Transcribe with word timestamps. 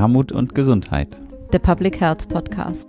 Armut 0.00 0.32
und 0.32 0.54
Gesundheit. 0.54 1.20
Der 1.52 1.58
Public 1.58 2.00
Health 2.00 2.26
Podcast. 2.30 2.88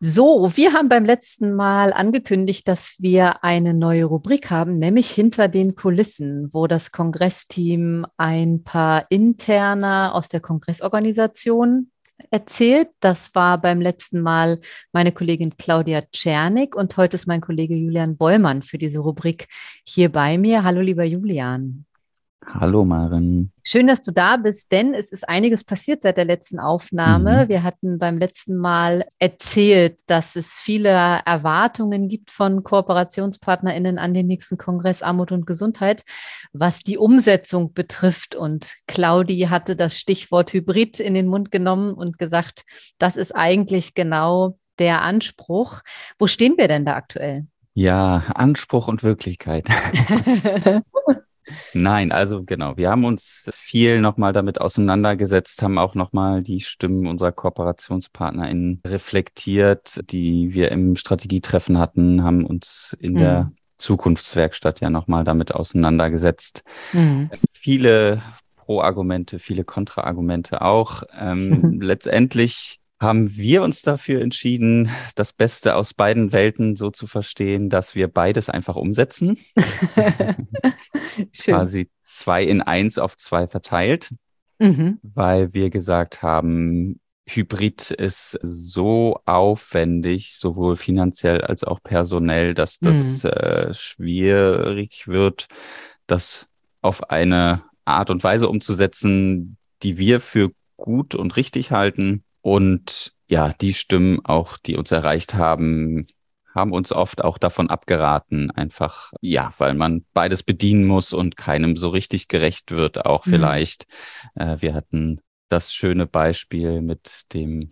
So, 0.00 0.50
wir 0.54 0.74
haben 0.74 0.90
beim 0.90 1.06
letzten 1.06 1.54
Mal 1.54 1.94
angekündigt, 1.94 2.68
dass 2.68 2.96
wir 2.98 3.42
eine 3.42 3.72
neue 3.72 4.04
Rubrik 4.04 4.50
haben, 4.50 4.78
nämlich 4.78 5.10
hinter 5.10 5.48
den 5.48 5.74
Kulissen, 5.76 6.50
wo 6.52 6.66
das 6.66 6.92
Kongressteam 6.92 8.04
ein 8.18 8.64
paar 8.64 9.06
interner 9.08 10.14
aus 10.14 10.28
der 10.28 10.40
Kongressorganisation 10.40 11.90
erzählt. 12.30 12.88
Das 13.00 13.34
war 13.34 13.60
beim 13.60 13.80
letzten 13.80 14.20
Mal 14.20 14.60
meine 14.92 15.12
Kollegin 15.12 15.56
Claudia 15.56 16.02
Czernik 16.12 16.74
und 16.76 16.96
heute 16.96 17.16
ist 17.16 17.26
mein 17.26 17.40
Kollege 17.40 17.74
Julian 17.74 18.16
Bollmann 18.16 18.62
für 18.62 18.78
diese 18.78 19.00
Rubrik 19.00 19.48
hier 19.84 20.10
bei 20.10 20.38
mir. 20.38 20.64
Hallo, 20.64 20.80
lieber 20.80 21.04
Julian. 21.04 21.84
Hallo 22.46 22.84
Maren. 22.84 23.52
Schön, 23.62 23.86
dass 23.86 24.02
du 24.02 24.12
da 24.12 24.36
bist, 24.36 24.72
denn 24.72 24.94
es 24.94 25.12
ist 25.12 25.28
einiges 25.28 25.62
passiert 25.62 26.02
seit 26.02 26.16
der 26.16 26.24
letzten 26.24 26.58
Aufnahme. 26.58 27.44
Mhm. 27.44 27.48
Wir 27.48 27.62
hatten 27.62 27.98
beim 27.98 28.18
letzten 28.18 28.56
Mal 28.56 29.04
erzählt, 29.18 29.98
dass 30.06 30.36
es 30.36 30.54
viele 30.54 30.88
Erwartungen 30.88 32.08
gibt 32.08 32.30
von 32.30 32.64
KooperationspartnerInnen 32.64 33.98
an 33.98 34.14
den 34.14 34.26
nächsten 34.26 34.56
Kongress 34.56 35.02
Armut 35.02 35.32
und 35.32 35.46
Gesundheit, 35.46 36.02
was 36.52 36.80
die 36.80 36.96
Umsetzung 36.96 37.74
betrifft. 37.74 38.34
Und 38.34 38.76
Claudi 38.86 39.40
hatte 39.50 39.76
das 39.76 39.98
Stichwort 39.98 40.52
Hybrid 40.52 40.98
in 40.98 41.14
den 41.14 41.26
Mund 41.26 41.50
genommen 41.50 41.92
und 41.92 42.18
gesagt, 42.18 42.64
das 42.98 43.16
ist 43.16 43.32
eigentlich 43.36 43.94
genau 43.94 44.58
der 44.78 45.02
Anspruch. 45.02 45.82
Wo 46.18 46.26
stehen 46.26 46.54
wir 46.56 46.68
denn 46.68 46.86
da 46.86 46.94
aktuell? 46.94 47.46
Ja, 47.74 48.24
Anspruch 48.34 48.88
und 48.88 49.02
Wirklichkeit. 49.02 49.68
Nein, 51.72 52.12
also 52.12 52.42
genau. 52.44 52.76
Wir 52.76 52.90
haben 52.90 53.04
uns 53.04 53.50
viel 53.52 54.00
nochmal 54.00 54.32
damit 54.32 54.60
auseinandergesetzt, 54.60 55.62
haben 55.62 55.78
auch 55.78 55.94
nochmal 55.94 56.42
die 56.42 56.60
Stimmen 56.60 57.06
unserer 57.06 57.32
KooperationspartnerInnen 57.32 58.82
reflektiert, 58.86 60.00
die 60.10 60.54
wir 60.54 60.72
im 60.72 60.96
Strategietreffen 60.96 61.78
hatten, 61.78 62.22
haben 62.22 62.44
uns 62.44 62.96
in 63.00 63.12
mhm. 63.12 63.18
der 63.18 63.52
Zukunftswerkstatt 63.76 64.80
ja 64.80 64.90
nochmal 64.90 65.24
damit 65.24 65.54
auseinandergesetzt. 65.54 66.64
Mhm. 66.92 67.30
Viele 67.52 68.22
Pro-Argumente, 68.56 69.38
viele 69.38 69.64
Kontra-Argumente 69.64 70.62
auch. 70.62 71.02
Ähm, 71.18 71.80
letztendlich 71.80 72.79
haben 73.00 73.34
wir 73.34 73.62
uns 73.62 73.80
dafür 73.80 74.20
entschieden, 74.20 74.90
das 75.14 75.32
Beste 75.32 75.74
aus 75.74 75.94
beiden 75.94 76.32
Welten 76.32 76.76
so 76.76 76.90
zu 76.90 77.06
verstehen, 77.06 77.70
dass 77.70 77.94
wir 77.94 78.08
beides 78.08 78.50
einfach 78.50 78.76
umsetzen. 78.76 79.38
Quasi 81.38 81.88
zwei 82.06 82.44
in 82.44 82.60
eins 82.60 82.98
auf 82.98 83.16
zwei 83.16 83.46
verteilt, 83.46 84.10
mhm. 84.58 84.98
weil 85.02 85.54
wir 85.54 85.70
gesagt 85.70 86.22
haben, 86.22 87.00
Hybrid 87.26 87.90
ist 87.90 88.38
so 88.42 89.20
aufwendig, 89.24 90.36
sowohl 90.36 90.76
finanziell 90.76 91.40
als 91.40 91.64
auch 91.64 91.82
personell, 91.82 92.52
dass 92.52 92.80
das 92.80 93.24
mhm. 93.24 93.30
äh, 93.30 93.74
schwierig 93.74 95.08
wird, 95.08 95.46
das 96.06 96.48
auf 96.82 97.08
eine 97.08 97.62
Art 97.86 98.10
und 98.10 98.22
Weise 98.22 98.48
umzusetzen, 98.48 99.56
die 99.82 99.96
wir 99.96 100.20
für 100.20 100.50
gut 100.76 101.14
und 101.14 101.36
richtig 101.36 101.70
halten 101.70 102.24
und 102.42 103.12
ja, 103.26 103.52
die 103.60 103.74
Stimmen 103.74 104.24
auch, 104.24 104.56
die 104.58 104.76
uns 104.76 104.90
erreicht 104.90 105.34
haben, 105.34 106.06
haben 106.54 106.72
uns 106.72 106.92
oft 106.92 107.22
auch 107.22 107.38
davon 107.38 107.70
abgeraten, 107.70 108.50
einfach, 108.50 109.12
ja, 109.20 109.52
weil 109.58 109.74
man 109.74 110.04
beides 110.12 110.42
bedienen 110.42 110.84
muss 110.84 111.12
und 111.12 111.36
keinem 111.36 111.76
so 111.76 111.90
richtig 111.90 112.28
gerecht 112.28 112.72
wird, 112.72 113.04
auch 113.06 113.24
mhm. 113.26 113.30
vielleicht. 113.30 113.86
Äh, 114.34 114.56
wir 114.60 114.74
hatten 114.74 115.20
das 115.48 115.72
schöne 115.72 116.06
Beispiel 116.06 116.82
mit 116.82 117.32
dem 117.32 117.70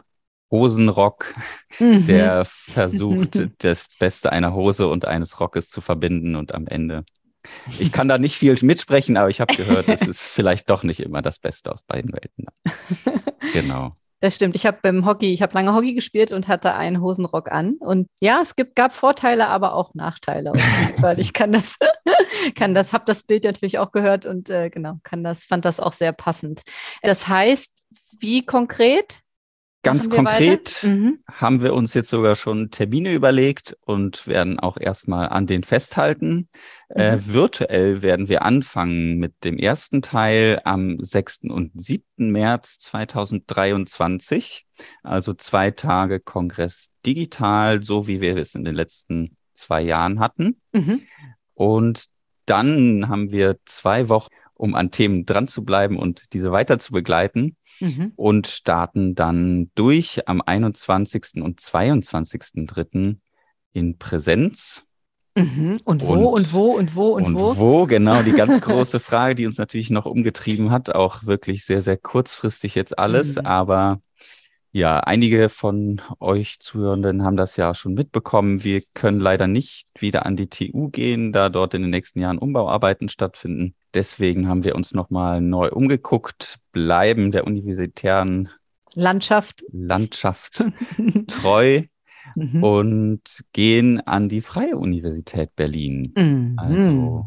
Hosenrock, 0.51 1.35
mhm. 1.79 2.06
der 2.06 2.45
versucht, 2.45 3.49
das 3.59 3.89
Beste 3.99 4.33
einer 4.33 4.55
Hose 4.55 4.89
und 4.89 5.05
eines 5.05 5.41
Rockes 5.41 5.69
zu 5.69 5.81
verbinden 5.81 6.37
und 6.37 6.55
am 6.55 6.67
Ende. 6.67 7.05
Ich 7.79 7.93
kann 7.93 8.09
da 8.09 8.19
nicht 8.19 8.37
viel 8.37 8.56
mitsprechen, 8.62 9.17
aber 9.17 9.29
ich 9.29 9.41
habe 9.41 9.55
gehört, 9.55 9.89
es 9.89 10.03
ist 10.03 10.21
vielleicht 10.29 10.71
doch 10.71 10.83
nicht 10.83 11.00
immer 11.00 11.23
das 11.23 11.39
Beste 11.39 11.73
aus 11.73 11.83
beiden 11.83 12.12
Welten. 12.12 12.47
Genau. 13.53 13.95
Das 14.21 14.34
stimmt. 14.34 14.56
Ich 14.56 14.67
habe 14.67 14.79
beim 14.83 15.06
Hockey, 15.06 15.33
ich 15.33 15.43
habe 15.43 15.55
lange 15.55 15.73
Hockey 15.75 15.95
gespielt 15.95 16.33
und 16.33 16.49
hatte 16.49 16.75
einen 16.75 17.01
Hosenrock 17.01 17.53
an. 17.53 17.75
Und 17.79 18.09
ja, 18.21 18.41
es 18.43 18.56
gibt, 18.56 18.75
gab 18.75 18.93
Vorteile, 18.93 19.49
aber 19.49 19.75
auch 19.75 19.95
Nachteile. 19.95 20.53
Weil 20.99 21.21
ich 21.21 21.33
kann 21.33 21.53
das, 21.53 21.77
kann 22.56 22.75
das, 22.75 22.93
habe 22.93 23.05
das 23.06 23.23
Bild 23.23 23.45
natürlich 23.45 23.79
auch 23.79 23.93
gehört 23.93 24.27
und 24.27 24.51
äh, 24.51 24.71
genau, 24.71 24.99
kann 25.05 25.23
das, 25.23 25.45
fand 25.45 25.65
das 25.65 25.79
auch 25.79 25.93
sehr 25.93 26.12
passend. 26.12 26.62
Das 27.03 27.29
heißt, 27.29 27.73
wie 28.19 28.45
konkret 28.45 29.21
Ganz 29.83 30.11
konkret 30.11 30.83
mhm. 30.83 31.21
haben 31.31 31.62
wir 31.62 31.72
uns 31.72 31.94
jetzt 31.94 32.11
sogar 32.11 32.34
schon 32.34 32.71
Termine 32.71 33.15
überlegt 33.15 33.77
und 33.87 34.27
werden 34.27 34.59
auch 34.59 34.77
erstmal 34.77 35.28
an 35.28 35.47
den 35.47 35.62
festhalten. 35.62 36.49
Äh, 36.89 37.12
mhm. 37.12 37.19
Äh, 37.19 37.33
virtuell 37.33 38.03
werden 38.03 38.28
wir 38.28 38.43
anfangen 38.43 39.19
mit 39.19 39.44
dem 39.44 39.56
ersten 39.56 40.03
Teil 40.03 40.61
am 40.65 40.99
6. 40.99 41.44
und 41.44 41.71
7. 41.75 42.03
März 42.17 42.81
2023. 42.81 44.67
Also 45.05 45.33
zwei 45.34 45.71
Tage 45.71 46.19
Kongress 46.19 46.91
digital, 47.06 47.81
so 47.81 48.09
wie 48.09 48.21
wir 48.21 48.37
es 48.37 48.56
in 48.56 48.65
den 48.65 48.75
letzten 48.75 49.37
zwei 49.55 49.83
Jahren 49.83 50.19
hatten. 50.19 50.61
Mhm. 50.72 51.03
Und 51.55 52.06
dann 52.47 53.09
haben 53.09 53.31
wir 53.31 53.59
zwei 53.65 54.09
Wochen, 54.09 54.28
um 54.59 54.75
an 54.75 54.91
Themen 54.91 55.25
dran 55.25 55.49
zu 55.49 55.65
bleiben 55.65 55.97
und 55.97 56.35
diese 56.35 56.53
weiter 56.53 56.79
zu 56.79 56.93
begleiten 56.93 57.57
mhm. 57.81 58.13
und 58.17 58.47
starten 58.47 59.15
dann 59.15 59.71
durch 59.75 60.29
am 60.29 60.43
21. 60.45 61.43
und 61.43 61.61
22.3. 61.61 63.17
in 63.73 63.99
Präsenz. 63.99 64.85
Mhm. 65.37 65.79
Und 65.85 66.05
wo 66.05 66.13
und, 66.13 66.25
und, 66.27 66.53
wo 66.53 66.73
und 66.73 66.97
wo 66.97 67.09
und, 67.11 67.25
und 67.25 67.35
wo? 67.39 67.57
Wo, 67.57 67.87
genau, 67.87 68.23
die 68.23 68.33
ganz 68.33 68.61
große 68.63 68.99
Frage, 68.99 69.37
die 69.37 69.47
uns 69.47 69.59
natürlich 69.59 69.91
noch 69.91 70.05
umgetrieben 70.05 70.71
hat, 70.71 70.95
auch 70.95 71.25
wirklich 71.25 71.65
sehr, 71.65 71.81
sehr 71.81 71.97
kurzfristig 71.97 72.75
jetzt 72.75 72.99
alles, 72.99 73.37
mhm. 73.37 73.47
aber 73.47 74.01
ja, 74.71 75.01
einige 75.01 75.49
von 75.49 76.01
euch 76.21 76.61
Zuhörenden 76.61 77.23
haben 77.25 77.37
das 77.37 77.56
ja 77.56 77.75
schon 77.75 77.95
mitbekommen. 77.95 78.65
Wir 78.65 78.83
können 78.95 79.19
leider 79.19 79.47
nicht 79.47 79.89
wieder 79.99 80.27
an 80.27 80.37
die 80.37 80.49
TU 80.49 80.91
gehen, 80.91 81.33
da 81.33 81.49
dort 81.49 81.75
in 81.75 81.83
den 81.83 81.91
nächsten 81.91 82.21
Jahren 82.21 82.39
Umbauarbeiten 82.39 83.09
stattfinden. 83.09 83.75
Deswegen 83.95 84.49
haben 84.49 84.65
wir 84.65 84.75
uns 84.75 84.93
nochmal 84.93 85.41
neu 85.41 85.71
umgeguckt, 85.71 86.59
bleiben 86.73 87.31
der 87.33 87.47
universitären 87.47 88.51
Landschaft, 88.95 89.65
Landschaft 89.73 90.65
treu 91.29 91.83
mhm. 92.35 92.62
und 92.62 93.45
gehen 93.53 94.00
an 94.06 94.29
die 94.29 94.43
Freie 94.43 94.77
Universität 94.77 95.56
Berlin. 95.56 96.12
Mhm. 96.17 96.55
Also 96.59 97.27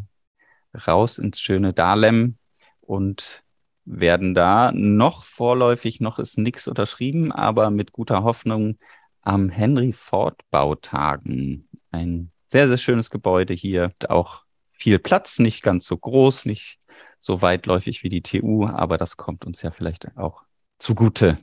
raus 0.87 1.17
ins 1.17 1.39
schöne 1.39 1.73
Dahlem 1.73 2.37
und 2.81 3.43
werden 3.85 4.33
da 4.33 4.71
noch 4.73 5.23
vorläufig, 5.23 6.01
noch 6.01 6.19
ist 6.19 6.37
nichts 6.37 6.67
unterschrieben, 6.67 7.31
aber 7.31 7.69
mit 7.69 7.91
guter 7.91 8.23
Hoffnung 8.23 8.77
am 9.21 9.49
Henry 9.49 9.91
Ford 9.91 10.39
Bautagen. 10.49 11.67
Ein 11.91 12.31
sehr, 12.47 12.67
sehr 12.67 12.77
schönes 12.77 13.09
Gebäude 13.09 13.53
hier, 13.53 13.91
auch 14.09 14.43
viel 14.71 14.99
Platz, 14.99 15.39
nicht 15.39 15.61
ganz 15.63 15.85
so 15.85 15.97
groß, 15.97 16.45
nicht 16.45 16.79
so 17.19 17.41
weitläufig 17.41 18.03
wie 18.03 18.09
die 18.09 18.21
TU, 18.23 18.65
aber 18.65 18.97
das 18.97 19.17
kommt 19.17 19.45
uns 19.45 19.61
ja 19.61 19.71
vielleicht 19.71 20.17
auch 20.17 20.43
zugute. 20.79 21.37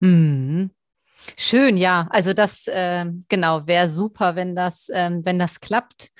Mhm. 0.00 0.70
Schön, 1.36 1.76
ja. 1.76 2.08
Also 2.10 2.34
das 2.34 2.66
äh, 2.66 3.06
genau 3.28 3.66
wäre 3.66 3.88
super, 3.88 4.36
wenn 4.36 4.54
das, 4.54 4.88
ähm, 4.92 5.24
wenn 5.24 5.38
das 5.38 5.60
klappt. 5.60 6.10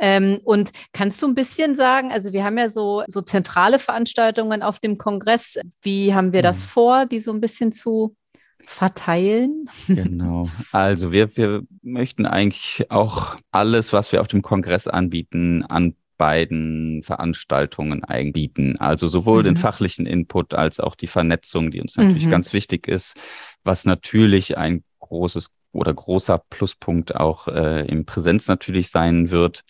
Ähm, 0.00 0.40
und 0.44 0.72
kannst 0.92 1.22
du 1.22 1.28
ein 1.28 1.34
bisschen 1.34 1.74
sagen, 1.74 2.10
also 2.10 2.32
wir 2.32 2.42
haben 2.42 2.56
ja 2.56 2.70
so, 2.70 3.04
so 3.06 3.20
zentrale 3.20 3.78
Veranstaltungen 3.78 4.62
auf 4.62 4.78
dem 4.78 4.96
Kongress. 4.96 5.58
Wie 5.82 6.14
haben 6.14 6.32
wir 6.32 6.42
das 6.42 6.66
mhm. 6.66 6.70
vor, 6.70 7.06
die 7.06 7.20
so 7.20 7.32
ein 7.32 7.40
bisschen 7.40 7.70
zu 7.70 8.16
verteilen? 8.64 9.68
Genau. 9.88 10.44
Also 10.72 11.12
wir, 11.12 11.36
wir 11.36 11.62
möchten 11.82 12.26
eigentlich 12.26 12.90
auch 12.90 13.36
alles, 13.50 13.92
was 13.92 14.12
wir 14.12 14.20
auf 14.20 14.28
dem 14.28 14.42
Kongress 14.42 14.88
anbieten, 14.88 15.64
an 15.64 15.94
beiden 16.16 17.02
Veranstaltungen 17.02 18.04
einbieten. 18.04 18.78
Also 18.78 19.08
sowohl 19.08 19.40
mhm. 19.40 19.44
den 19.44 19.56
fachlichen 19.56 20.06
Input 20.06 20.54
als 20.54 20.80
auch 20.80 20.94
die 20.94 21.06
Vernetzung, 21.06 21.70
die 21.70 21.80
uns 21.80 21.96
natürlich 21.96 22.26
mhm. 22.26 22.30
ganz 22.30 22.52
wichtig 22.52 22.88
ist, 22.88 23.18
was 23.64 23.84
natürlich 23.84 24.56
ein 24.56 24.84
großes 25.00 25.50
oder 25.72 25.92
großer 25.94 26.38
Pluspunkt 26.50 27.14
auch 27.16 27.48
äh, 27.48 27.86
im 27.86 28.04
Präsenz 28.04 28.48
natürlich 28.48 28.90
sein 28.90 29.30
wird. 29.30 29.62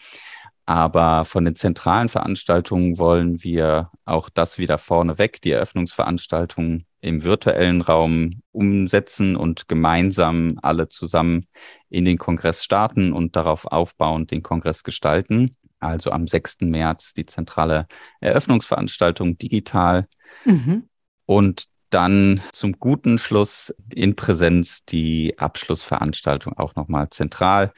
Aber 0.66 1.24
von 1.24 1.44
den 1.44 1.56
zentralen 1.56 2.08
Veranstaltungen 2.08 2.98
wollen 2.98 3.42
wir 3.42 3.90
auch 4.04 4.28
das 4.28 4.56
wieder 4.56 4.78
vorneweg, 4.78 5.42
die 5.42 5.50
Eröffnungsveranstaltungen 5.50 6.86
im 7.00 7.24
virtuellen 7.24 7.80
Raum 7.80 8.42
umsetzen 8.52 9.34
und 9.34 9.68
gemeinsam 9.68 10.58
alle 10.62 10.88
zusammen 10.88 11.46
in 11.88 12.04
den 12.04 12.18
Kongress 12.18 12.62
starten 12.62 13.12
und 13.12 13.36
darauf 13.36 13.66
aufbauend 13.66 14.30
den 14.30 14.42
Kongress 14.42 14.84
gestalten. 14.84 15.56
Also 15.80 16.12
am 16.12 16.26
6. 16.26 16.58
März 16.60 17.14
die 17.14 17.26
zentrale 17.26 17.86
Eröffnungsveranstaltung 18.20 19.38
digital. 19.38 20.06
Mhm. 20.44 20.88
Und 21.24 21.69
dann 21.90 22.42
zum 22.52 22.78
guten 22.78 23.18
Schluss 23.18 23.74
in 23.94 24.16
Präsenz 24.16 24.84
die 24.84 25.38
Abschlussveranstaltung 25.38 26.54
auch 26.56 26.74
nochmal 26.76 27.08
zentral, 27.10 27.72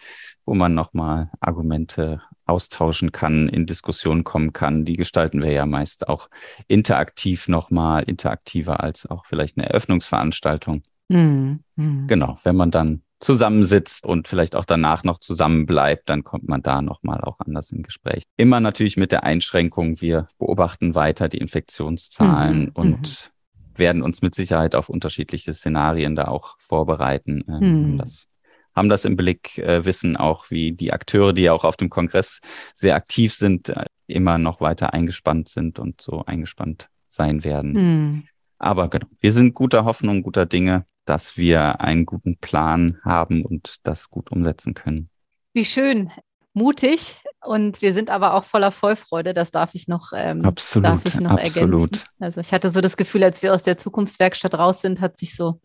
wo 0.44 0.54
man 0.54 0.74
nochmal 0.74 1.30
Argumente 1.40 2.22
austauschen 2.46 3.12
kann, 3.12 3.48
in 3.48 3.66
Diskussionen 3.66 4.24
kommen 4.24 4.52
kann. 4.52 4.84
Die 4.84 4.96
gestalten 4.96 5.42
wir 5.42 5.52
ja 5.52 5.66
meist 5.66 6.08
auch 6.08 6.28
interaktiv 6.68 7.48
nochmal, 7.48 8.02
interaktiver 8.04 8.80
als 8.80 9.06
auch 9.06 9.26
vielleicht 9.26 9.56
eine 9.56 9.68
Eröffnungsveranstaltung. 9.68 10.82
Mhm. 11.08 12.06
Genau, 12.06 12.36
wenn 12.42 12.56
man 12.56 12.70
dann 12.70 13.02
zusammensitzt 13.20 14.04
und 14.04 14.26
vielleicht 14.26 14.56
auch 14.56 14.64
danach 14.64 15.04
noch 15.04 15.18
zusammen 15.18 15.64
bleibt, 15.64 16.10
dann 16.10 16.24
kommt 16.24 16.48
man 16.48 16.60
da 16.60 16.82
nochmal 16.82 17.20
auch 17.20 17.38
anders 17.38 17.70
in 17.70 17.82
Gespräch. 17.82 18.24
Immer 18.36 18.60
natürlich 18.60 18.96
mit 18.96 19.12
der 19.12 19.22
Einschränkung, 19.22 20.00
wir 20.00 20.26
beobachten 20.38 20.96
weiter 20.96 21.28
die 21.28 21.38
Infektionszahlen 21.38 22.64
mhm. 22.64 22.70
und 22.74 23.00
mhm. 23.00 23.32
Werden 23.76 24.02
uns 24.02 24.22
mit 24.22 24.34
Sicherheit 24.34 24.74
auf 24.74 24.88
unterschiedliche 24.88 25.52
Szenarien 25.54 26.16
da 26.16 26.28
auch 26.28 26.56
vorbereiten, 26.58 27.44
äh, 27.48 27.64
um 27.64 27.98
das 27.98 28.28
haben 28.74 28.88
das 28.88 29.04
im 29.04 29.16
Blick, 29.16 29.58
äh, 29.58 29.84
wissen 29.84 30.16
auch, 30.16 30.50
wie 30.50 30.72
die 30.72 30.92
Akteure, 30.92 31.32
die 31.32 31.42
ja 31.42 31.52
auch 31.52 31.64
auf 31.64 31.76
dem 31.76 31.90
Kongress 31.90 32.40
sehr 32.74 32.94
aktiv 32.94 33.34
sind, 33.34 33.68
äh, 33.68 33.84
immer 34.06 34.38
noch 34.38 34.60
weiter 34.60 34.92
eingespannt 34.92 35.48
sind 35.48 35.78
und 35.78 36.00
so 36.00 36.24
eingespannt 36.24 36.88
sein 37.08 37.44
werden. 37.44 37.72
Mhm. 37.72 38.28
Aber 38.58 38.88
genau, 38.88 39.06
wir 39.20 39.32
sind 39.32 39.54
guter 39.54 39.84
Hoffnung, 39.84 40.22
guter 40.22 40.46
Dinge, 40.46 40.86
dass 41.04 41.36
wir 41.36 41.80
einen 41.80 42.06
guten 42.06 42.36
Plan 42.38 42.98
haben 43.04 43.44
und 43.44 43.76
das 43.82 44.08
gut 44.08 44.30
umsetzen 44.30 44.74
können. 44.74 45.10
Wie 45.52 45.64
schön, 45.64 46.10
mutig. 46.54 47.16
Und 47.44 47.82
wir 47.82 47.92
sind 47.92 48.10
aber 48.10 48.34
auch 48.34 48.44
voller 48.44 48.70
Vorfreude, 48.70 49.34
das 49.34 49.50
darf 49.50 49.74
ich 49.74 49.88
noch, 49.88 50.12
ähm, 50.14 50.44
absolut, 50.44 50.86
darf 50.86 51.04
ich 51.04 51.20
noch 51.20 51.32
absolut. 51.32 51.72
ergänzen. 51.72 52.08
Also 52.20 52.40
ich 52.40 52.52
hatte 52.52 52.68
so 52.68 52.80
das 52.80 52.96
Gefühl, 52.96 53.24
als 53.24 53.42
wir 53.42 53.52
aus 53.52 53.62
der 53.62 53.78
Zukunftswerkstatt 53.78 54.54
raus 54.54 54.80
sind, 54.80 55.00
hat 55.00 55.18
sich 55.18 55.34
so 55.34 55.60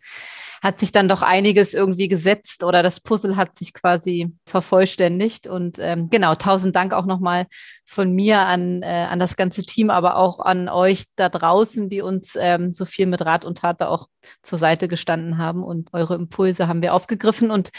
hat 0.61 0.79
sich 0.79 0.91
dann 0.91 1.07
doch 1.07 1.21
einiges 1.21 1.73
irgendwie 1.73 2.07
gesetzt 2.07 2.63
oder 2.63 2.83
das 2.83 2.99
Puzzle 2.99 3.35
hat 3.35 3.57
sich 3.57 3.73
quasi 3.73 4.33
vervollständigt. 4.45 5.47
Und 5.47 5.77
ähm, 5.79 6.09
genau, 6.09 6.35
tausend 6.35 6.75
Dank 6.75 6.93
auch 6.93 7.05
nochmal 7.05 7.45
von 7.85 8.11
mir 8.11 8.39
an, 8.39 8.81
äh, 8.81 9.07
an 9.09 9.19
das 9.19 9.35
ganze 9.35 9.61
Team, 9.61 9.89
aber 9.89 10.17
auch 10.17 10.39
an 10.39 10.69
euch 10.69 11.05
da 11.15 11.29
draußen, 11.29 11.89
die 11.89 12.01
uns 12.01 12.37
ähm, 12.39 12.71
so 12.71 12.85
viel 12.85 13.05
mit 13.05 13.23
Rat 13.25 13.45
und 13.45 13.59
Tat 13.59 13.81
da 13.81 13.87
auch 13.87 14.07
zur 14.41 14.57
Seite 14.57 14.87
gestanden 14.87 15.37
haben. 15.37 15.63
Und 15.63 15.89
eure 15.93 16.15
Impulse 16.15 16.67
haben 16.67 16.81
wir 16.81 16.93
aufgegriffen 16.93 17.51
und 17.51 17.69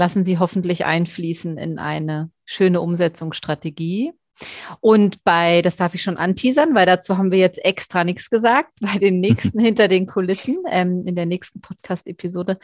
lassen 0.00 0.24
sie 0.24 0.38
hoffentlich 0.38 0.86
einfließen 0.86 1.58
in 1.58 1.78
eine 1.78 2.30
schöne 2.46 2.80
Umsetzungsstrategie. 2.80 4.12
Und 4.80 5.22
bei, 5.22 5.60
das 5.60 5.76
darf 5.76 5.94
ich 5.94 6.02
schon 6.02 6.16
anteasern, 6.16 6.74
weil 6.74 6.86
dazu 6.86 7.18
haben 7.18 7.30
wir 7.30 7.38
jetzt 7.38 7.62
extra 7.62 8.02
nichts 8.02 8.30
gesagt, 8.30 8.72
bei 8.80 8.98
den 8.98 9.20
nächsten 9.26 9.60
hinter 9.60 9.88
den 9.88 10.06
Kulissen, 10.06 10.64
ähm, 10.70 11.06
in 11.06 11.14
der 11.14 11.26
nächsten 11.26 11.60
Podcast-Episode 11.60 12.58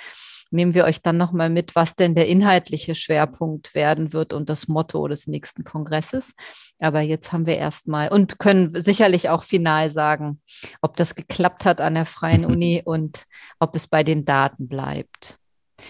nehmen 0.50 0.75
wir 0.75 0.85
euch 0.85 1.03
dann 1.03 1.19
nochmal 1.19 1.50
mit, 1.50 1.75
was 1.75 1.94
denn 1.94 2.15
der 2.15 2.29
inhaltliche 2.29 2.94
Schwerpunkt 2.94 3.75
werden 3.75 4.15
wird 4.15 4.32
und 4.32 4.49
das 4.49 4.69
Motto 4.69 5.06
des 5.09 5.27
nächsten 5.27 5.65
Kongresses. 5.65 6.35
Aber 6.79 7.00
jetzt 7.00 7.32
haben 7.32 7.47
wir 7.47 7.59
erstmal 7.59 8.09
und 8.09 8.39
können 8.39 8.71
sicherlich 8.71 9.29
auch 9.29 9.43
final 9.43 9.91
sagen, 9.91 10.41
ob 10.81 10.97
das 10.97 11.15
geklappt 11.15 11.67
hat 11.67 11.81
an 11.81 11.94
der 11.94 12.06
Freien 12.06 12.44
Uni 12.47 12.81
und 12.82 13.27
ob 13.59 13.77
es 13.77 13.89
bei 13.89 14.05
den 14.05 14.25
Daten 14.25 14.69
bleibt. 14.69 15.37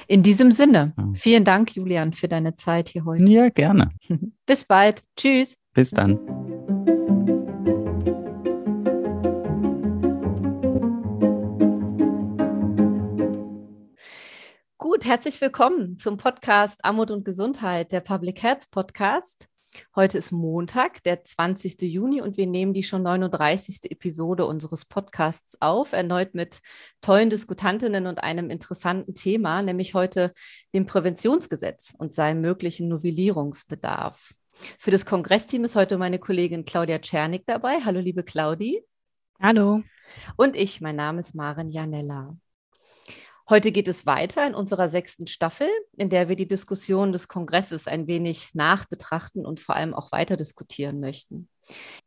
In 0.09 0.23
diesem 0.23 0.53
Sinne, 0.53 0.95
vielen 1.15 1.45
Dank, 1.45 1.75
Julian, 1.75 2.13
für 2.13 2.29
deine 2.29 2.57
Zeit 2.57 2.89
hier 2.89 3.05
heute. 3.05 3.31
Ja, 3.33 3.49
gerne. 3.49 3.91
Bis 4.47 4.65
bald. 4.65 5.03
Tschüss. 5.17 5.59
Bis 5.75 5.91
dann. 5.91 6.19
Gut, 14.79 15.05
herzlich 15.05 15.41
willkommen 15.41 15.99
zum 15.99 16.17
Podcast 16.17 16.85
Armut 16.85 17.11
und 17.11 17.25
Gesundheit, 17.25 17.93
der 17.93 18.01
Public 18.01 18.43
Health 18.43 18.71
Podcast. 18.71 19.49
Heute 19.95 20.19
ist 20.19 20.33
Montag, 20.33 21.03
der 21.03 21.23
20. 21.23 21.83
Juni 21.83 22.21
und 22.21 22.37
wir 22.37 22.47
nehmen 22.47 22.73
die 22.73 22.83
schon 22.83 23.03
39. 23.03 23.91
Episode 23.91 24.47
unseres 24.47 24.85
Podcasts 24.85 25.57
auf, 25.61 25.93
erneut 25.93 26.35
mit 26.35 26.61
tollen 27.01 27.31
Diskutantinnen 27.31 28.07
und 28.07 28.23
einem 28.23 28.51
interessanten 28.51 29.15
Thema, 29.15 29.63
nämlich 29.63 29.95
heute 29.95 30.33
dem 30.75 30.87
Präventionsgesetz 30.87 31.95
und 31.97 32.15
seinem 32.15 32.41
möglichen 32.41 32.89
Novellierungsbedarf. 32.89 34.35
Für 34.53 34.91
das 34.91 35.05
Kongressteam 35.05 35.65
ist 35.65 35.77
heute 35.77 35.99
meine 35.99 36.19
Kollegin 36.19 36.65
Claudia 36.65 36.99
Czernik 36.99 37.45
dabei. 37.47 37.79
Hallo, 37.85 38.01
liebe 38.01 38.23
Claudi. 38.23 38.83
Hallo. 39.41 39.83
Und 40.37 40.57
ich, 40.57 40.81
mein 40.81 40.97
Name 40.97 41.21
ist 41.21 41.35
Maren 41.35 41.69
Janella. 41.69 42.37
Heute 43.49 43.71
geht 43.71 43.87
es 43.87 44.07
weiter 44.07 44.45
in 44.45 44.57
unserer 44.57 44.89
sechsten 44.89 45.29
Staffel, 45.29 45.69
in 45.97 46.11
der 46.11 46.29
wir 46.29 46.35
die 46.35 46.49
Diskussion 46.49 47.13
des 47.13 47.29
Kongresses 47.29 47.87
ein 47.87 48.09
wenig 48.09 48.51
nachbetrachten 48.55 49.47
und 49.47 49.61
vor 49.61 49.77
allem 49.77 49.95
auch 49.95 50.11
weiter 50.11 50.37
diskutieren 50.37 50.99
möchten. 50.99 51.49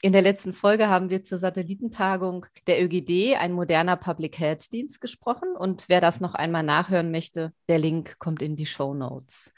In 0.02 0.12
der 0.12 0.22
letzten 0.22 0.52
Folge 0.52 0.90
haben 0.90 1.10
wir 1.10 1.24
zur 1.24 1.38
Satellitentagung 1.38 2.46
der 2.68 2.84
ÖGD, 2.84 3.38
ein 3.38 3.54
moderner 3.54 3.96
Public 3.96 4.38
Health 4.38 4.74
Dienst, 4.74 5.00
gesprochen. 5.00 5.56
Und 5.58 5.88
wer 5.88 6.02
das 6.02 6.20
noch 6.20 6.36
einmal 6.36 6.64
nachhören 6.64 7.10
möchte, 7.10 7.54
der 7.70 7.80
Link 7.80 8.20
kommt 8.20 8.42
in 8.42 8.58
die 8.58 8.66
Show 8.66 8.94
Notes. 8.94 9.54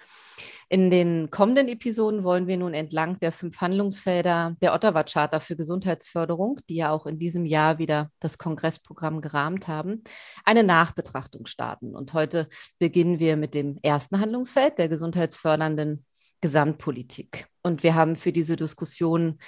In 0.72 0.90
den 0.90 1.30
kommenden 1.32 1.68
Episoden 1.68 2.24
wollen 2.24 2.48
wir 2.48 2.56
nun 2.56 2.74
entlang 2.74 3.20
der 3.20 3.34
fünf 3.34 3.60
Handlungsfelder 3.60 4.56
der 4.62 4.74
Ottawa 4.74 5.04
Charta 5.04 5.42
für 5.42 5.58
Gesundheitsförderung, 5.58 6.62
die 6.70 6.76
ja 6.76 6.92
auch 6.92 7.06
in 7.06 7.20
diesem 7.20 7.46
Jahr 7.46 7.78
wieder 7.78 8.10
das 8.22 8.38
Kongressprogramm 8.38 9.20
gerahmt 9.20 9.68
haben, 9.68 10.02
eine 10.46 10.64
Nachbetrachtung 10.64 11.46
starten. 11.46 11.94
Und 11.94 12.14
heute 12.14 12.48
beginnen 12.80 13.20
wir 13.20 13.36
mit 13.36 13.54
dem 13.54 13.80
ersten 13.84 14.22
Handlungsfeld 14.22 14.78
der 14.78 14.88
gesundheitsfördernden 14.88 16.06
Gesamtpolitik. 16.40 17.48
Und 17.64 17.84
wir 17.84 17.94
haben 17.94 18.16
für 18.16 18.32
diese 18.32 18.56
Diskussion 18.56 19.40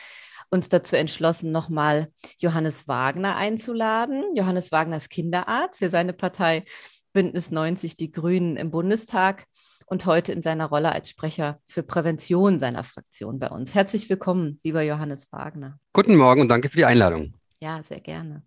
uns 0.49 0.67
dazu 0.67 0.97
entschlossen, 0.97 1.53
nochmal 1.53 2.09
Johannes 2.39 2.89
Wagner 2.89 3.37
einzuladen. 3.37 4.35
Johannes 4.35 4.73
Wagner 4.73 4.97
ist 4.97 5.09
Kinderarzt 5.09 5.79
für 5.79 5.89
seine 5.89 6.11
Partei 6.11 6.65
Bündnis 7.13 7.51
90 7.51 7.95
Die 7.95 8.11
Grünen 8.11 8.57
im 8.57 8.71
Bundestag 8.71 9.45
und 9.85 10.07
heute 10.07 10.31
in 10.31 10.41
seiner 10.41 10.65
Rolle 10.65 10.91
als 10.91 11.09
Sprecher 11.09 11.59
für 11.67 11.83
Prävention 11.83 12.59
seiner 12.59 12.83
Fraktion 12.83 13.37
bei 13.37 13.49
uns. 13.49 13.75
Herzlich 13.75 14.09
willkommen, 14.09 14.57
lieber 14.63 14.81
Johannes 14.81 15.31
Wagner. 15.31 15.79
Guten 15.93 16.15
Morgen 16.15 16.41
und 16.41 16.47
danke 16.47 16.69
für 16.69 16.77
die 16.77 16.85
Einladung. 16.85 17.35
Ja, 17.59 17.83
sehr 17.83 17.99
gerne. 17.99 18.43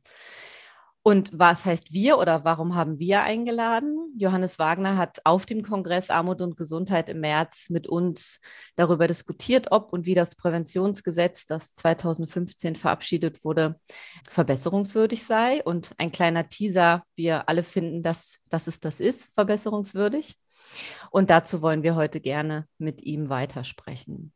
Und 1.06 1.30
was 1.32 1.64
heißt 1.64 1.92
wir 1.92 2.18
oder 2.18 2.42
warum 2.42 2.74
haben 2.74 2.98
wir 2.98 3.22
eingeladen? 3.22 4.12
Johannes 4.18 4.58
Wagner 4.58 4.96
hat 4.96 5.20
auf 5.22 5.46
dem 5.46 5.62
Kongress 5.62 6.10
Armut 6.10 6.40
und 6.40 6.56
Gesundheit 6.56 7.08
im 7.08 7.20
März 7.20 7.70
mit 7.70 7.86
uns 7.86 8.40
darüber 8.74 9.06
diskutiert, 9.06 9.68
ob 9.70 9.92
und 9.92 10.04
wie 10.04 10.14
das 10.14 10.34
Präventionsgesetz, 10.34 11.46
das 11.46 11.74
2015 11.74 12.74
verabschiedet 12.74 13.44
wurde, 13.44 13.78
verbesserungswürdig 14.28 15.24
sei. 15.24 15.62
Und 15.62 15.92
ein 15.98 16.10
kleiner 16.10 16.48
Teaser, 16.48 17.04
wir 17.14 17.48
alle 17.48 17.62
finden, 17.62 18.02
dass, 18.02 18.40
dass 18.48 18.66
es 18.66 18.80
das 18.80 18.98
ist, 18.98 19.32
verbesserungswürdig. 19.32 20.34
Und 21.12 21.30
dazu 21.30 21.62
wollen 21.62 21.84
wir 21.84 21.94
heute 21.94 22.18
gerne 22.18 22.66
mit 22.78 23.00
ihm 23.04 23.28
weitersprechen. 23.28 24.32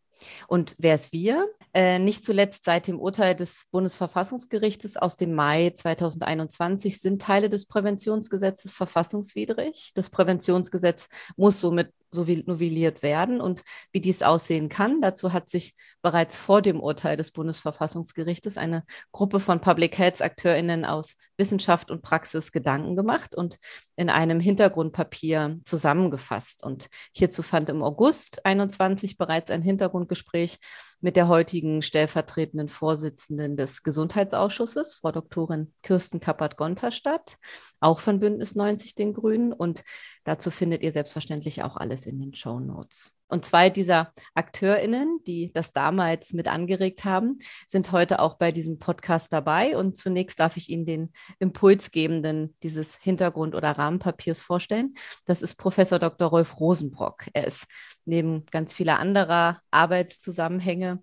Und 0.48 0.74
wer 0.78 0.94
ist 0.94 1.12
wir? 1.12 1.48
Äh, 1.72 1.98
nicht 1.98 2.24
zuletzt 2.24 2.64
seit 2.64 2.88
dem 2.88 2.98
Urteil 2.98 3.34
des 3.34 3.66
Bundesverfassungsgerichtes 3.70 4.96
aus 4.96 5.16
dem 5.16 5.34
Mai 5.34 5.70
2021 5.70 7.00
sind 7.00 7.22
Teile 7.22 7.48
des 7.48 7.66
Präventionsgesetzes 7.66 8.72
verfassungswidrig. 8.72 9.92
Das 9.94 10.10
Präventionsgesetz 10.10 11.08
muss 11.36 11.60
somit 11.60 11.92
so 12.12 12.22
novelliert 12.22 13.02
werden 13.02 13.40
und 13.40 13.62
wie 13.92 14.00
dies 14.00 14.22
aussehen 14.22 14.68
kann. 14.68 15.00
Dazu 15.00 15.32
hat 15.32 15.48
sich 15.48 15.74
bereits 16.02 16.36
vor 16.36 16.62
dem 16.62 16.80
Urteil 16.80 17.16
des 17.16 17.30
Bundesverfassungsgerichtes 17.32 18.58
eine 18.58 18.84
Gruppe 19.12 19.40
von 19.40 19.60
Public 19.60 19.98
Health 19.98 20.20
AkteurInnen 20.20 20.84
aus 20.84 21.16
Wissenschaft 21.36 21.90
und 21.90 22.02
Praxis 22.02 22.52
Gedanken 22.52 22.96
gemacht 22.96 23.34
und 23.34 23.58
in 23.96 24.10
einem 24.10 24.40
Hintergrundpapier 24.40 25.58
zusammengefasst. 25.64 26.64
Und 26.64 26.88
hierzu 27.12 27.42
fand 27.42 27.68
im 27.68 27.82
August 27.82 28.44
21 28.44 29.16
bereits 29.16 29.50
ein 29.50 29.62
Hintergrundgespräch 29.62 30.58
mit 31.00 31.16
der 31.16 31.28
heutigen 31.28 31.82
stellvertretenden 31.82 32.68
Vorsitzenden 32.68 33.56
des 33.56 33.82
Gesundheitsausschusses, 33.82 34.96
Frau 34.96 35.12
Doktorin 35.12 35.72
Kirsten 35.82 36.20
Kappert-Gonter 36.20 36.92
statt, 36.92 37.36
auch 37.80 38.00
von 38.00 38.20
Bündnis 38.20 38.54
90 38.54 38.94
den 38.94 39.14
Grünen. 39.14 39.52
Und 39.52 39.82
Dazu 40.24 40.50
findet 40.50 40.82
ihr 40.82 40.92
selbstverständlich 40.92 41.62
auch 41.62 41.76
alles 41.76 42.06
in 42.06 42.20
den 42.20 42.34
Show 42.34 42.60
Notes. 42.60 43.14
Und 43.30 43.44
zwei 43.44 43.70
dieser 43.70 44.12
AkteurInnen, 44.34 45.20
die 45.26 45.52
das 45.52 45.72
damals 45.72 46.32
mit 46.32 46.48
angeregt 46.48 47.04
haben, 47.04 47.38
sind 47.66 47.92
heute 47.92 48.18
auch 48.18 48.34
bei 48.34 48.50
diesem 48.50 48.78
Podcast 48.78 49.32
dabei. 49.32 49.76
Und 49.76 49.96
zunächst 49.96 50.40
darf 50.40 50.56
ich 50.56 50.68
Ihnen 50.68 50.84
den 50.84 51.12
Impulsgebenden 51.38 52.56
dieses 52.62 52.96
Hintergrund- 52.96 53.54
oder 53.54 53.70
Rahmenpapiers 53.70 54.42
vorstellen. 54.42 54.94
Das 55.26 55.42
ist 55.42 55.54
Professor 55.54 55.98
Dr. 55.98 56.28
Rolf 56.28 56.58
Rosenbrock. 56.58 57.26
Er 57.32 57.46
ist 57.46 57.66
neben 58.04 58.44
ganz 58.46 58.74
vieler 58.74 58.98
anderer 58.98 59.60
Arbeitszusammenhänge 59.70 61.02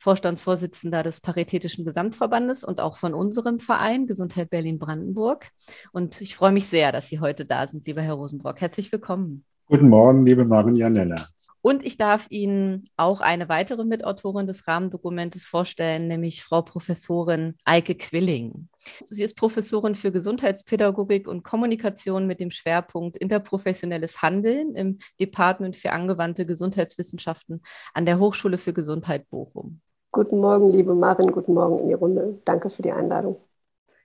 Vorstandsvorsitzender 0.00 1.02
des 1.02 1.20
Paritätischen 1.20 1.84
Gesamtverbandes 1.84 2.62
und 2.64 2.80
auch 2.80 2.96
von 2.96 3.14
unserem 3.14 3.58
Verein 3.58 4.06
Gesundheit 4.06 4.50
Berlin-Brandenburg. 4.50 5.48
Und 5.92 6.20
ich 6.20 6.36
freue 6.36 6.52
mich 6.52 6.66
sehr, 6.66 6.92
dass 6.92 7.08
Sie 7.08 7.20
heute 7.20 7.44
da 7.44 7.66
sind, 7.66 7.86
lieber 7.86 8.02
Herr 8.02 8.14
Rosenbrock. 8.14 8.60
Herzlich 8.60 8.92
willkommen. 8.92 9.44
Guten 9.66 9.88
Morgen, 9.88 10.24
liebe 10.24 10.44
Marin 10.44 10.76
Janella. 10.76 11.26
Und 11.68 11.84
ich 11.84 11.98
darf 11.98 12.28
Ihnen 12.30 12.88
auch 12.96 13.20
eine 13.20 13.50
weitere 13.50 13.84
Mitautorin 13.84 14.46
des 14.46 14.66
Rahmendokumentes 14.66 15.44
vorstellen, 15.44 16.08
nämlich 16.08 16.42
Frau 16.42 16.62
Professorin 16.62 17.56
Eike 17.66 17.94
Quilling. 17.94 18.70
Sie 19.10 19.22
ist 19.22 19.36
Professorin 19.36 19.94
für 19.94 20.10
Gesundheitspädagogik 20.10 21.28
und 21.28 21.42
Kommunikation 21.42 22.26
mit 22.26 22.40
dem 22.40 22.50
Schwerpunkt 22.50 23.18
interprofessionelles 23.18 24.22
Handeln 24.22 24.74
im 24.76 24.96
Department 25.20 25.76
für 25.76 25.92
angewandte 25.92 26.46
Gesundheitswissenschaften 26.46 27.60
an 27.92 28.06
der 28.06 28.18
Hochschule 28.18 28.56
für 28.56 28.72
Gesundheit 28.72 29.28
Bochum. 29.28 29.82
Guten 30.10 30.38
Morgen, 30.38 30.70
liebe 30.70 30.94
Marin, 30.94 31.30
guten 31.32 31.52
Morgen 31.52 31.80
in 31.80 31.88
die 31.88 31.92
Runde. 31.92 32.40
Danke 32.46 32.70
für 32.70 32.80
die 32.80 32.92
Einladung. 32.92 33.36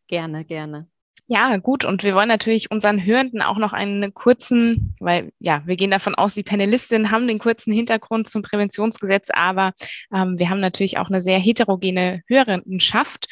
Gerne, 0.08 0.43
gerne. 0.43 0.89
Ja, 1.27 1.56
gut. 1.58 1.86
Und 1.86 2.03
wir 2.03 2.15
wollen 2.15 2.27
natürlich 2.27 2.70
unseren 2.70 3.06
Hörenden 3.06 3.42
auch 3.42 3.58
noch 3.58 3.72
einen 3.72 4.13
kurzen, 4.13 4.96
weil 5.00 5.32
ja, 5.39 5.62
wir 5.65 5.77
gehen 5.77 5.92
davon 5.92 6.15
aus, 6.15 6.34
die 6.34 6.44
Panelistinnen 6.44 7.12
haben 7.12 7.27
den 7.27 7.39
kurzen 7.39 7.72
Hintergrund 7.72 8.30
zum 8.30 8.42
Präventionsgesetz, 8.42 9.30
aber 9.34 9.72
ähm, 10.13 10.38
wir 10.38 10.50
haben 10.50 10.60
natürlich 10.60 10.98
auch 10.98 11.08
eine 11.08 11.22
sehr 11.22 11.39
heterogene 11.39 12.22
Hörendenschaft. 12.27 13.27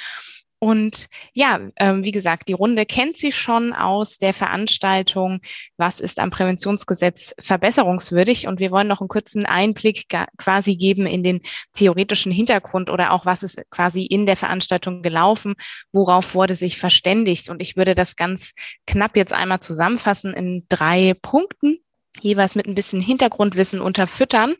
Und 0.63 1.07
ja, 1.33 1.59
ähm, 1.77 2.03
wie 2.03 2.11
gesagt, 2.11 2.47
die 2.47 2.53
Runde 2.53 2.85
kennt 2.85 3.17
sie 3.17 3.31
schon 3.31 3.73
aus 3.73 4.19
der 4.19 4.31
Veranstaltung 4.31 5.39
Was 5.77 5.99
ist 5.99 6.19
am 6.19 6.29
Präventionsgesetz 6.29 7.33
verbesserungswürdig? 7.39 8.45
Und 8.45 8.59
wir 8.59 8.69
wollen 8.69 8.87
noch 8.87 9.01
einen 9.01 9.07
kurzen 9.07 9.47
Einblick 9.47 10.05
quasi 10.37 10.75
geben 10.75 11.07
in 11.07 11.23
den 11.23 11.41
theoretischen 11.73 12.31
Hintergrund 12.31 12.91
oder 12.91 13.11
auch 13.11 13.25
was 13.25 13.41
ist 13.41 13.59
quasi 13.71 14.05
in 14.05 14.27
der 14.27 14.37
Veranstaltung 14.37 15.01
gelaufen, 15.01 15.55
worauf 15.91 16.35
wurde 16.35 16.53
sich 16.53 16.77
verständigt. 16.77 17.49
Und 17.49 17.59
ich 17.59 17.75
würde 17.75 17.95
das 17.95 18.15
ganz 18.15 18.53
knapp 18.85 19.17
jetzt 19.17 19.33
einmal 19.33 19.61
zusammenfassen 19.61 20.31
in 20.35 20.67
drei 20.69 21.15
Punkten 21.19 21.79
jeweils 22.19 22.55
mit 22.55 22.67
ein 22.67 22.75
bisschen 22.75 23.01
Hintergrundwissen 23.01 23.81
unterfüttern. 23.81 24.55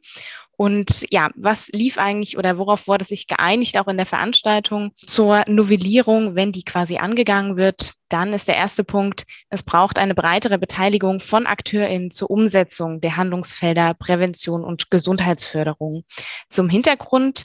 Und 0.61 1.07
ja, 1.09 1.31
was 1.33 1.69
lief 1.69 1.97
eigentlich 1.97 2.37
oder 2.37 2.59
worauf 2.59 2.87
wurde 2.87 3.03
sich 3.03 3.25
geeinigt, 3.25 3.79
auch 3.79 3.87
in 3.87 3.97
der 3.97 4.05
Veranstaltung 4.05 4.91
zur 4.95 5.43
Novellierung, 5.47 6.35
wenn 6.35 6.51
die 6.51 6.63
quasi 6.63 6.97
angegangen 6.97 7.57
wird? 7.57 7.93
Dann 8.09 8.31
ist 8.31 8.47
der 8.47 8.57
erste 8.57 8.83
Punkt, 8.83 9.23
es 9.49 9.63
braucht 9.63 9.97
eine 9.97 10.13
breitere 10.13 10.59
Beteiligung 10.59 11.19
von 11.19 11.47
AkteurInnen 11.47 12.11
zur 12.11 12.29
Umsetzung 12.29 13.01
der 13.01 13.17
Handlungsfelder 13.17 13.95
Prävention 13.95 14.63
und 14.63 14.91
Gesundheitsförderung. 14.91 16.03
Zum 16.51 16.69
Hintergrund, 16.69 17.41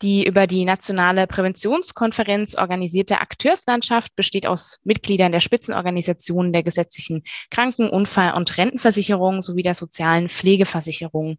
die 0.00 0.24
über 0.24 0.46
die 0.46 0.64
nationale 0.64 1.26
Präventionskonferenz 1.26 2.54
organisierte 2.54 3.20
Akteurslandschaft 3.20 4.14
besteht 4.14 4.46
aus 4.46 4.78
Mitgliedern 4.84 5.32
der 5.32 5.40
Spitzenorganisationen 5.40 6.52
der 6.52 6.62
gesetzlichen 6.62 7.24
Kranken-, 7.50 7.90
Unfall- 7.90 8.34
und 8.34 8.56
Rentenversicherung 8.58 9.42
sowie 9.42 9.64
der 9.64 9.74
sozialen 9.74 10.28
Pflegeversicherung. 10.28 11.38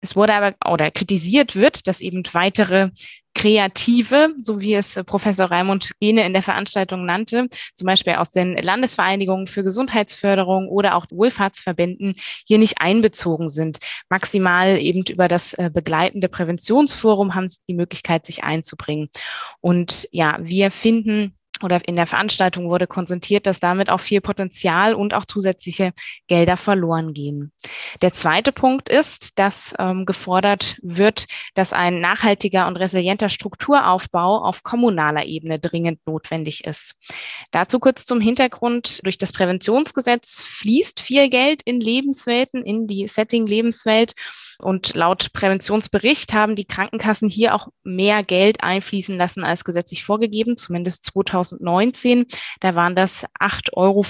Es 0.00 0.16
wurde 0.16 0.34
aber 0.34 0.54
oder 0.70 0.90
kritisiert 0.90 1.56
wird, 1.56 1.86
dass 1.86 2.00
eben 2.00 2.22
weitere 2.32 2.90
Kreative, 3.36 4.34
so 4.42 4.62
wie 4.62 4.72
es 4.72 4.98
Professor 5.04 5.50
Raimund 5.50 5.92
Gene 6.00 6.24
in 6.24 6.32
der 6.32 6.42
Veranstaltung 6.42 7.04
nannte, 7.04 7.48
zum 7.74 7.86
Beispiel 7.86 8.14
aus 8.14 8.30
den 8.30 8.56
Landesvereinigungen 8.56 9.46
für 9.46 9.62
Gesundheitsförderung 9.62 10.68
oder 10.68 10.94
auch 10.94 11.04
Wohlfahrtsverbänden 11.10 12.14
hier 12.46 12.56
nicht 12.58 12.80
einbezogen 12.80 13.50
sind. 13.50 13.78
Maximal 14.08 14.78
eben 14.78 15.04
über 15.10 15.28
das 15.28 15.52
äh, 15.52 15.70
begleitende 15.72 16.30
Präventionsforum 16.30 17.34
haben 17.34 17.48
sie 17.48 17.58
die 17.68 17.74
Möglichkeit, 17.74 18.24
sich 18.24 18.42
einzubringen. 18.42 19.10
Und 19.60 20.08
ja, 20.12 20.38
wir 20.40 20.70
finden, 20.70 21.34
oder 21.62 21.80
in 21.86 21.96
der 21.96 22.06
Veranstaltung 22.06 22.68
wurde 22.68 22.86
konzentriert, 22.86 23.46
dass 23.46 23.60
damit 23.60 23.88
auch 23.90 24.00
viel 24.00 24.20
Potenzial 24.20 24.94
und 24.94 25.14
auch 25.14 25.24
zusätzliche 25.24 25.92
Gelder 26.28 26.56
verloren 26.56 27.14
gehen. 27.14 27.52
Der 28.02 28.12
zweite 28.12 28.52
Punkt 28.52 28.88
ist, 28.88 29.38
dass 29.38 29.74
ähm, 29.78 30.06
gefordert 30.06 30.76
wird, 30.82 31.26
dass 31.54 31.72
ein 31.72 32.00
nachhaltiger 32.00 32.66
und 32.66 32.76
resilienter 32.76 33.28
Strukturaufbau 33.28 34.44
auf 34.44 34.62
kommunaler 34.62 35.24
Ebene 35.24 35.58
dringend 35.58 36.00
notwendig 36.06 36.64
ist. 36.64 36.94
Dazu 37.50 37.78
kurz 37.78 38.04
zum 38.04 38.20
Hintergrund. 38.20 39.00
Durch 39.04 39.18
das 39.18 39.32
Präventionsgesetz 39.32 40.40
fließt 40.42 41.00
viel 41.00 41.28
Geld 41.30 41.62
in 41.64 41.80
Lebenswelten, 41.80 42.64
in 42.64 42.86
die 42.86 43.06
Setting-Lebenswelt. 43.06 44.12
Und 44.58 44.94
laut 44.94 45.32
Präventionsbericht 45.32 46.32
haben 46.32 46.56
die 46.56 46.64
Krankenkassen 46.64 47.28
hier 47.28 47.54
auch 47.54 47.68
mehr 47.84 48.22
Geld 48.22 48.62
einfließen 48.62 49.16
lassen 49.16 49.44
als 49.44 49.64
gesetzlich 49.64 50.02
vorgegeben, 50.02 50.56
zumindest 50.56 51.04
2000 51.04 51.45
2019. 51.50 52.26
Da 52.60 52.74
waren 52.74 52.96
das 52.96 53.24
8,64 53.40 53.72
Euro 53.74 54.04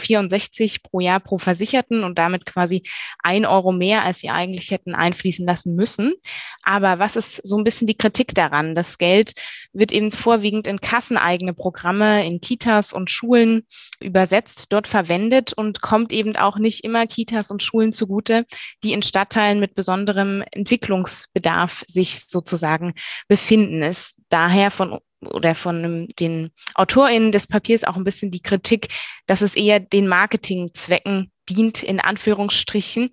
pro 0.82 1.00
Jahr 1.00 1.20
pro 1.20 1.38
Versicherten 1.38 2.04
und 2.04 2.18
damit 2.18 2.46
quasi 2.46 2.82
ein 3.22 3.46
Euro 3.46 3.72
mehr, 3.72 4.02
als 4.02 4.20
sie 4.20 4.30
eigentlich 4.30 4.70
hätten 4.70 4.94
einfließen 4.94 5.46
lassen 5.46 5.74
müssen. 5.76 6.14
Aber 6.62 6.98
was 6.98 7.16
ist 7.16 7.40
so 7.46 7.56
ein 7.56 7.64
bisschen 7.64 7.86
die 7.86 7.96
Kritik 7.96 8.34
daran? 8.34 8.74
Das 8.74 8.98
Geld 8.98 9.32
wird 9.72 9.92
eben 9.92 10.10
vorwiegend 10.12 10.66
in 10.66 10.80
kasseneigene 10.80 11.54
Programme, 11.54 12.26
in 12.26 12.40
Kitas 12.40 12.92
und 12.92 13.10
Schulen 13.10 13.66
übersetzt, 14.00 14.66
dort 14.70 14.88
verwendet 14.88 15.52
und 15.52 15.80
kommt 15.80 16.12
eben 16.12 16.36
auch 16.36 16.58
nicht 16.58 16.84
immer 16.84 17.06
Kitas 17.06 17.50
und 17.50 17.62
Schulen 17.62 17.92
zugute, 17.92 18.46
die 18.82 18.92
in 18.92 19.02
Stadtteilen 19.02 19.60
mit 19.60 19.74
besonderem 19.74 20.42
Entwicklungsbedarf 20.50 21.84
sich 21.86 22.24
sozusagen 22.26 22.94
befinden. 23.28 23.82
Ist 23.82 24.16
daher 24.28 24.70
von 24.70 24.98
oder 25.20 25.54
von 25.54 26.08
den 26.18 26.50
AutorInnen 26.74 27.32
des 27.32 27.46
Papiers 27.46 27.84
auch 27.84 27.96
ein 27.96 28.04
bisschen 28.04 28.30
die 28.30 28.42
Kritik, 28.42 28.88
dass 29.26 29.40
es 29.40 29.56
eher 29.56 29.80
den 29.80 30.08
Marketingzwecken 30.08 31.32
dient, 31.48 31.82
in 31.82 32.00
Anführungsstrichen, 32.00 33.10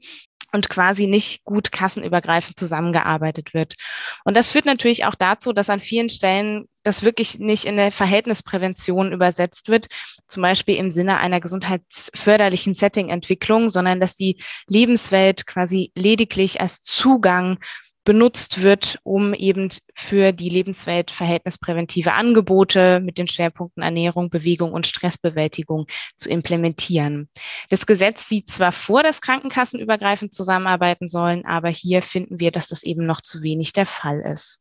und 0.53 0.69
quasi 0.69 1.07
nicht 1.07 1.43
gut 1.43 1.71
kassenübergreifend 1.71 2.57
zusammengearbeitet 2.57 3.53
wird. 3.53 3.73
Und 4.23 4.37
das 4.37 4.51
führt 4.51 4.65
natürlich 4.65 5.03
auch 5.03 5.15
dazu, 5.15 5.51
dass 5.51 5.69
an 5.69 5.81
vielen 5.81 6.09
Stellen 6.09 6.69
das 6.83 7.01
wirklich 7.01 7.39
nicht 7.39 7.65
in 7.65 7.75
der 7.75 7.91
Verhältnisprävention 7.91 9.11
übersetzt 9.11 9.67
wird, 9.67 9.87
zum 10.27 10.43
Beispiel 10.43 10.75
im 10.75 10.91
Sinne 10.91 11.17
einer 11.17 11.39
gesundheitsförderlichen 11.39 12.75
Setting-Entwicklung, 12.75 13.69
sondern 13.69 13.99
dass 13.99 14.15
die 14.15 14.37
Lebenswelt 14.67 15.47
quasi 15.47 15.91
lediglich 15.95 16.61
als 16.61 16.83
Zugang 16.83 17.57
benutzt 18.03 18.61
wird, 18.61 18.99
um 19.03 19.33
eben 19.33 19.69
für 19.95 20.31
die 20.31 20.49
Lebenswelt 20.49 21.11
verhältnispräventive 21.11 22.13
Angebote 22.13 22.99
mit 22.99 23.17
den 23.17 23.27
Schwerpunkten 23.27 23.83
Ernährung, 23.83 24.29
Bewegung 24.29 24.73
und 24.73 24.87
Stressbewältigung 24.87 25.85
zu 26.15 26.29
implementieren. 26.29 27.29
Das 27.69 27.85
Gesetz 27.85 28.27
sieht 28.27 28.49
zwar 28.49 28.71
vor, 28.71 29.03
dass 29.03 29.21
Krankenkassen 29.21 29.79
übergreifend 29.79 30.33
zusammenarbeiten 30.33 31.07
sollen, 31.07 31.45
aber 31.45 31.69
hier 31.69 32.01
finden 32.01 32.39
wir, 32.39 32.51
dass 32.51 32.67
das 32.67 32.83
eben 32.83 33.05
noch 33.05 33.21
zu 33.21 33.41
wenig 33.41 33.73
der 33.73 33.85
Fall 33.85 34.19
ist. 34.19 34.59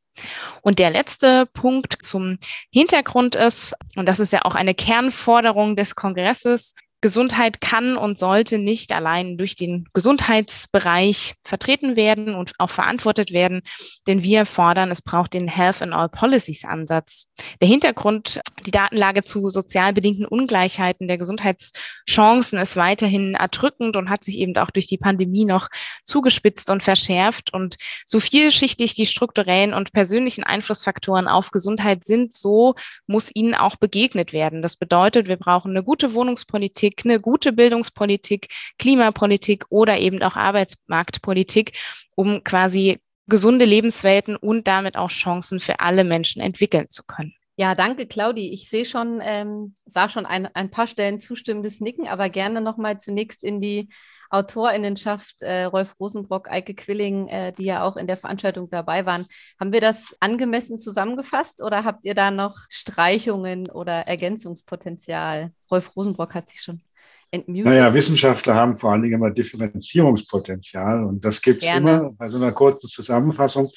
Und 0.60 0.78
der 0.78 0.90
letzte 0.90 1.46
Punkt 1.46 1.96
zum 2.02 2.38
Hintergrund 2.70 3.34
ist, 3.34 3.74
und 3.96 4.06
das 4.06 4.20
ist 4.20 4.32
ja 4.32 4.44
auch 4.44 4.54
eine 4.54 4.74
Kernforderung 4.74 5.74
des 5.74 5.94
Kongresses, 5.94 6.74
Gesundheit 7.02 7.60
kann 7.60 7.96
und 7.98 8.18
sollte 8.18 8.58
nicht 8.58 8.92
allein 8.92 9.36
durch 9.36 9.56
den 9.56 9.88
Gesundheitsbereich 9.92 11.34
vertreten 11.44 11.96
werden 11.96 12.34
und 12.34 12.52
auch 12.58 12.70
verantwortet 12.70 13.32
werden, 13.32 13.62
denn 14.06 14.22
wir 14.22 14.46
fordern, 14.46 14.90
es 14.90 15.02
braucht 15.02 15.34
den 15.34 15.48
Health 15.48 15.82
in 15.82 15.92
All 15.92 16.08
Policies 16.08 16.64
Ansatz. 16.64 17.28
Der 17.60 17.68
Hintergrund, 17.68 18.40
die 18.64 18.70
Datenlage 18.70 19.24
zu 19.24 19.50
sozial 19.50 19.92
bedingten 19.92 20.24
Ungleichheiten 20.24 21.08
der 21.08 21.18
Gesundheitschancen 21.18 22.58
ist 22.58 22.76
weiterhin 22.76 23.34
erdrückend 23.34 23.96
und 23.96 24.08
hat 24.08 24.24
sich 24.24 24.38
eben 24.38 24.56
auch 24.56 24.70
durch 24.70 24.86
die 24.86 24.98
Pandemie 24.98 25.44
noch 25.44 25.68
zugespitzt 26.04 26.70
und 26.70 26.82
verschärft. 26.82 27.52
Und 27.52 27.76
so 28.06 28.20
vielschichtig 28.20 28.94
die 28.94 29.06
strukturellen 29.06 29.74
und 29.74 29.92
persönlichen 29.92 30.44
Einflussfaktoren 30.44 31.26
auf 31.26 31.50
Gesundheit 31.50 32.04
sind, 32.04 32.32
so 32.32 32.74
muss 33.06 33.30
ihnen 33.34 33.54
auch 33.54 33.76
begegnet 33.76 34.32
werden. 34.32 34.62
Das 34.62 34.76
bedeutet, 34.76 35.26
wir 35.26 35.36
brauchen 35.36 35.72
eine 35.72 35.82
gute 35.82 36.14
Wohnungspolitik, 36.14 36.91
Politik, 36.92 37.04
eine 37.04 37.20
gute 37.20 37.52
Bildungspolitik, 37.52 38.48
Klimapolitik 38.78 39.64
oder 39.70 39.98
eben 39.98 40.22
auch 40.22 40.36
Arbeitsmarktpolitik, 40.36 41.72
um 42.14 42.44
quasi 42.44 43.00
gesunde 43.26 43.64
Lebenswelten 43.64 44.36
und 44.36 44.66
damit 44.66 44.96
auch 44.96 45.10
Chancen 45.10 45.60
für 45.60 45.80
alle 45.80 46.04
Menschen 46.04 46.42
entwickeln 46.42 46.88
zu 46.88 47.02
können. 47.04 47.34
Ja, 47.62 47.76
danke, 47.76 48.06
Claudi. 48.06 48.52
Ich 48.52 48.68
sehe 48.68 48.84
schon, 48.84 49.20
ähm, 49.22 49.74
sah 49.86 50.08
schon 50.08 50.26
ein, 50.26 50.48
ein 50.52 50.68
paar 50.68 50.88
Stellen 50.88 51.20
zustimmendes 51.20 51.80
Nicken, 51.80 52.08
aber 52.08 52.28
gerne 52.28 52.60
nochmal 52.60 52.98
zunächst 52.98 53.44
in 53.44 53.60
die 53.60 53.88
AutorInnenschaft, 54.30 55.42
äh, 55.42 55.66
Rolf 55.66 55.94
Rosenbrock, 56.00 56.50
Eike 56.50 56.74
Quilling, 56.74 57.28
äh, 57.28 57.52
die 57.52 57.66
ja 57.66 57.84
auch 57.84 57.96
in 57.96 58.08
der 58.08 58.16
Veranstaltung 58.16 58.68
dabei 58.68 59.06
waren. 59.06 59.26
Haben 59.60 59.72
wir 59.72 59.80
das 59.80 60.16
angemessen 60.18 60.76
zusammengefasst 60.76 61.62
oder 61.62 61.84
habt 61.84 62.04
ihr 62.04 62.16
da 62.16 62.32
noch 62.32 62.56
Streichungen 62.68 63.70
oder 63.70 64.08
Ergänzungspotenzial? 64.08 65.52
Rolf 65.70 65.94
Rosenbrock 65.94 66.34
hat 66.34 66.50
sich 66.50 66.62
schon 66.62 66.82
entmutet. 67.30 67.66
Naja, 67.66 67.94
Wissenschaftler 67.94 68.56
haben 68.56 68.76
vor 68.76 68.90
allen 68.90 69.02
Dingen 69.02 69.14
immer 69.14 69.30
Differenzierungspotenzial 69.30 71.04
und 71.04 71.24
das 71.24 71.40
gibt 71.40 71.62
es 71.62 71.76
immer 71.76 72.10
bei 72.10 72.28
so 72.28 72.38
einer 72.38 72.50
kurzen 72.50 72.88
Zusammenfassung. 72.88 73.70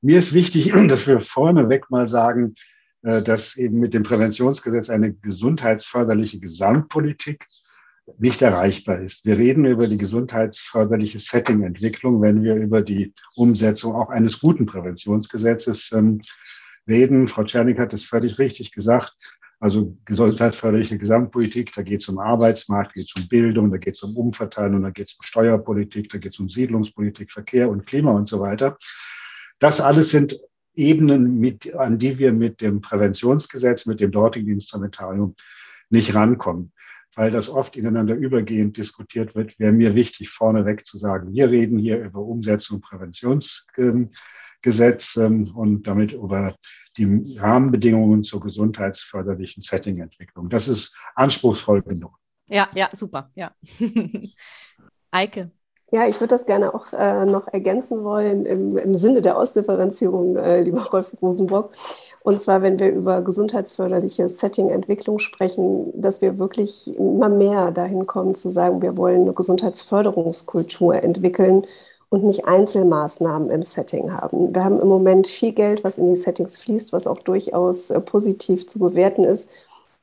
Mir 0.00 0.18
ist 0.18 0.32
wichtig, 0.32 0.72
dass 0.88 1.06
wir 1.06 1.20
vorneweg 1.20 1.92
mal 1.92 2.08
sagen, 2.08 2.56
dass 3.02 3.56
eben 3.56 3.78
mit 3.78 3.94
dem 3.94 4.02
Präventionsgesetz 4.02 4.90
eine 4.90 5.14
gesundheitsförderliche 5.14 6.38
Gesamtpolitik 6.38 7.46
nicht 8.18 8.42
erreichbar 8.42 9.00
ist. 9.00 9.24
Wir 9.24 9.38
reden 9.38 9.64
über 9.64 9.88
die 9.88 9.98
gesundheitsförderliche 9.98 11.18
Setting-Entwicklung, 11.18 12.20
wenn 12.20 12.42
wir 12.42 12.56
über 12.56 12.82
die 12.82 13.14
Umsetzung 13.36 13.94
auch 13.94 14.10
eines 14.10 14.40
guten 14.40 14.66
Präventionsgesetzes 14.66 15.92
ähm, 15.92 16.20
reden. 16.88 17.28
Frau 17.28 17.44
Czernik 17.44 17.78
hat 17.78 17.92
es 17.94 18.04
völlig 18.04 18.38
richtig 18.38 18.72
gesagt. 18.72 19.14
Also 19.60 19.96
gesundheitsförderliche 20.06 20.96
Gesamtpolitik, 20.96 21.72
da 21.74 21.82
geht 21.82 22.00
es 22.00 22.08
um 22.08 22.18
Arbeitsmarkt, 22.18 22.94
geht 22.94 23.08
es 23.14 23.22
um 23.22 23.28
Bildung, 23.28 23.70
da 23.70 23.76
geht 23.76 23.94
es 23.94 24.02
um 24.02 24.16
Umverteilung, 24.16 24.82
da 24.82 24.90
geht 24.90 25.08
es 25.08 25.14
um 25.14 25.22
Steuerpolitik, 25.22 26.10
da 26.10 26.18
geht 26.18 26.32
es 26.32 26.40
um 26.40 26.48
Siedlungspolitik, 26.48 27.30
Verkehr 27.30 27.68
und 27.68 27.86
Klima 27.86 28.10
und 28.12 28.26
so 28.26 28.40
weiter. 28.40 28.78
Das 29.58 29.82
alles 29.82 30.10
sind 30.10 30.40
Ebenen, 30.80 31.38
mit, 31.38 31.74
an 31.74 31.98
die 31.98 32.18
wir 32.18 32.32
mit 32.32 32.60
dem 32.60 32.80
Präventionsgesetz, 32.80 33.86
mit 33.86 34.00
dem 34.00 34.10
dortigen 34.10 34.52
Instrumentarium 34.52 35.34
nicht 35.90 36.14
rankommen, 36.14 36.72
weil 37.14 37.30
das 37.30 37.48
oft 37.48 37.76
ineinander 37.76 38.14
übergehend 38.14 38.76
diskutiert 38.76 39.34
wird, 39.34 39.58
wäre 39.58 39.72
mir 39.72 39.94
wichtig, 39.94 40.30
vorneweg 40.30 40.86
zu 40.86 40.96
sagen, 40.96 41.32
wir 41.32 41.50
reden 41.50 41.78
hier 41.78 42.02
über 42.02 42.20
Umsetzung 42.20 42.80
Präventionsgesetz 42.80 45.16
ähm, 45.16 45.50
und 45.54 45.86
damit 45.86 46.12
über 46.12 46.54
die 46.96 47.36
Rahmenbedingungen 47.38 48.22
zur 48.22 48.40
gesundheitsförderlichen 48.40 49.62
Settingentwicklung. 49.62 50.48
Das 50.48 50.68
ist 50.68 50.96
anspruchsvoll 51.14 51.82
genug. 51.82 52.16
Ja, 52.48 52.68
ja, 52.74 52.88
super, 52.92 53.30
ja. 53.34 53.54
Eike. 55.10 55.50
Ja, 55.92 56.06
ich 56.06 56.20
würde 56.20 56.34
das 56.34 56.46
gerne 56.46 56.72
auch 56.72 56.92
äh, 56.92 57.24
noch 57.24 57.48
ergänzen 57.48 58.04
wollen 58.04 58.46
im, 58.46 58.76
im 58.78 58.94
Sinne 58.94 59.22
der 59.22 59.36
Ausdifferenzierung, 59.36 60.36
äh, 60.36 60.60
lieber 60.62 60.84
Rolf 60.92 61.12
Rosenbock. 61.20 61.72
Und 62.22 62.40
zwar, 62.40 62.62
wenn 62.62 62.78
wir 62.78 62.90
über 62.92 63.22
gesundheitsförderliche 63.22 64.28
Setting-Entwicklung 64.28 65.18
sprechen, 65.18 65.90
dass 66.00 66.22
wir 66.22 66.38
wirklich 66.38 66.96
immer 66.96 67.28
mehr 67.28 67.72
dahin 67.72 68.06
kommen 68.06 68.34
zu 68.34 68.50
sagen, 68.50 68.82
wir 68.82 68.96
wollen 68.96 69.22
eine 69.22 69.32
Gesundheitsförderungskultur 69.32 70.94
entwickeln 71.02 71.66
und 72.08 72.24
nicht 72.24 72.44
Einzelmaßnahmen 72.44 73.50
im 73.50 73.62
Setting 73.62 74.12
haben. 74.12 74.54
Wir 74.54 74.64
haben 74.64 74.78
im 74.78 74.88
Moment 74.88 75.26
viel 75.26 75.52
Geld, 75.52 75.82
was 75.82 75.98
in 75.98 76.08
die 76.10 76.20
Settings 76.20 76.58
fließt, 76.58 76.92
was 76.92 77.08
auch 77.08 77.18
durchaus 77.18 77.90
äh, 77.90 78.00
positiv 78.00 78.68
zu 78.68 78.78
bewerten 78.78 79.24
ist 79.24 79.50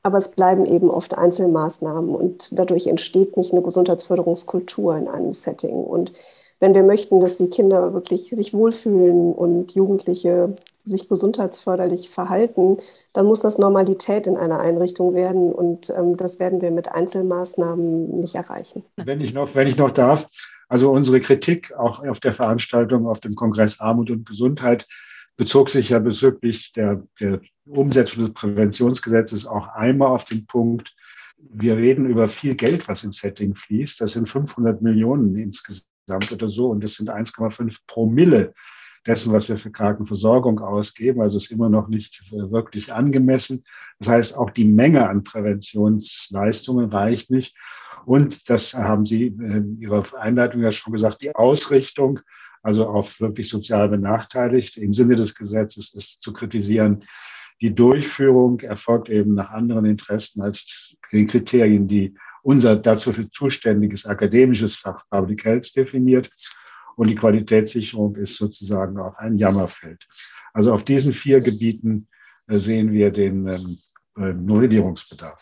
aber 0.02 0.18
es 0.18 0.30
bleiben 0.30 0.64
eben 0.66 0.90
oft 0.90 1.16
Einzelmaßnahmen 1.16 2.14
und 2.14 2.58
dadurch 2.58 2.86
entsteht 2.86 3.36
nicht 3.36 3.52
eine 3.52 3.62
Gesundheitsförderungskultur 3.62 4.96
in 4.96 5.08
einem 5.08 5.32
Setting. 5.32 5.84
Und 5.84 6.12
wenn 6.60 6.74
wir 6.74 6.82
möchten, 6.82 7.20
dass 7.20 7.36
die 7.36 7.50
Kinder 7.50 7.94
wirklich 7.94 8.30
sich 8.30 8.52
wohlfühlen 8.52 9.32
und 9.32 9.74
Jugendliche 9.74 10.56
sich 10.82 11.08
gesundheitsförderlich 11.08 12.08
verhalten, 12.08 12.78
dann 13.12 13.26
muss 13.26 13.40
das 13.40 13.58
Normalität 13.58 14.26
in 14.26 14.36
einer 14.36 14.60
Einrichtung 14.60 15.14
werden 15.14 15.52
und 15.52 15.90
ähm, 15.90 16.16
das 16.16 16.38
werden 16.38 16.60
wir 16.60 16.70
mit 16.70 16.90
Einzelmaßnahmen 16.90 18.20
nicht 18.20 18.34
erreichen. 18.34 18.84
Wenn 18.96 19.20
ich 19.20 19.34
noch, 19.34 19.54
wenn 19.54 19.66
ich 19.66 19.76
noch 19.76 19.90
darf, 19.90 20.28
also 20.68 20.90
unsere 20.90 21.20
Kritik 21.20 21.74
auch 21.76 22.04
auf 22.06 22.20
der 22.20 22.34
Veranstaltung, 22.34 23.06
auf 23.06 23.20
dem 23.20 23.34
Kongress 23.34 23.80
Armut 23.80 24.10
und 24.10 24.26
Gesundheit 24.26 24.86
bezog 25.38 25.70
sich 25.70 25.88
ja 25.90 26.00
bezüglich 26.00 26.72
der, 26.72 27.02
der 27.20 27.40
Umsetzung 27.64 28.24
des 28.24 28.34
Präventionsgesetzes 28.34 29.46
auch 29.46 29.68
einmal 29.68 30.08
auf 30.08 30.26
den 30.26 30.46
Punkt, 30.46 30.94
wir 31.38 31.76
reden 31.76 32.06
über 32.06 32.26
viel 32.26 32.54
Geld, 32.54 32.88
was 32.88 33.04
ins 33.04 33.18
Setting 33.18 33.54
fließt. 33.54 34.00
Das 34.00 34.12
sind 34.12 34.28
500 34.28 34.82
Millionen 34.82 35.36
insgesamt 35.36 36.32
oder 36.32 36.50
so 36.50 36.70
und 36.70 36.82
das 36.82 36.94
sind 36.94 37.10
1,5 37.10 37.78
Promille 37.86 38.52
dessen, 39.06 39.32
was 39.32 39.48
wir 39.48 39.56
für 39.58 39.70
Krankenversorgung 39.70 40.58
ausgeben. 40.58 41.20
Also 41.20 41.38
ist 41.38 41.52
immer 41.52 41.68
noch 41.68 41.86
nicht 41.86 42.24
wirklich 42.32 42.92
angemessen. 42.92 43.62
Das 44.00 44.08
heißt, 44.08 44.36
auch 44.36 44.50
die 44.50 44.64
Menge 44.64 45.08
an 45.08 45.22
Präventionsleistungen 45.22 46.90
reicht 46.90 47.30
nicht. 47.30 47.56
Und 48.04 48.50
das 48.50 48.74
haben 48.74 49.06
Sie 49.06 49.28
in 49.28 49.80
Ihrer 49.80 50.04
Einleitung 50.18 50.62
ja 50.62 50.72
schon 50.72 50.92
gesagt, 50.92 51.22
die 51.22 51.34
Ausrichtung 51.36 52.20
also 52.62 52.86
auf 52.88 53.20
wirklich 53.20 53.48
sozial 53.48 53.88
benachteiligt. 53.88 54.76
Im 54.76 54.94
Sinne 54.94 55.16
des 55.16 55.34
Gesetzes 55.34 55.94
ist 55.94 56.22
zu 56.22 56.32
kritisieren, 56.32 57.04
die 57.60 57.74
Durchführung 57.74 58.60
erfolgt 58.60 59.08
eben 59.08 59.34
nach 59.34 59.50
anderen 59.50 59.84
Interessen 59.84 60.42
als 60.42 60.96
den 61.10 61.26
Kriterien, 61.26 61.88
die 61.88 62.14
unser 62.42 62.76
dazu 62.76 63.12
für 63.12 63.30
zuständiges 63.30 64.06
akademisches 64.06 64.76
Fach 64.76 65.04
Public 65.10 65.44
Health 65.44 65.74
definiert. 65.76 66.30
Und 66.96 67.08
die 67.08 67.14
Qualitätssicherung 67.14 68.16
ist 68.16 68.36
sozusagen 68.36 68.98
auch 68.98 69.16
ein 69.16 69.36
Jammerfeld. 69.36 70.06
Also 70.52 70.72
auf 70.72 70.84
diesen 70.84 71.12
vier 71.12 71.40
Gebieten 71.40 72.08
äh, 72.46 72.58
sehen 72.58 72.92
wir 72.92 73.10
den 73.10 73.46
ähm, 73.46 73.78
äh, 74.16 74.32
Novellierungsbedarf 74.32 75.40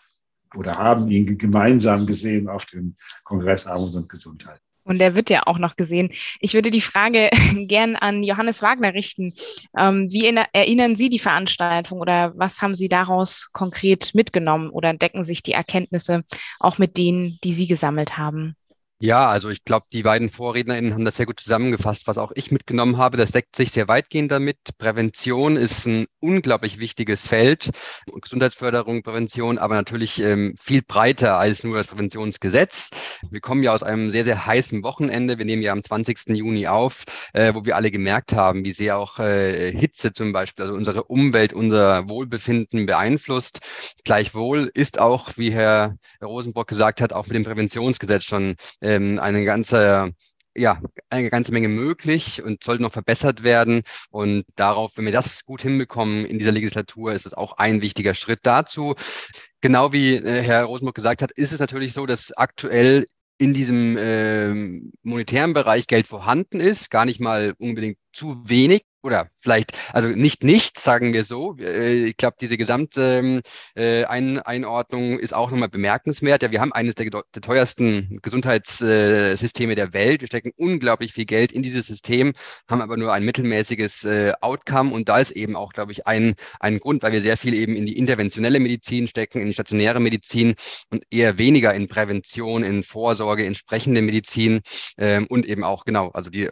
oder 0.54 0.76
haben 0.76 1.08
ihn 1.08 1.38
gemeinsam 1.38 2.06
gesehen 2.06 2.48
auf 2.48 2.66
dem 2.66 2.96
Kongress 3.24 3.66
Armut 3.66 3.94
und 3.94 4.08
Gesundheit. 4.08 4.60
Und 4.86 5.00
der 5.00 5.16
wird 5.16 5.30
ja 5.30 5.42
auch 5.46 5.58
noch 5.58 5.74
gesehen. 5.74 6.10
Ich 6.40 6.54
würde 6.54 6.70
die 6.70 6.80
Frage 6.80 7.28
gern 7.66 7.96
an 7.96 8.22
Johannes 8.22 8.62
Wagner 8.62 8.94
richten. 8.94 9.34
Ähm, 9.76 10.10
wie 10.10 10.26
erinnern 10.52 10.94
Sie 10.94 11.08
die 11.08 11.18
Veranstaltung 11.18 12.00
oder 12.00 12.32
was 12.36 12.62
haben 12.62 12.76
Sie 12.76 12.88
daraus 12.88 13.50
konkret 13.52 14.14
mitgenommen 14.14 14.70
oder 14.70 14.94
decken 14.94 15.24
sich 15.24 15.42
die 15.42 15.52
Erkenntnisse 15.52 16.22
auch 16.60 16.78
mit 16.78 16.96
denen, 16.96 17.38
die 17.42 17.52
Sie 17.52 17.66
gesammelt 17.66 18.16
haben? 18.16 18.54
Ja, 18.98 19.28
also 19.28 19.50
ich 19.50 19.62
glaube, 19.62 19.84
die 19.92 20.02
beiden 20.04 20.30
VorrednerInnen 20.30 20.94
haben 20.94 21.04
das 21.04 21.16
sehr 21.16 21.26
gut 21.26 21.38
zusammengefasst, 21.38 22.06
was 22.06 22.16
auch 22.16 22.32
ich 22.34 22.50
mitgenommen 22.50 22.96
habe. 22.96 23.18
Das 23.18 23.30
deckt 23.30 23.54
sich 23.54 23.70
sehr 23.70 23.88
weitgehend 23.88 24.30
damit. 24.30 24.56
Prävention 24.78 25.56
ist 25.58 25.86
ein 25.86 26.06
unglaublich 26.20 26.80
wichtiges 26.80 27.26
Feld. 27.26 27.68
Gesundheitsförderung, 28.06 29.02
Prävention, 29.02 29.58
aber 29.58 29.74
natürlich 29.74 30.18
ähm, 30.22 30.54
viel 30.58 30.80
breiter 30.80 31.38
als 31.38 31.62
nur 31.62 31.76
das 31.76 31.88
Präventionsgesetz. 31.88 32.88
Wir 33.30 33.40
kommen 33.40 33.62
ja 33.62 33.74
aus 33.74 33.82
einem 33.82 34.08
sehr, 34.08 34.24
sehr 34.24 34.46
heißen 34.46 34.82
Wochenende. 34.82 35.36
Wir 35.36 35.44
nehmen 35.44 35.60
ja 35.60 35.72
am 35.72 35.84
20. 35.84 36.28
Juni 36.28 36.66
auf, 36.66 37.04
äh, 37.34 37.52
wo 37.52 37.66
wir 37.66 37.76
alle 37.76 37.90
gemerkt 37.90 38.32
haben, 38.32 38.64
wie 38.64 38.72
sehr 38.72 38.96
auch 38.96 39.18
äh, 39.18 39.72
Hitze 39.72 40.14
zum 40.14 40.32
Beispiel, 40.32 40.64
also 40.64 40.74
unsere 40.74 41.04
Umwelt, 41.04 41.52
unser 41.52 42.08
Wohlbefinden 42.08 42.86
beeinflusst. 42.86 43.60
Gleichwohl 44.04 44.70
ist 44.72 44.98
auch, 44.98 45.36
wie 45.36 45.52
Herr 45.52 45.96
Rosenbrock 46.22 46.66
gesagt 46.66 47.02
hat, 47.02 47.12
auch 47.12 47.26
mit 47.26 47.36
dem 47.36 47.44
Präventionsgesetz 47.44 48.24
schon 48.24 48.56
ähm, 48.86 49.18
eine 49.18 49.44
ganze 49.44 50.12
ja, 50.56 50.80
eine 51.10 51.30
ganze 51.30 51.52
Menge 51.52 51.68
möglich 51.68 52.42
und 52.42 52.64
sollte 52.64 52.82
noch 52.82 52.92
verbessert 52.92 53.42
werden. 53.42 53.82
Und 54.10 54.44
darauf, 54.56 54.92
wenn 54.96 55.04
wir 55.04 55.12
das 55.12 55.44
gut 55.44 55.62
hinbekommen 55.62 56.24
in 56.24 56.38
dieser 56.38 56.52
Legislatur, 56.52 57.12
ist 57.12 57.26
es 57.26 57.34
auch 57.34 57.58
ein 57.58 57.82
wichtiger 57.82 58.14
Schritt 58.14 58.40
dazu. 58.42 58.94
Genau 59.60 59.92
wie 59.92 60.14
äh, 60.14 60.42
Herr 60.42 60.64
Rosenburg 60.64 60.94
gesagt 60.94 61.22
hat, 61.22 61.32
ist 61.32 61.52
es 61.52 61.60
natürlich 61.60 61.92
so, 61.92 62.06
dass 62.06 62.32
aktuell 62.32 63.06
in 63.38 63.52
diesem 63.52 63.98
äh, 63.98 64.80
monetären 65.02 65.52
Bereich 65.52 65.86
Geld 65.86 66.06
vorhanden 66.06 66.58
ist, 66.58 66.90
gar 66.90 67.04
nicht 67.04 67.20
mal 67.20 67.54
unbedingt 67.58 67.98
zu 68.12 68.48
wenig 68.48 68.82
oder 69.06 69.30
vielleicht, 69.38 69.72
also 69.92 70.08
nicht 70.08 70.44
nichts, 70.44 70.82
sagen 70.82 71.12
wir 71.12 71.24
so. 71.24 71.56
Äh, 71.58 72.06
ich 72.06 72.16
glaube, 72.16 72.36
diese 72.40 72.58
gesamte 72.58 73.40
äh, 73.74 74.04
Einordnung 74.04 75.18
ist 75.18 75.32
auch 75.32 75.50
nochmal 75.50 75.68
bemerkenswert. 75.68 76.42
Ja, 76.42 76.50
wir 76.50 76.60
haben 76.60 76.72
eines 76.72 76.96
der, 76.96 77.08
der 77.08 77.42
teuersten 77.42 78.18
Gesundheitssysteme 78.20 79.76
der 79.76 79.92
Welt. 79.92 80.20
Wir 80.20 80.28
stecken 80.28 80.52
unglaublich 80.56 81.12
viel 81.12 81.24
Geld 81.24 81.52
in 81.52 81.62
dieses 81.62 81.86
System, 81.86 82.34
haben 82.68 82.82
aber 82.82 82.96
nur 82.96 83.12
ein 83.12 83.24
mittelmäßiges 83.24 84.04
äh, 84.04 84.32
Outcome. 84.40 84.92
Und 84.92 85.08
da 85.08 85.18
ist 85.18 85.30
eben 85.30 85.56
auch, 85.56 85.72
glaube 85.72 85.92
ich, 85.92 86.06
ein, 86.06 86.34
ein 86.60 86.80
Grund, 86.80 87.02
weil 87.02 87.12
wir 87.12 87.22
sehr 87.22 87.36
viel 87.36 87.54
eben 87.54 87.76
in 87.76 87.86
die 87.86 87.96
interventionelle 87.96 88.60
Medizin 88.60 89.06
stecken, 89.06 89.40
in 89.40 89.46
die 89.48 89.54
stationäre 89.54 90.00
Medizin 90.00 90.54
und 90.90 91.04
eher 91.10 91.38
weniger 91.38 91.72
in 91.72 91.88
Prävention, 91.88 92.64
in 92.64 92.82
Vorsorge, 92.82 93.44
in 93.44 93.54
sprechende 93.54 94.02
Medizin 94.02 94.60
ähm, 94.98 95.26
und 95.28 95.46
eben 95.46 95.62
auch, 95.62 95.84
genau, 95.84 96.08
also 96.10 96.28
die 96.30 96.50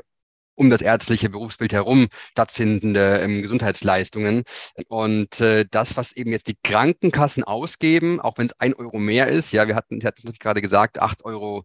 um 0.55 0.71
das 0.71 0.81
ärztliche 0.81 1.29
Berufsbild 1.29 1.73
herum 1.73 2.09
stattfindende 2.31 3.19
ähm, 3.19 3.43
Gesundheitsleistungen. 3.43 4.45
Und 4.89 5.41
äh, 5.41 5.65
das, 5.71 5.97
was 5.97 6.13
eben 6.13 6.33
jetzt 6.33 6.49
die 6.49 6.57
Krankenkassen 6.63 7.45
ausgeben, 7.45 8.21
auch 8.21 8.39
wenn 8.39 8.47
es 8.47 8.61
ein 8.61 8.75
Euro 8.75 8.99
mehr 8.99 9.29
ist, 9.29 9.53
ja, 9.53 9.67
wir 9.69 9.75
hatten, 9.75 10.01
Sie 10.01 10.07
hatten 10.07 10.33
gerade 10.39 10.63
gesagt, 10.63 11.03
8,60 11.03 11.25
Euro 11.25 11.65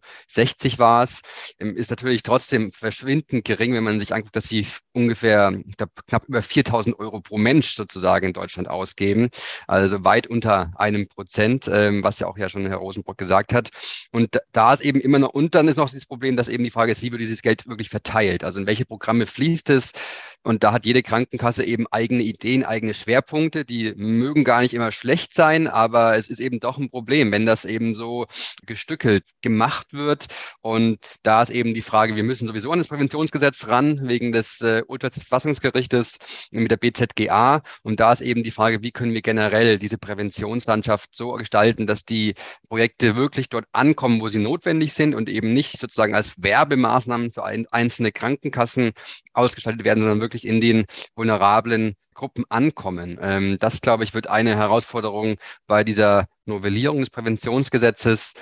war 0.78 1.02
es, 1.02 1.20
ähm, 1.58 1.76
ist 1.76 1.90
natürlich 1.90 2.22
trotzdem 2.22 2.72
verschwindend 2.72 3.44
gering, 3.44 3.74
wenn 3.74 3.84
man 3.84 3.98
sich 3.98 4.14
anguckt, 4.14 4.36
dass 4.36 4.48
sie 4.48 4.66
ungefähr, 4.92 5.52
ich 5.66 5.76
glaube, 5.76 5.92
knapp 6.06 6.28
über 6.28 6.42
4000 6.42 6.98
Euro 6.98 7.20
pro 7.20 7.38
Mensch 7.38 7.74
sozusagen 7.74 8.26
in 8.26 8.32
Deutschland 8.32 8.68
ausgeben. 8.68 9.30
Also 9.66 10.04
weit 10.04 10.26
unter 10.26 10.72
einem 10.76 11.08
Prozent, 11.08 11.68
ähm, 11.72 12.02
was 12.02 12.18
ja 12.18 12.26
auch 12.26 12.38
ja 12.38 12.48
schon 12.48 12.66
Herr 12.66 12.76
Rosenbrock 12.76 13.18
gesagt 13.18 13.52
hat. 13.52 13.70
Und 14.12 14.38
da 14.52 14.72
ist 14.74 14.82
eben 14.82 15.00
immer 15.00 15.18
noch, 15.18 15.30
und 15.30 15.54
dann 15.54 15.68
ist 15.68 15.76
noch 15.76 15.90
dieses 15.90 16.06
Problem, 16.06 16.36
dass 16.36 16.48
eben 16.48 16.64
die 16.64 16.70
Frage 16.70 16.92
ist, 16.92 17.02
wie 17.02 17.10
wird 17.12 17.20
dieses 17.20 17.42
Geld 17.42 17.66
wirklich 17.68 17.90
verteilt? 17.90 18.44
Also 18.44 18.60
in 18.60 18.66
welche 18.66 18.79
welche 18.80 18.86
Programme 18.86 19.26
fließt 19.26 19.68
es? 19.70 19.92
Und 20.42 20.64
da 20.64 20.72
hat 20.72 20.86
jede 20.86 21.02
Krankenkasse 21.02 21.64
eben 21.64 21.86
eigene 21.90 22.22
Ideen, 22.22 22.64
eigene 22.64 22.94
Schwerpunkte. 22.94 23.64
Die 23.64 23.92
mögen 23.96 24.44
gar 24.44 24.62
nicht 24.62 24.72
immer 24.72 24.90
schlecht 24.90 25.34
sein, 25.34 25.68
aber 25.68 26.16
es 26.16 26.28
ist 26.28 26.40
eben 26.40 26.60
doch 26.60 26.78
ein 26.78 26.88
Problem, 26.88 27.30
wenn 27.30 27.44
das 27.44 27.66
eben 27.66 27.94
so 27.94 28.26
gestückelt 28.64 29.24
gemacht 29.42 29.88
wird. 29.92 30.26
Und 30.62 30.98
da 31.22 31.42
ist 31.42 31.50
eben 31.50 31.74
die 31.74 31.82
Frage, 31.82 32.16
wir 32.16 32.24
müssen 32.24 32.48
sowieso 32.48 32.72
an 32.72 32.78
das 32.78 32.88
Präventionsgesetz 32.88 33.68
ran, 33.68 34.08
wegen 34.08 34.32
des 34.32 34.62
äh, 34.62 34.82
Urteilsverfassungsgerichtes 34.86 36.18
mit 36.50 36.70
der 36.70 36.78
BZGA. 36.78 37.62
Und 37.82 38.00
da 38.00 38.12
ist 38.12 38.22
eben 38.22 38.42
die 38.42 38.50
Frage, 38.50 38.82
wie 38.82 38.92
können 38.92 39.12
wir 39.12 39.22
generell 39.22 39.78
diese 39.78 39.98
Präventionslandschaft 39.98 41.10
so 41.14 41.32
gestalten, 41.32 41.86
dass 41.86 42.04
die 42.06 42.34
Projekte 42.68 43.14
wirklich 43.14 43.50
dort 43.50 43.66
ankommen, 43.72 44.20
wo 44.20 44.28
sie 44.28 44.38
notwendig 44.38 44.94
sind 44.94 45.14
und 45.14 45.28
eben 45.28 45.52
nicht 45.52 45.78
sozusagen 45.78 46.14
als 46.14 46.34
Werbemaßnahmen 46.42 47.30
für 47.30 47.44
ein, 47.44 47.66
einzelne 47.70 48.10
Krankenkassen 48.10 48.92
ausgestaltet 49.32 49.84
werden, 49.84 50.00
sondern 50.02 50.20
wirklich 50.20 50.46
in 50.46 50.60
den 50.60 50.86
vulnerablen 51.14 51.94
Gruppen 52.14 52.44
ankommen. 52.48 53.18
Ähm, 53.20 53.58
das, 53.60 53.80
glaube 53.80 54.04
ich, 54.04 54.14
wird 54.14 54.28
eine 54.28 54.56
Herausforderung 54.56 55.36
bei 55.66 55.84
dieser 55.84 56.26
Novellierung 56.44 57.00
des 57.00 57.10
Präventionsgesetzes. 57.10 58.34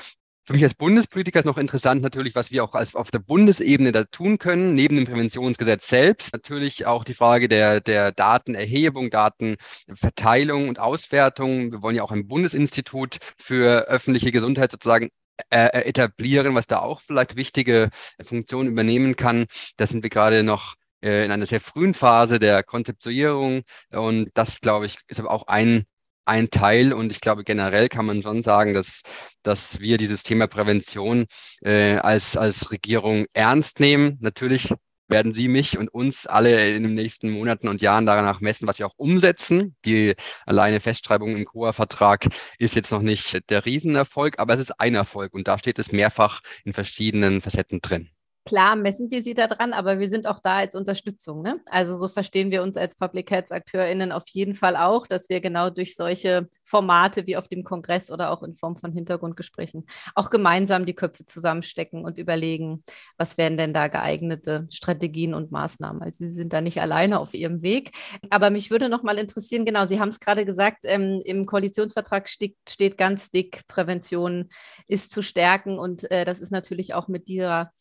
Für 0.49 0.55
mich 0.55 0.65
als 0.65 0.75
Bundespolitiker 0.75 1.41
ist 1.41 1.45
noch 1.45 1.59
interessant 1.59 2.01
natürlich, 2.01 2.35
was 2.35 2.51
wir 2.51 2.65
auch 2.65 2.73
als 2.73 2.95
auf 2.95 3.11
der 3.11 3.19
Bundesebene 3.19 3.93
da 3.93 4.05
tun 4.05 4.39
können, 4.39 4.75
neben 4.75 4.97
dem 4.97 5.05
Präventionsgesetz 5.05 5.89
selbst. 5.89 6.33
Natürlich 6.33 6.87
auch 6.87 7.05
die 7.05 7.13
Frage 7.13 7.49
der, 7.49 7.83
der 7.83 8.13
Datenerhebung, 8.13 9.11
Datenverteilung 9.11 10.71
und 10.71 10.79
Auswertung. 10.79 11.71
Wir 11.71 11.83
wollen 11.83 11.97
ja 11.97 12.03
auch 12.03 12.13
ein 12.13 12.27
Bundesinstitut 12.27 13.19
für 13.37 13.89
öffentliche 13.89 14.33
Gesundheit 14.33 14.71
sozusagen 14.71 15.11
äh, 15.51 15.87
etablieren, 15.87 16.55
was 16.55 16.67
da 16.67 16.81
auch 16.81 17.01
vielleicht 17.01 17.37
wichtige 17.37 17.91
Funktionen 18.23 18.71
übernehmen 18.71 19.17
kann. 19.17 19.47
Da 19.77 19.87
sind 19.87 20.03
wir 20.03 20.11
gerade 20.11 20.43
noch 20.43 20.75
äh, 21.03 21.25
in 21.25 21.31
einer 21.31 21.47
sehr 21.47 21.61
frühen 21.61 21.95
Phase 21.95 22.39
der 22.39 22.63
Konzeptuierung. 22.63 23.63
Und 23.91 24.31
das, 24.35 24.61
glaube 24.61 24.87
ich, 24.87 24.97
ist 25.07 25.21
aber 25.21 25.31
auch 25.31 25.47
ein, 25.47 25.85
ein 26.25 26.51
Teil. 26.51 26.93
Und 26.93 27.13
ich 27.13 27.21
glaube, 27.21 27.45
generell 27.45 27.89
kann 27.89 28.07
man 28.07 28.23
schon 28.23 28.43
sagen, 28.43 28.75
dass, 28.75 29.03
dass 29.43 29.81
wir 29.81 29.99
dieses 29.99 30.23
Thema 30.23 30.47
Prävention 30.47 31.27
äh, 31.63 31.97
als, 31.97 32.37
als 32.37 32.71
Regierung 32.71 33.27
ernst 33.33 33.81
nehmen. 33.81 34.19
Natürlich 34.21 34.73
werden 35.09 35.35
Sie 35.35 35.49
mich 35.49 35.79
und 35.79 35.89
uns 35.89 36.27
alle 36.27 36.75
in 36.75 36.83
den 36.83 36.95
nächsten 36.95 37.31
Monaten 37.31 37.69
und 37.69 37.81
Jahren 37.81 38.07
danach 38.07 38.41
messen, 38.41 38.67
was 38.69 38.79
wir 38.79 38.87
auch 38.87 38.95
umsetzen. 38.97 39.75
Die 39.85 40.15
alleine 40.47 40.81
Festschreibung 40.81 41.37
im 41.37 41.45
COA-Vertrag 41.45 42.29
ist 42.59 42.75
jetzt 42.75 42.93
noch 42.93 43.03
nicht 43.03 43.51
der 43.51 43.65
Riesenerfolg, 43.65 44.39
aber 44.39 44.55
es 44.55 44.61
ist 44.61 44.81
ein 44.81 44.95
Erfolg 44.95 45.35
und 45.35 45.49
da 45.49 45.59
steht 45.59 45.79
es 45.79 45.93
mehrfach 45.93 46.41
in 46.65 46.73
verschiedenen 46.73 47.41
Facetten 47.41 47.81
drin. 47.81 48.11
Klar 48.49 48.77
messen 48.77 49.11
wir 49.11 49.23
sie 49.23 49.35
da 49.35 49.47
dran, 49.47 49.75
aber 49.75 49.99
wir 49.99 50.09
sind 50.09 50.27
auch 50.27 50.41
da 50.41 50.57
als 50.57 50.75
Unterstützung. 50.75 51.43
Ne? 51.43 51.61
Also 51.67 51.99
so 51.99 52.09
verstehen 52.09 52.51
wir 52.51 52.63
uns 52.63 52.79
als 52.79 52.95
Public 52.95 53.31
Health 53.31 53.53
AkteurInnen 53.53 54.11
auf 54.11 54.27
jeden 54.29 54.55
Fall 54.55 54.75
auch, 54.75 55.07
dass 55.07 55.29
wir 55.29 55.41
genau 55.43 55.69
durch 55.69 55.97
solche 55.97 56.49
Formate 56.65 57.27
wie 57.27 57.37
auf 57.37 57.49
dem 57.49 57.63
Kongress 57.63 58.11
oder 58.11 58.31
auch 58.31 58.43
in 58.43 58.55
Form 58.55 58.79
von 58.79 58.91
Hintergrundgesprächen 58.91 59.85
auch 60.15 60.31
gemeinsam 60.31 60.87
die 60.87 60.95
Köpfe 60.95 61.27
zusammenstecken 61.27 62.07
und 62.07 62.17
überlegen, 62.17 62.83
was 63.19 63.37
wären 63.37 63.59
denn 63.59 63.75
da 63.75 63.89
geeignete 63.89 64.67
Strategien 64.71 65.35
und 65.35 65.53
Maßnahmen. 65.53 66.01
Also 66.01 66.25
Sie 66.25 66.33
sind 66.33 66.55
da 66.55 66.63
nicht 66.63 66.81
alleine 66.81 67.21
auf 67.21 67.35
Ihrem 67.35 67.61
Weg. 67.61 67.93
Aber 68.31 68.49
mich 68.49 68.71
würde 68.71 68.89
noch 68.89 69.03
mal 69.03 69.19
interessieren, 69.19 69.67
genau, 69.67 69.85
Sie 69.85 70.01
haben 70.01 70.09
es 70.09 70.21
gerade 70.21 70.47
gesagt, 70.47 70.85
ähm, 70.85 71.21
im 71.27 71.45
Koalitionsvertrag 71.45 72.31
steht, 72.31 72.57
steht, 72.67 72.97
ganz 72.97 73.31
dick, 73.31 73.67
Prävention 73.69 74.49
ist 74.87 75.11
zu 75.11 75.23
stärken 75.23 75.79
und 75.79 76.11
äh, 76.11 76.25
das 76.25 76.41
ist 76.41 76.51
natürlich 76.51 76.95
auch 76.95 77.09
mit 77.09 77.29
dieser 77.29 77.73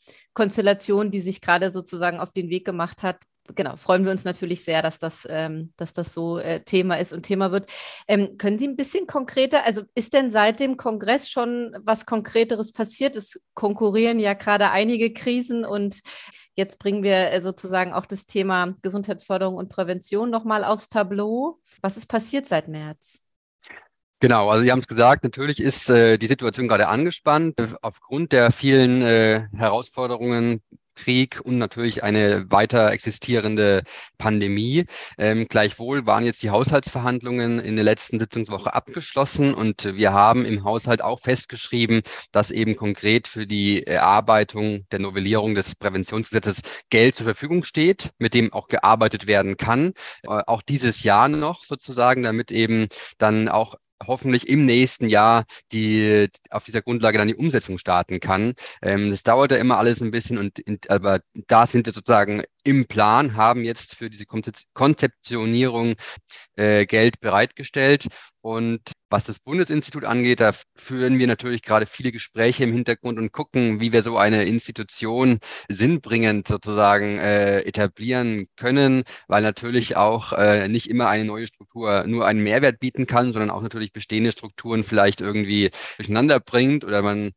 Konstellation, 0.57 1.11
die 1.11 1.21
sich 1.21 1.39
gerade 1.39 1.69
sozusagen 1.69 2.19
auf 2.19 2.31
den 2.31 2.49
Weg 2.49 2.65
gemacht 2.65 3.03
hat. 3.03 3.21
Genau, 3.55 3.77
freuen 3.77 4.03
wir 4.03 4.11
uns 4.11 4.25
natürlich 4.25 4.65
sehr, 4.65 4.81
dass 4.81 4.97
das, 4.97 5.25
ähm, 5.29 5.71
dass 5.77 5.93
das 5.93 6.13
so 6.13 6.39
äh, 6.39 6.61
Thema 6.61 6.95
ist 6.95 7.13
und 7.13 7.23
Thema 7.23 7.51
wird. 7.51 7.71
Ähm, 8.07 8.37
können 8.37 8.57
Sie 8.57 8.67
ein 8.67 8.75
bisschen 8.75 9.05
konkreter, 9.05 9.65
also 9.65 9.83
ist 9.93 10.13
denn 10.13 10.31
seit 10.31 10.59
dem 10.59 10.75
Kongress 10.75 11.29
schon 11.29 11.77
was 11.81 12.05
Konkreteres 12.07 12.71
passiert? 12.71 13.15
Es 13.15 13.39
konkurrieren 13.53 14.19
ja 14.19 14.33
gerade 14.33 14.71
einige 14.71 15.13
Krisen 15.13 15.63
und 15.63 16.01
jetzt 16.55 16.79
bringen 16.79 17.03
wir 17.03 17.31
äh, 17.31 17.39
sozusagen 17.39 17.93
auch 17.93 18.07
das 18.07 18.25
Thema 18.25 18.73
Gesundheitsförderung 18.81 19.55
und 19.55 19.69
Prävention 19.69 20.29
nochmal 20.31 20.63
aufs 20.63 20.89
Tableau. 20.89 21.59
Was 21.81 21.97
ist 21.97 22.07
passiert 22.07 22.47
seit 22.47 22.67
März? 22.67 23.21
Genau, 24.19 24.49
also 24.49 24.63
Sie 24.63 24.71
haben 24.71 24.79
es 24.79 24.87
gesagt, 24.87 25.23
natürlich 25.23 25.59
ist 25.59 25.89
äh, 25.91 26.17
die 26.17 26.25
Situation 26.25 26.67
gerade 26.67 26.87
angespannt 26.87 27.55
aufgrund 27.83 28.31
der 28.31 28.51
vielen 28.51 29.03
äh, 29.03 29.47
Herausforderungen, 29.55 30.61
Krieg 30.97 31.39
und 31.43 31.57
natürlich 31.57 32.03
eine 32.03 32.49
weiter 32.51 32.91
existierende 32.91 33.83
Pandemie. 34.17 34.85
Ähm, 35.17 35.47
gleichwohl 35.47 36.05
waren 36.05 36.25
jetzt 36.25 36.43
die 36.43 36.49
Haushaltsverhandlungen 36.49 37.59
in 37.59 37.75
der 37.75 37.85
letzten 37.85 38.19
Sitzungswoche 38.19 38.73
abgeschlossen 38.73 39.53
und 39.53 39.85
wir 39.85 40.11
haben 40.11 40.45
im 40.45 40.63
Haushalt 40.63 41.01
auch 41.01 41.19
festgeschrieben, 41.19 42.01
dass 42.31 42.51
eben 42.51 42.75
konkret 42.75 43.27
für 43.27 43.47
die 43.47 43.85
Erarbeitung 43.85 44.87
der 44.91 44.99
Novellierung 44.99 45.55
des 45.55 45.75
Präventionsgesetzes 45.75 46.61
Geld 46.89 47.15
zur 47.15 47.25
Verfügung 47.25 47.63
steht, 47.63 48.11
mit 48.17 48.33
dem 48.33 48.51
auch 48.51 48.67
gearbeitet 48.67 49.27
werden 49.27 49.57
kann, 49.57 49.93
äh, 50.23 50.29
auch 50.47 50.61
dieses 50.61 51.03
Jahr 51.03 51.29
noch 51.29 51.63
sozusagen, 51.63 52.23
damit 52.23 52.51
eben 52.51 52.87
dann 53.19 53.47
auch 53.47 53.75
hoffentlich 54.05 54.47
im 54.47 54.65
nächsten 54.65 55.09
Jahr 55.09 55.45
die 55.71 56.27
auf 56.49 56.63
dieser 56.63 56.81
Grundlage 56.81 57.17
dann 57.17 57.27
die 57.27 57.35
Umsetzung 57.35 57.77
starten 57.77 58.19
kann. 58.19 58.53
Ähm, 58.81 59.11
das 59.11 59.23
dauert 59.23 59.51
ja 59.51 59.57
immer 59.57 59.77
alles 59.77 60.01
ein 60.01 60.11
bisschen 60.11 60.37
und 60.37 60.59
in, 60.59 60.79
aber 60.87 61.21
da 61.47 61.65
sind 61.65 61.85
wir 61.85 61.93
sozusagen 61.93 62.43
im 62.63 62.85
Plan, 62.85 63.35
haben 63.35 63.63
jetzt 63.63 63.95
für 63.95 64.09
diese 64.09 64.25
Konzeptionierung 64.73 65.95
äh, 66.55 66.85
Geld 66.85 67.19
bereitgestellt. 67.21 68.07
Und 68.47 68.93
was 69.09 69.25
das 69.25 69.39
Bundesinstitut 69.39 70.05
angeht, 70.05 70.39
da 70.39 70.53
führen 70.77 71.19
wir 71.19 71.27
natürlich 71.27 71.63
gerade 71.63 71.85
viele 71.85 72.13
Gespräche 72.13 72.63
im 72.63 72.71
Hintergrund 72.71 73.19
und 73.19 73.33
gucken, 73.33 73.81
wie 73.81 73.91
wir 73.91 74.03
so 74.03 74.17
eine 74.17 74.45
Institution 74.45 75.39
sinnbringend 75.67 76.47
sozusagen 76.47 77.17
äh, 77.17 77.59
etablieren 77.63 78.47
können, 78.55 79.03
weil 79.27 79.41
natürlich 79.43 79.97
auch 79.97 80.31
äh, 80.31 80.69
nicht 80.69 80.89
immer 80.89 81.09
eine 81.09 81.25
neue 81.25 81.47
Struktur 81.47 82.05
nur 82.07 82.25
einen 82.25 82.41
Mehrwert 82.41 82.79
bieten 82.79 83.05
kann, 83.05 83.33
sondern 83.33 83.49
auch 83.49 83.61
natürlich 83.61 83.91
bestehende 83.91 84.31
Strukturen 84.31 84.85
vielleicht 84.85 85.19
irgendwie 85.19 85.71
durcheinander 85.97 86.39
bringt 86.39 86.85
oder 86.85 87.01
man 87.01 87.33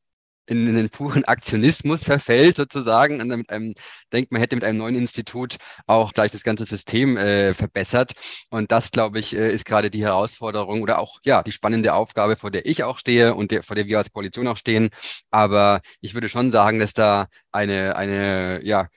in, 0.51 0.67
in, 0.67 0.75
den 0.75 0.91
puren 0.91 1.25
Aktionismus 1.25 2.03
verfällt 2.05 2.57
sozusagen 2.57 3.21
und 3.21 3.29
damit 3.29 3.51
einem 3.51 3.75
denkt, 4.13 4.33
man 4.33 4.41
hätte 4.41 4.57
mit 4.57 4.65
einem 4.65 4.79
neuen 4.79 4.97
Institut 4.97 5.57
auch 5.87 6.13
gleich 6.13 6.33
das 6.33 6.43
ganze 6.43 6.65
System 6.65 7.17
äh, 7.17 7.55
verbessert. 7.55 8.13
Und 8.51 8.73
das, 8.73 8.91
glaube 8.91 9.19
ich, 9.21 9.35
äh, 9.35 9.53
ist 9.53 9.65
gerade 9.65 9.91
die 9.91 10.03
Herausforderung 10.05 10.83
oder 10.83 10.99
auch 10.99 11.19
ja 11.25 11.43
die 11.43 11.53
spannende 11.53 11.95
Aufgabe, 11.95 12.37
vor 12.37 12.51
der 12.51 12.67
ich 12.67 12.85
auch 12.85 12.99
stehe 12.99 13.35
und 13.35 13.51
der, 13.51 13.63
vor 13.63 13.77
der 13.77 13.87
wir 13.87 13.99
als 13.99 14.13
Koalition 14.13 14.49
auch 14.49 14.57
stehen. 14.57 14.91
Aber 15.31 15.81
ich 16.01 16.15
würde 16.15 16.29
schon 16.29 16.51
sagen, 16.51 16.81
dass 16.81 16.95
da 16.95 17.29
eine, 17.53 17.97
eine 17.97 18.61
ja, 18.65 18.89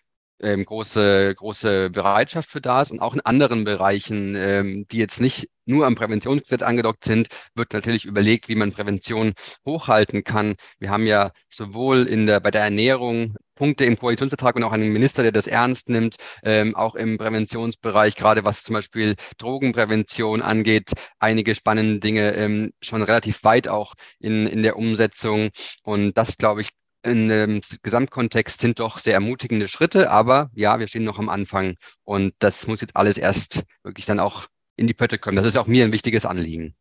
ähm, 0.44 0.66
große, 0.66 1.34
große 1.36 1.90
Bereitschaft 1.90 2.50
für 2.50 2.62
da 2.62 2.82
ist 2.82 2.92
und 2.92 3.00
auch 3.00 3.14
in 3.14 3.22
anderen 3.22 3.64
Bereichen, 3.64 4.36
ähm, 4.36 4.86
die 4.92 4.98
jetzt 4.98 5.22
nicht 5.22 5.50
nur 5.66 5.86
am 5.86 5.96
Präventionsgesetz 5.96 6.62
angedockt 6.62 7.06
sind, 7.06 7.28
wird 7.56 7.74
natürlich 7.74 8.06
überlegt, 8.06 8.50
wie 8.50 8.56
man 8.56 8.74
Prävention 8.74 9.34
hochhalten 9.66 10.24
kann. 10.24 10.56
Wir 10.80 10.90
haben 10.90 11.06
ja 11.08 11.32
sowohl 11.50 12.04
in 12.08 12.28
der, 12.28 12.40
bei 12.40 12.52
der 12.52 12.64
Ernährung 12.64 13.36
Punkte 13.56 13.86
im 13.86 13.98
Koalitionsvertrag 13.98 14.56
und 14.56 14.64
auch 14.64 14.72
einen 14.72 14.92
Minister, 14.92 15.22
der 15.24 15.32
das 15.32 15.48
ernst 15.48 15.88
nimmt, 15.90 16.16
ähm, 16.44 16.76
auch 16.76 16.96
im 16.96 17.18
Präventionsbereich, 17.18 18.16
gerade 18.16 18.44
was 18.44 18.64
zum 18.64 18.74
Beispiel 18.74 19.16
Drogenprävention 19.38 20.42
angeht, 20.42 20.92
einige 21.20 21.54
spannende 21.56 22.00
Dinge 22.00 22.34
ähm, 22.34 22.74
schon 22.82 23.04
relativ 23.04 23.44
weit 23.44 23.68
auch 23.68 23.94
in, 24.20 24.48
in 24.48 24.64
der 24.64 24.76
Umsetzung. 24.76 25.50
Und 25.84 26.18
das, 26.18 26.38
glaube 26.38 26.62
ich, 26.62 26.70
in 27.04 27.28
dem 27.28 27.62
Gesamtkontext 27.82 28.60
sind 28.60 28.80
doch 28.80 29.00
sehr 29.00 29.14
ermutigende 29.14 29.68
Schritte, 29.68 30.10
aber 30.10 30.50
ja, 30.54 30.80
wir 30.80 30.88
stehen 30.88 31.04
noch 31.04 31.20
am 31.20 31.30
Anfang 31.30 31.76
und 32.04 32.34
das 32.40 32.68
muss 32.68 32.82
jetzt 32.82 32.96
alles 32.96 33.18
erst 33.18 33.64
wirklich 33.84 34.06
dann 34.06 34.20
auch 34.20 34.48
in 34.76 34.88
die 34.88 34.94
Pötte 34.94 35.20
kommen. 35.20 35.36
Das 35.36 35.46
ist 35.46 35.58
auch 35.58 35.68
mir 35.68 35.86
ein 35.86 35.92
wichtiges 35.92 36.26
Anliegen. 36.26 36.76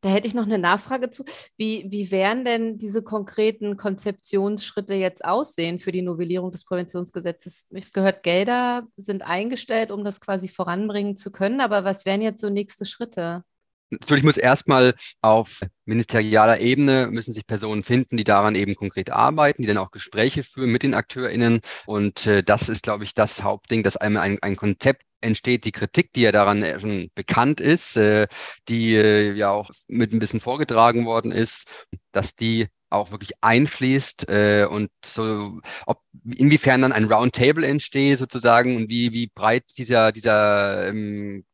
Da 0.00 0.08
hätte 0.08 0.26
ich 0.26 0.34
noch 0.34 0.46
eine 0.46 0.58
Nachfrage 0.58 1.10
zu. 1.10 1.24
Wie, 1.58 1.86
wie 1.90 2.10
werden 2.10 2.44
denn 2.44 2.78
diese 2.78 3.02
konkreten 3.02 3.76
Konzeptionsschritte 3.76 4.94
jetzt 4.94 5.24
aussehen 5.24 5.78
für 5.78 5.92
die 5.92 6.02
Novellierung 6.02 6.50
des 6.50 6.64
Präventionsgesetzes? 6.64 7.66
Ich 7.70 7.92
gehört, 7.92 8.22
Gelder 8.22 8.86
sind 8.96 9.22
eingestellt, 9.22 9.90
um 9.90 10.02
das 10.02 10.20
quasi 10.20 10.48
voranbringen 10.48 11.16
zu 11.16 11.30
können. 11.30 11.60
Aber 11.60 11.84
was 11.84 12.06
wären 12.06 12.22
jetzt 12.22 12.40
so 12.40 12.48
nächste 12.48 12.86
Schritte? 12.86 13.44
Natürlich 13.90 14.24
muss 14.24 14.36
erstmal 14.36 14.94
auf 15.20 15.60
ministerialer 15.84 16.60
Ebene 16.60 17.08
müssen 17.10 17.32
sich 17.32 17.46
Personen 17.46 17.82
finden, 17.82 18.16
die 18.16 18.24
daran 18.24 18.54
eben 18.54 18.76
konkret 18.76 19.10
arbeiten, 19.10 19.62
die 19.62 19.68
dann 19.68 19.78
auch 19.78 19.90
Gespräche 19.90 20.44
führen 20.44 20.70
mit 20.70 20.82
den 20.84 20.94
AkteurInnen. 20.94 21.60
Und 21.86 22.26
äh, 22.26 22.42
das 22.44 22.68
ist, 22.68 22.84
glaube 22.84 23.04
ich, 23.04 23.14
das 23.14 23.42
Hauptding, 23.42 23.82
dass 23.82 23.96
einmal 23.96 24.22
ein, 24.22 24.38
ein 24.42 24.56
Konzept 24.56 25.02
entsteht, 25.20 25.64
die 25.64 25.72
Kritik, 25.72 26.12
die 26.12 26.22
ja 26.22 26.32
daran 26.32 26.62
äh, 26.62 26.78
schon 26.80 27.10
bekannt 27.14 27.60
ist, 27.60 27.96
äh, 27.96 28.26
die 28.68 28.94
äh, 28.94 29.32
ja 29.32 29.50
auch 29.50 29.70
mit 29.88 30.12
ein 30.12 30.18
bisschen 30.18 30.40
vorgetragen 30.40 31.04
worden 31.04 31.32
ist, 31.32 31.68
dass 32.12 32.34
die 32.36 32.68
auch 32.90 33.10
wirklich 33.12 33.32
einfließt 33.40 34.28
äh, 34.28 34.66
und 34.68 34.90
so, 35.04 35.60
ob 35.86 36.00
inwiefern 36.24 36.82
dann 36.82 36.92
ein 36.92 37.04
Roundtable 37.04 37.66
entsteht 37.66 38.18
sozusagen 38.18 38.76
und 38.76 38.88
wie, 38.88 39.12
wie 39.12 39.28
breit 39.28 39.64
dieser, 39.78 40.10
dieser 40.12 40.88
ähm, 40.88 41.44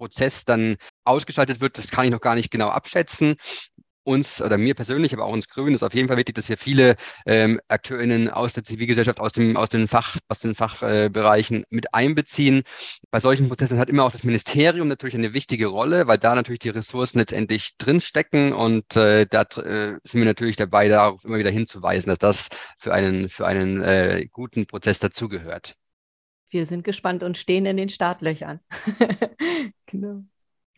Prozess 0.00 0.46
dann 0.46 0.76
ausgestaltet 1.04 1.60
wird, 1.60 1.76
das 1.76 1.90
kann 1.90 2.06
ich 2.06 2.10
noch 2.10 2.22
gar 2.22 2.34
nicht 2.34 2.50
genau 2.50 2.68
abschätzen. 2.68 3.36
Uns 4.02 4.40
oder 4.40 4.56
mir 4.56 4.74
persönlich, 4.74 5.12
aber 5.12 5.26
auch 5.26 5.32
uns 5.32 5.46
Grünen 5.46 5.74
ist 5.74 5.82
auf 5.82 5.92
jeden 5.92 6.08
Fall 6.08 6.16
wichtig, 6.16 6.34
dass 6.34 6.48
wir 6.48 6.56
viele 6.56 6.96
ähm, 7.26 7.60
AkteurInnen 7.68 8.30
aus 8.30 8.54
der 8.54 8.64
Zivilgesellschaft, 8.64 9.20
aus 9.20 9.34
dem, 9.34 9.58
aus 9.58 9.68
den 9.68 9.88
Fach, 9.88 10.16
aus 10.28 10.38
den 10.40 10.54
Fachbereichen 10.54 11.64
äh, 11.64 11.66
mit 11.68 11.92
einbeziehen. 11.92 12.62
Bei 13.10 13.20
solchen 13.20 13.48
Prozessen 13.48 13.78
hat 13.78 13.90
immer 13.90 14.04
auch 14.04 14.10
das 14.10 14.24
Ministerium 14.24 14.88
natürlich 14.88 15.14
eine 15.14 15.34
wichtige 15.34 15.66
Rolle, 15.66 16.06
weil 16.06 16.16
da 16.16 16.34
natürlich 16.34 16.60
die 16.60 16.70
Ressourcen 16.70 17.18
letztendlich 17.18 17.76
drinstecken 17.76 18.54
und 18.54 18.96
äh, 18.96 19.26
da 19.28 19.42
äh, 19.42 19.98
sind 20.02 20.20
wir 20.20 20.24
natürlich 20.24 20.56
dabei, 20.56 20.88
darauf 20.88 21.22
immer 21.22 21.36
wieder 21.36 21.50
hinzuweisen, 21.50 22.08
dass 22.08 22.18
das 22.18 22.48
für 22.78 22.94
einen, 22.94 23.28
für 23.28 23.46
einen 23.46 23.82
äh, 23.82 24.26
guten 24.32 24.66
Prozess 24.66 24.98
dazugehört 24.98 25.76
wir 26.50 26.66
sind 26.66 26.84
gespannt 26.84 27.22
und 27.22 27.38
stehen 27.38 27.66
in 27.66 27.76
den 27.76 27.88
Startlöchern. 27.88 28.60
genau. 29.86 30.24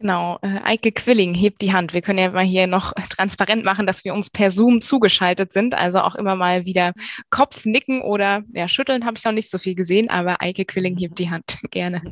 Genau, 0.03 0.39
äh, 0.43 0.59
Eike 0.65 0.91
Quilling 0.91 1.33
hebt 1.33 1.63
die 1.63 1.73
Hand. 1.73 1.95
Wir 1.95 2.03
können 2.03 2.19
ja 2.19 2.33
mal 2.33 2.43
hier 2.43 2.67
noch 2.67 2.93
transparent 3.09 3.65
machen, 3.65 3.87
dass 3.87 4.05
wir 4.05 4.15
uns 4.15 4.31
per 4.31 4.51
Zoom 4.51 4.81
zugeschaltet 4.81 5.53
sind. 5.53 5.77
Also 5.77 6.01
auch 6.01 6.17
immer 6.17 6.35
mal 6.35 6.67
wieder 6.67 6.93
Kopf 7.31 7.65
nicken 7.65 8.03
oder 8.03 8.43
ja, 8.53 8.67
schütteln 8.67 9.07
habe 9.07 9.17
ich 9.17 9.25
noch 9.25 9.31
nicht 9.31 9.49
so 9.49 9.59
viel 9.59 9.77
gesehen, 9.77 10.11
aber 10.11 10.43
Eike 10.43 10.65
Quilling 10.65 10.97
hebt 10.97 11.21
die 11.21 11.31
Hand 11.31 11.57
gerne. 11.71 12.03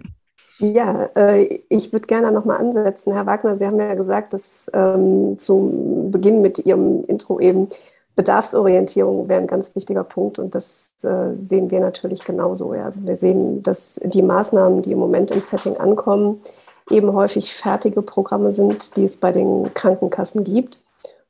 Ja, 0.60 1.08
äh, 1.16 1.62
ich 1.68 1.92
würde 1.92 2.06
gerne 2.06 2.30
noch 2.30 2.44
mal 2.44 2.58
ansetzen. 2.58 3.12
Herr 3.12 3.26
Wagner, 3.26 3.56
Sie 3.56 3.66
haben 3.66 3.80
ja 3.80 3.94
gesagt, 3.94 4.34
dass 4.34 4.70
ähm, 4.72 5.36
zum 5.38 6.12
Beginn 6.12 6.42
mit 6.42 6.60
Ihrem 6.60 7.02
Intro 7.06 7.40
eben 7.40 7.70
Bedarfsorientierung 8.20 9.30
wäre 9.30 9.40
ein 9.40 9.46
ganz 9.46 9.74
wichtiger 9.74 10.04
Punkt 10.04 10.38
und 10.38 10.54
das 10.54 10.92
äh, 11.02 11.34
sehen 11.36 11.70
wir 11.70 11.80
natürlich 11.80 12.22
genauso. 12.22 12.74
Ja. 12.74 12.84
Also 12.84 13.02
wir 13.06 13.16
sehen, 13.16 13.62
dass 13.62 13.98
die 14.04 14.20
Maßnahmen, 14.20 14.82
die 14.82 14.92
im 14.92 14.98
Moment 14.98 15.30
im 15.30 15.40
Setting 15.40 15.78
ankommen, 15.78 16.42
eben 16.90 17.14
häufig 17.14 17.54
fertige 17.54 18.02
Programme 18.02 18.52
sind, 18.52 18.96
die 18.96 19.04
es 19.04 19.16
bei 19.16 19.32
den 19.32 19.72
Krankenkassen 19.72 20.44
gibt. 20.44 20.84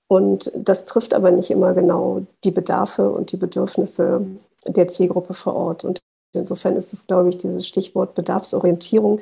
Und 0.09 0.50
das 0.57 0.85
trifft 0.85 1.14
aber 1.14 1.31
nicht 1.31 1.53
immer 1.53 1.74
genau 1.74 2.22
die 2.42 2.50
Bedarfe 2.50 3.09
und 3.09 3.31
die 3.31 3.37
Bedürfnisse 3.37 4.26
der 4.66 4.88
Zielgruppe 4.88 5.35
vor 5.35 5.55
Ort. 5.55 5.85
Und 5.85 6.00
insofern 6.33 6.74
ist 6.74 6.92
es, 6.92 7.07
glaube 7.07 7.29
ich, 7.29 7.38
dieses 7.38 7.68
Stichwort 7.68 8.16
Bedarfsorientierung 8.16 9.20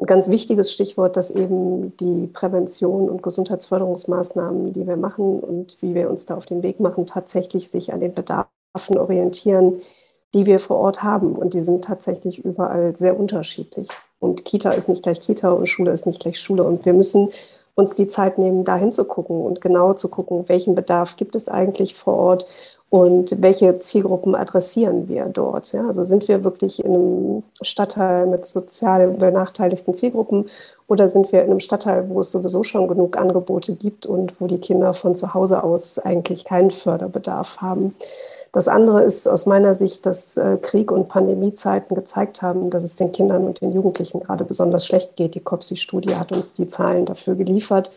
ein 0.00 0.06
ganz 0.06 0.30
wichtiges 0.30 0.72
Stichwort, 0.72 1.16
dass 1.16 1.30
eben 1.30 1.96
die 1.98 2.26
Prävention 2.26 3.08
und 3.08 3.22
Gesundheitsförderungsmaßnahmen, 3.22 4.72
die 4.72 4.86
wir 4.86 4.96
machen 4.96 5.40
und 5.40 5.76
wie 5.80 5.94
wir 5.94 6.08
uns 6.10 6.26
da 6.26 6.36
auf 6.36 6.46
den 6.46 6.62
Weg 6.62 6.80
machen, 6.80 7.06
tatsächlich 7.06 7.68
sich 7.68 7.92
an 7.92 8.00
den 8.00 8.14
Bedarfen 8.14 8.96
orientieren, 8.96 9.82
die 10.32 10.46
wir 10.46 10.58
vor 10.58 10.78
Ort 10.78 11.02
haben. 11.02 11.34
Und 11.34 11.54
die 11.54 11.62
sind 11.62 11.84
tatsächlich 11.84 12.44
überall 12.44 12.96
sehr 12.96 13.18
unterschiedlich. 13.18 13.88
Und 14.18 14.44
Kita 14.44 14.72
ist 14.72 14.88
nicht 14.88 15.02
gleich 15.02 15.20
Kita 15.20 15.50
und 15.50 15.68
Schule 15.68 15.92
ist 15.92 16.06
nicht 16.06 16.20
gleich 16.20 16.40
Schule. 16.40 16.64
Und 16.64 16.86
wir 16.86 16.94
müssen 16.94 17.30
uns 17.74 17.94
die 17.94 18.08
Zeit 18.08 18.38
nehmen, 18.38 18.64
da 18.64 18.76
hinzugucken 18.76 19.40
und 19.40 19.60
genau 19.60 19.94
zu 19.94 20.08
gucken, 20.08 20.48
welchen 20.48 20.74
Bedarf 20.74 21.16
gibt 21.16 21.34
es 21.34 21.48
eigentlich 21.48 21.94
vor 21.94 22.14
Ort 22.14 22.46
und 22.90 23.40
welche 23.40 23.78
Zielgruppen 23.78 24.34
adressieren 24.34 25.08
wir 25.08 25.26
dort? 25.26 25.72
Ja? 25.72 25.86
Also 25.86 26.02
sind 26.02 26.26
wir 26.26 26.42
wirklich 26.42 26.84
in 26.84 26.92
einem 26.92 27.42
Stadtteil 27.62 28.26
mit 28.26 28.44
sozial 28.44 29.08
benachteiligten 29.08 29.94
Zielgruppen 29.94 30.50
oder 30.88 31.08
sind 31.08 31.30
wir 31.30 31.44
in 31.44 31.50
einem 31.50 31.60
Stadtteil, 31.60 32.10
wo 32.10 32.18
es 32.18 32.32
sowieso 32.32 32.64
schon 32.64 32.88
genug 32.88 33.16
Angebote 33.16 33.76
gibt 33.76 34.06
und 34.06 34.40
wo 34.40 34.48
die 34.48 34.58
Kinder 34.58 34.92
von 34.92 35.14
zu 35.14 35.34
Hause 35.34 35.62
aus 35.62 36.00
eigentlich 36.00 36.44
keinen 36.44 36.72
Förderbedarf 36.72 37.58
haben? 37.60 37.94
Das 38.50 38.66
andere 38.66 39.04
ist 39.04 39.28
aus 39.28 39.46
meiner 39.46 39.76
Sicht, 39.76 40.04
dass 40.04 40.36
äh, 40.36 40.58
Krieg 40.60 40.90
und 40.90 41.06
Pandemiezeiten 41.06 41.94
gezeigt 41.94 42.42
haben, 42.42 42.70
dass 42.70 42.82
es 42.82 42.96
den 42.96 43.12
Kindern 43.12 43.44
und 43.44 43.60
den 43.60 43.70
Jugendlichen 43.70 44.18
gerade 44.18 44.44
besonders 44.44 44.84
schlecht 44.84 45.14
geht. 45.14 45.36
Die 45.36 45.40
COPSI-Studie 45.40 46.16
hat 46.16 46.32
uns 46.32 46.54
die 46.54 46.66
Zahlen 46.66 47.06
dafür 47.06 47.36
geliefert. 47.36 47.92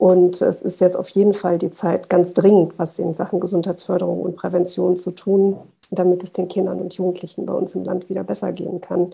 Und 0.00 0.40
es 0.40 0.62
ist 0.62 0.80
jetzt 0.80 0.96
auf 0.96 1.10
jeden 1.10 1.34
Fall 1.34 1.58
die 1.58 1.70
Zeit, 1.70 2.08
ganz 2.08 2.32
dringend 2.32 2.78
was 2.78 2.98
in 2.98 3.12
Sachen 3.12 3.38
Gesundheitsförderung 3.38 4.22
und 4.22 4.34
Prävention 4.34 4.96
zu 4.96 5.10
tun, 5.10 5.58
damit 5.90 6.24
es 6.24 6.32
den 6.32 6.48
Kindern 6.48 6.80
und 6.80 6.94
Jugendlichen 6.94 7.44
bei 7.44 7.52
uns 7.52 7.74
im 7.74 7.84
Land 7.84 8.08
wieder 8.08 8.24
besser 8.24 8.50
gehen 8.52 8.80
kann 8.80 9.12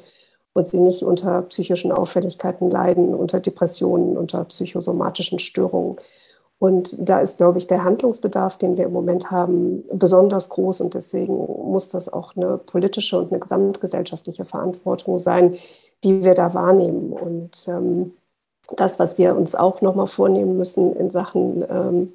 und 0.52 0.68
sie 0.68 0.78
nicht 0.78 1.02
unter 1.02 1.42
psychischen 1.42 1.90
Auffälligkeiten 1.90 2.70
leiden, 2.70 3.16
unter 3.16 3.40
Depressionen, 3.40 4.16
unter 4.16 4.44
psychosomatischen 4.44 5.40
Störungen. 5.40 5.96
Und 6.60 6.96
da 7.00 7.18
ist, 7.18 7.38
glaube 7.38 7.58
ich, 7.58 7.66
der 7.66 7.82
Handlungsbedarf, 7.82 8.56
den 8.56 8.76
wir 8.76 8.84
im 8.84 8.92
Moment 8.92 9.32
haben, 9.32 9.82
besonders 9.92 10.50
groß. 10.50 10.82
Und 10.82 10.94
deswegen 10.94 11.34
muss 11.34 11.88
das 11.88 12.12
auch 12.12 12.36
eine 12.36 12.58
politische 12.58 13.18
und 13.18 13.32
eine 13.32 13.40
gesamtgesellschaftliche 13.40 14.44
Verantwortung 14.44 15.18
sein, 15.18 15.56
die 16.04 16.22
wir 16.22 16.34
da 16.34 16.54
wahrnehmen. 16.54 17.12
Und 17.12 17.66
ähm, 17.66 18.12
das, 18.76 18.98
was 18.98 19.16
wir 19.16 19.36
uns 19.36 19.54
auch 19.54 19.80
nochmal 19.80 20.08
vornehmen 20.08 20.56
müssen 20.56 20.96
in 20.96 21.10
Sachen 21.10 21.64
ähm, 21.70 22.12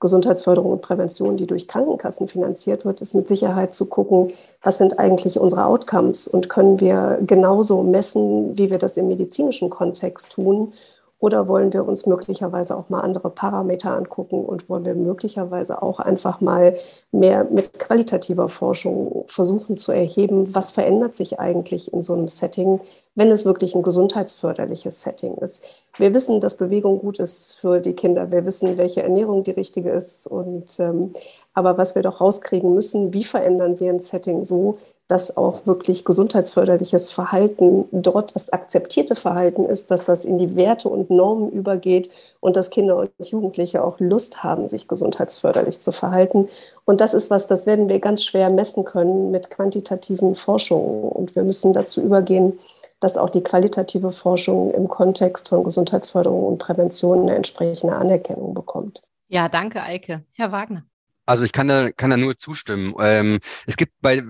Gesundheitsförderung 0.00 0.72
und 0.72 0.82
Prävention, 0.82 1.36
die 1.36 1.46
durch 1.46 1.68
Krankenkassen 1.68 2.28
finanziert 2.28 2.84
wird, 2.84 3.02
ist 3.02 3.14
mit 3.14 3.28
Sicherheit 3.28 3.74
zu 3.74 3.86
gucken, 3.86 4.32
was 4.62 4.78
sind 4.78 4.98
eigentlich 4.98 5.38
unsere 5.38 5.66
Outcomes 5.66 6.26
und 6.26 6.48
können 6.48 6.80
wir 6.80 7.18
genauso 7.26 7.82
messen, 7.82 8.56
wie 8.56 8.70
wir 8.70 8.78
das 8.78 8.96
im 8.96 9.08
medizinischen 9.08 9.68
Kontext 9.68 10.32
tun 10.32 10.72
oder 11.20 11.48
wollen 11.48 11.72
wir 11.72 11.86
uns 11.86 12.06
möglicherweise 12.06 12.74
auch 12.74 12.88
mal 12.88 13.02
andere 13.02 13.28
Parameter 13.28 13.94
angucken 13.94 14.42
und 14.42 14.68
wollen 14.70 14.86
wir 14.86 14.94
möglicherweise 14.94 15.82
auch 15.82 16.00
einfach 16.00 16.40
mal 16.40 16.76
mehr 17.12 17.44
mit 17.44 17.78
qualitativer 17.78 18.48
Forschung 18.48 19.24
versuchen 19.28 19.76
zu 19.76 19.92
erheben, 19.92 20.54
was 20.54 20.72
verändert 20.72 21.14
sich 21.14 21.38
eigentlich 21.38 21.92
in 21.92 22.02
so 22.02 22.14
einem 22.14 22.28
Setting, 22.28 22.80
wenn 23.14 23.30
es 23.30 23.44
wirklich 23.44 23.74
ein 23.74 23.82
gesundheitsförderliches 23.82 25.02
Setting 25.02 25.34
ist. 25.36 25.62
Wir 25.98 26.14
wissen, 26.14 26.40
dass 26.40 26.56
Bewegung 26.56 26.98
gut 26.98 27.18
ist 27.18 27.52
für 27.52 27.80
die 27.80 27.92
Kinder. 27.92 28.30
Wir 28.30 28.46
wissen, 28.46 28.78
welche 28.78 29.02
Ernährung 29.02 29.44
die 29.44 29.50
richtige 29.50 29.90
ist. 29.90 30.26
Und, 30.26 30.80
ähm, 30.80 31.12
aber 31.52 31.76
was 31.76 31.94
wir 31.94 32.02
doch 32.02 32.22
rauskriegen 32.22 32.72
müssen, 32.74 33.12
wie 33.12 33.24
verändern 33.24 33.78
wir 33.78 33.90
ein 33.90 34.00
Setting 34.00 34.44
so, 34.44 34.78
dass 35.10 35.36
auch 35.36 35.66
wirklich 35.66 36.04
gesundheitsförderliches 36.04 37.10
Verhalten 37.10 37.86
dort 37.90 38.36
das 38.36 38.52
akzeptierte 38.52 39.16
Verhalten 39.16 39.64
ist, 39.64 39.90
dass 39.90 40.04
das 40.04 40.24
in 40.24 40.38
die 40.38 40.54
Werte 40.54 40.88
und 40.88 41.10
Normen 41.10 41.50
übergeht 41.50 42.10
und 42.38 42.56
dass 42.56 42.70
Kinder 42.70 42.96
und 42.96 43.10
Jugendliche 43.18 43.82
auch 43.82 43.98
Lust 43.98 44.44
haben, 44.44 44.68
sich 44.68 44.86
gesundheitsförderlich 44.86 45.80
zu 45.80 45.90
verhalten. 45.90 46.48
Und 46.84 47.00
das 47.00 47.12
ist 47.12 47.30
was, 47.30 47.48
das 47.48 47.66
werden 47.66 47.88
wir 47.88 47.98
ganz 47.98 48.24
schwer 48.24 48.50
messen 48.50 48.84
können 48.84 49.32
mit 49.32 49.50
quantitativen 49.50 50.36
Forschungen. 50.36 51.02
Und 51.02 51.34
wir 51.34 51.42
müssen 51.42 51.72
dazu 51.72 52.00
übergehen, 52.00 52.58
dass 53.00 53.16
auch 53.16 53.30
die 53.30 53.42
qualitative 53.42 54.12
Forschung 54.12 54.72
im 54.72 54.86
Kontext 54.88 55.48
von 55.48 55.64
Gesundheitsförderung 55.64 56.44
und 56.44 56.58
Prävention 56.58 57.22
eine 57.22 57.34
entsprechende 57.34 57.96
Anerkennung 57.96 58.54
bekommt. 58.54 59.02
Ja, 59.28 59.48
danke, 59.48 59.82
Eike. 59.82 60.24
Herr 60.32 60.52
Wagner. 60.52 60.84
Also 61.30 61.44
ich 61.44 61.52
kann 61.52 61.68
da, 61.68 61.92
kann 61.92 62.10
da 62.10 62.16
nur 62.16 62.36
zustimmen. 62.40 62.92
Ähm, 63.00 63.38
es 63.64 63.76
gibt 63.76 63.92
bei, 64.00 64.24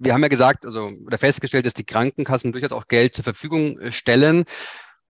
wir 0.00 0.12
haben 0.12 0.22
ja 0.22 0.28
gesagt, 0.28 0.66
also 0.66 0.90
oder 1.06 1.16
festgestellt, 1.16 1.66
dass 1.66 1.74
die 1.74 1.84
Krankenkassen 1.84 2.50
durchaus 2.50 2.72
auch 2.72 2.88
Geld 2.88 3.14
zur 3.14 3.22
Verfügung 3.22 3.78
äh, 3.78 3.92
stellen. 3.92 4.42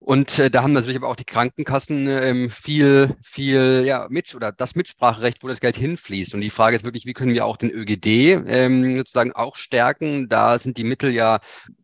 Und 0.01 0.41
äh, 0.41 0.51
da 0.51 0.65
haben 0.65 0.73
natürlich 0.73 0.97
aber 0.97 1.07
auch 1.07 1.15
die 1.15 1.25
Krankenkassen 1.25 2.09
ähm, 2.09 2.51
viel, 2.51 3.15
viel, 3.23 3.85
ja, 3.87 4.09
mit 4.11 4.35
oder 4.35 4.51
das 4.51 4.75
Mitspracherecht, 4.75 5.45
wo 5.45 5.47
das 5.47 5.61
Geld 5.61 5.77
hinfließt. 5.77 6.35
Und 6.35 6.41
die 6.41 6.51
Frage 6.51 6.75
ist 6.75 6.83
wirklich, 6.85 7.07
wie 7.07 7.13
können 7.13 7.35
wir 7.35 7.47
auch 7.47 7.57
den 7.57 7.71
ÖGD 7.71 8.07
ähm, 8.49 8.97
sozusagen 8.97 9.31
auch 9.33 9.55
stärken? 9.55 10.29
Da 10.29 10.59
sind 10.59 10.77
die 10.77 10.83
Mittel 10.83 11.13
ja 11.13 11.39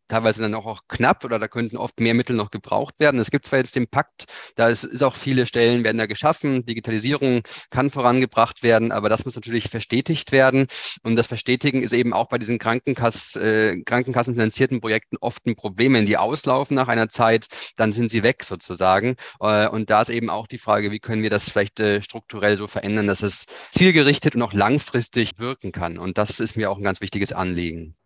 teilweise 0.08 0.42
dann 0.42 0.54
auch, 0.54 0.66
auch 0.66 0.82
knapp 0.88 1.24
oder 1.24 1.38
da 1.38 1.48
könnten 1.48 1.76
oft 1.76 2.00
mehr 2.00 2.14
Mittel 2.14 2.36
noch 2.36 2.50
gebraucht 2.50 2.94
werden. 2.98 3.20
Es 3.20 3.30
gibt 3.30 3.46
zwar 3.46 3.58
jetzt 3.58 3.76
den 3.76 3.86
Pakt, 3.86 4.24
da 4.56 4.68
ist, 4.68 4.84
ist 4.84 5.02
auch 5.02 5.16
viele 5.16 5.46
Stellen 5.46 5.84
werden 5.84 5.98
da 5.98 6.06
geschaffen, 6.06 6.64
Digitalisierung 6.66 7.42
kann 7.70 7.90
vorangebracht 7.90 8.62
werden, 8.62 8.92
aber 8.92 9.08
das 9.08 9.24
muss 9.24 9.36
natürlich 9.36 9.68
verstetigt 9.68 10.32
werden. 10.32 10.66
Und 11.02 11.16
das 11.16 11.26
Verstetigen 11.26 11.82
ist 11.82 11.92
eben 11.92 12.12
auch 12.12 12.28
bei 12.28 12.38
diesen 12.38 12.58
Krankenkass, 12.58 13.36
äh, 13.36 13.80
krankenkassenfinanzierten 13.82 14.80
Projekten 14.80 15.16
oft 15.20 15.46
ein 15.46 15.56
Problem. 15.56 15.94
Wenn 15.94 16.06
die 16.06 16.16
auslaufen 16.16 16.74
nach 16.74 16.88
einer 16.88 17.08
Zeit, 17.08 17.46
dann 17.76 17.92
sind 17.92 18.10
sie 18.10 18.22
weg 18.22 18.44
sozusagen. 18.44 19.16
Äh, 19.40 19.68
und 19.68 19.90
da 19.90 20.02
ist 20.02 20.10
eben 20.10 20.30
auch 20.30 20.46
die 20.46 20.58
Frage, 20.58 20.90
wie 20.90 21.00
können 21.00 21.22
wir 21.22 21.30
das 21.30 21.48
vielleicht 21.50 21.80
äh, 21.80 22.02
strukturell 22.02 22.56
so 22.56 22.66
verändern, 22.66 23.06
dass 23.06 23.22
es 23.22 23.46
zielgerichtet 23.72 24.34
und 24.34 24.42
auch 24.42 24.52
langfristig 24.52 25.38
wirken 25.38 25.72
kann. 25.72 25.98
Und 25.98 26.18
das 26.18 26.40
ist 26.40 26.56
mir 26.56 26.70
auch 26.70 26.78
ein 26.78 26.84
ganz 26.84 27.00
wichtiges 27.00 27.32
Anliegen. 27.32 27.97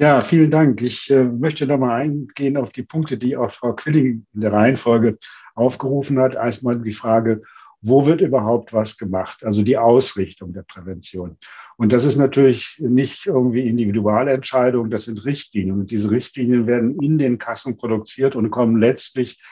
Ja, 0.00 0.22
vielen 0.22 0.50
Dank. 0.50 0.80
Ich 0.80 1.10
äh, 1.10 1.24
möchte 1.24 1.66
nochmal 1.66 2.00
eingehen 2.00 2.56
auf 2.56 2.70
die 2.70 2.82
Punkte, 2.82 3.18
die 3.18 3.36
auch 3.36 3.50
Frau 3.50 3.74
Quilling 3.74 4.24
in 4.32 4.40
der 4.40 4.50
Reihenfolge 4.50 5.18
aufgerufen 5.54 6.18
hat. 6.18 6.36
Erstmal 6.36 6.80
die 6.80 6.94
Frage, 6.94 7.42
wo 7.82 8.06
wird 8.06 8.22
überhaupt 8.22 8.72
was 8.72 8.96
gemacht? 8.96 9.44
Also 9.44 9.60
die 9.62 9.76
Ausrichtung 9.76 10.54
der 10.54 10.62
Prävention. 10.62 11.36
Und 11.76 11.92
das 11.92 12.06
ist 12.06 12.16
natürlich 12.16 12.78
nicht 12.78 13.26
irgendwie 13.26 13.68
Individualentscheidung, 13.68 14.88
das 14.88 15.04
sind 15.04 15.22
Richtlinien. 15.26 15.80
Und 15.80 15.90
diese 15.90 16.10
Richtlinien 16.10 16.66
werden 16.66 16.98
in 17.02 17.18
den 17.18 17.36
Kassen 17.36 17.76
produziert 17.76 18.34
und 18.36 18.50
kommen 18.50 18.80
letztlich 18.80 19.42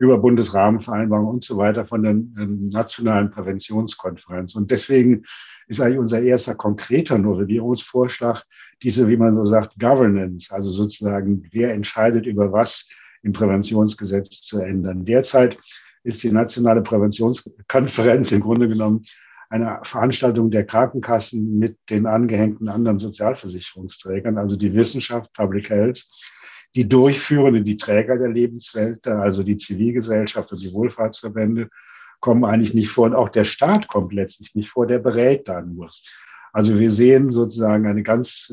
über 0.00 0.18
Bundesrahmenvereinbarungen 0.18 1.30
und 1.30 1.44
so 1.44 1.58
weiter 1.58 1.84
von 1.84 2.02
der 2.02 2.12
ähm, 2.12 2.70
nationalen 2.70 3.30
Präventionskonferenz. 3.30 4.54
Und 4.56 4.70
deswegen 4.70 5.24
ist 5.68 5.80
eigentlich 5.80 5.98
unser 5.98 6.22
erster 6.22 6.54
konkreter 6.54 7.18
Novellierungsvorschlag 7.18 8.44
diese, 8.82 9.08
wie 9.08 9.18
man 9.18 9.34
so 9.34 9.44
sagt, 9.44 9.78
Governance, 9.78 10.52
also 10.52 10.70
sozusagen, 10.70 11.44
wer 11.52 11.74
entscheidet 11.74 12.26
über 12.26 12.50
was 12.50 12.88
im 13.22 13.34
Präventionsgesetz 13.34 14.40
zu 14.40 14.60
ändern. 14.60 15.04
Derzeit 15.04 15.58
ist 16.02 16.22
die 16.22 16.32
nationale 16.32 16.80
Präventionskonferenz 16.80 18.32
im 18.32 18.40
Grunde 18.40 18.68
genommen 18.68 19.04
eine 19.50 19.80
Veranstaltung 19.82 20.50
der 20.50 20.64
Krankenkassen 20.64 21.58
mit 21.58 21.76
den 21.90 22.06
angehängten 22.06 22.68
anderen 22.68 22.98
Sozialversicherungsträgern, 22.98 24.38
also 24.38 24.56
die 24.56 24.74
Wissenschaft, 24.74 25.30
Public 25.34 25.68
Health, 25.68 26.06
die 26.74 26.88
Durchführenden, 26.88 27.64
die 27.64 27.76
Träger 27.76 28.16
der 28.16 28.28
Lebenswelt, 28.28 29.04
also 29.06 29.42
die 29.42 29.56
Zivilgesellschaft 29.56 30.52
und 30.52 30.60
die 30.60 30.72
Wohlfahrtsverbände, 30.72 31.68
kommen 32.20 32.44
eigentlich 32.44 32.74
nicht 32.74 32.90
vor. 32.90 33.06
Und 33.06 33.14
auch 33.14 33.30
der 33.30 33.44
Staat 33.44 33.88
kommt 33.88 34.12
letztlich 34.12 34.54
nicht 34.54 34.70
vor, 34.70 34.86
der 34.86 35.00
berät 35.00 35.48
da 35.48 35.62
nur. 35.62 35.90
Also 36.52 36.78
wir 36.78 36.90
sehen 36.90 37.32
sozusagen 37.32 37.86
eine 37.86 38.02
ganz, 38.02 38.52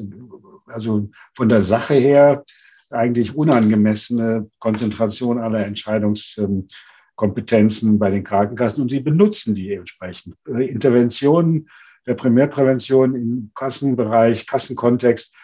also 0.67 1.09
von 1.35 1.49
der 1.49 1.63
Sache 1.63 1.95
her 1.95 2.45
eigentlich 2.89 3.35
unangemessene 3.35 4.49
Konzentration 4.59 5.39
aller 5.39 5.65
Entscheidungskompetenzen 5.65 7.99
bei 7.99 8.11
den 8.11 8.23
Krankenkassen 8.23 8.83
und 8.83 8.89
sie 8.89 9.01
benutzen 9.01 9.55
die 9.55 9.73
entsprechend. 9.73 10.35
Interventionen 10.45 11.67
der 12.05 12.13
Primärprävention 12.13 13.15
im 13.15 13.51
Kassenbereich, 13.53 14.47
Kassenkontext 14.47 15.35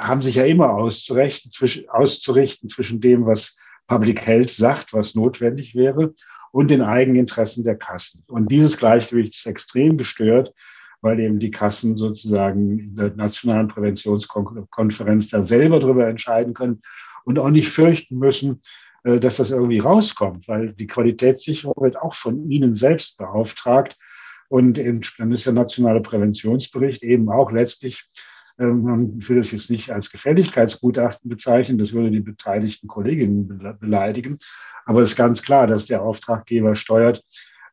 haben 0.00 0.22
sich 0.22 0.36
ja 0.36 0.44
immer 0.44 0.70
auszurichten 0.70 1.50
zwischen, 1.50 1.88
auszurichten 1.88 2.68
zwischen 2.68 3.00
dem, 3.00 3.26
was 3.26 3.56
Public 3.86 4.24
Health 4.26 4.50
sagt, 4.50 4.92
was 4.92 5.14
notwendig 5.14 5.74
wäre, 5.74 6.14
und 6.52 6.68
den 6.68 6.82
Eigeninteressen 6.82 7.64
der 7.64 7.76
Kassen. 7.76 8.24
Und 8.28 8.50
dieses 8.50 8.76
Gleichgewicht 8.76 9.36
ist 9.36 9.46
extrem 9.46 9.96
gestört, 9.96 10.52
weil 11.00 11.20
eben 11.20 11.38
die 11.38 11.50
Kassen 11.50 11.96
sozusagen 11.96 12.78
in 12.78 12.96
der 12.96 13.14
nationalen 13.14 13.68
Präventionskonferenz 13.68 15.30
da 15.30 15.42
selber 15.42 15.80
darüber 15.80 16.06
entscheiden 16.06 16.54
können 16.54 16.82
und 17.24 17.38
auch 17.38 17.50
nicht 17.50 17.68
fürchten 17.68 18.18
müssen, 18.18 18.62
äh, 19.04 19.18
dass 19.18 19.36
das 19.36 19.50
irgendwie 19.50 19.78
rauskommt, 19.78 20.48
weil 20.48 20.72
die 20.74 20.86
Qualitätssicherung 20.86 21.74
wird 21.82 21.96
auch 21.96 22.14
von 22.14 22.50
ihnen 22.50 22.74
selbst 22.74 23.18
beauftragt. 23.18 23.96
Und 24.48 24.78
dann 24.78 25.32
ist 25.32 25.46
der 25.46 25.52
nationale 25.52 26.00
Präventionsbericht 26.00 27.04
eben 27.04 27.30
auch 27.30 27.52
letztlich 27.52 28.10
man 28.66 29.28
will 29.28 29.36
das 29.36 29.52
jetzt 29.52 29.70
nicht 29.70 29.90
als 29.90 30.10
Gefälligkeitsgutachten 30.10 31.28
bezeichnen, 31.28 31.78
das 31.78 31.92
würde 31.92 32.10
die 32.10 32.20
beteiligten 32.20 32.88
Kolleginnen 32.88 33.76
beleidigen. 33.80 34.38
Aber 34.84 35.02
es 35.02 35.10
ist 35.10 35.16
ganz 35.16 35.42
klar, 35.42 35.66
dass 35.66 35.86
der 35.86 36.02
Auftraggeber 36.02 36.74
steuert, 36.76 37.22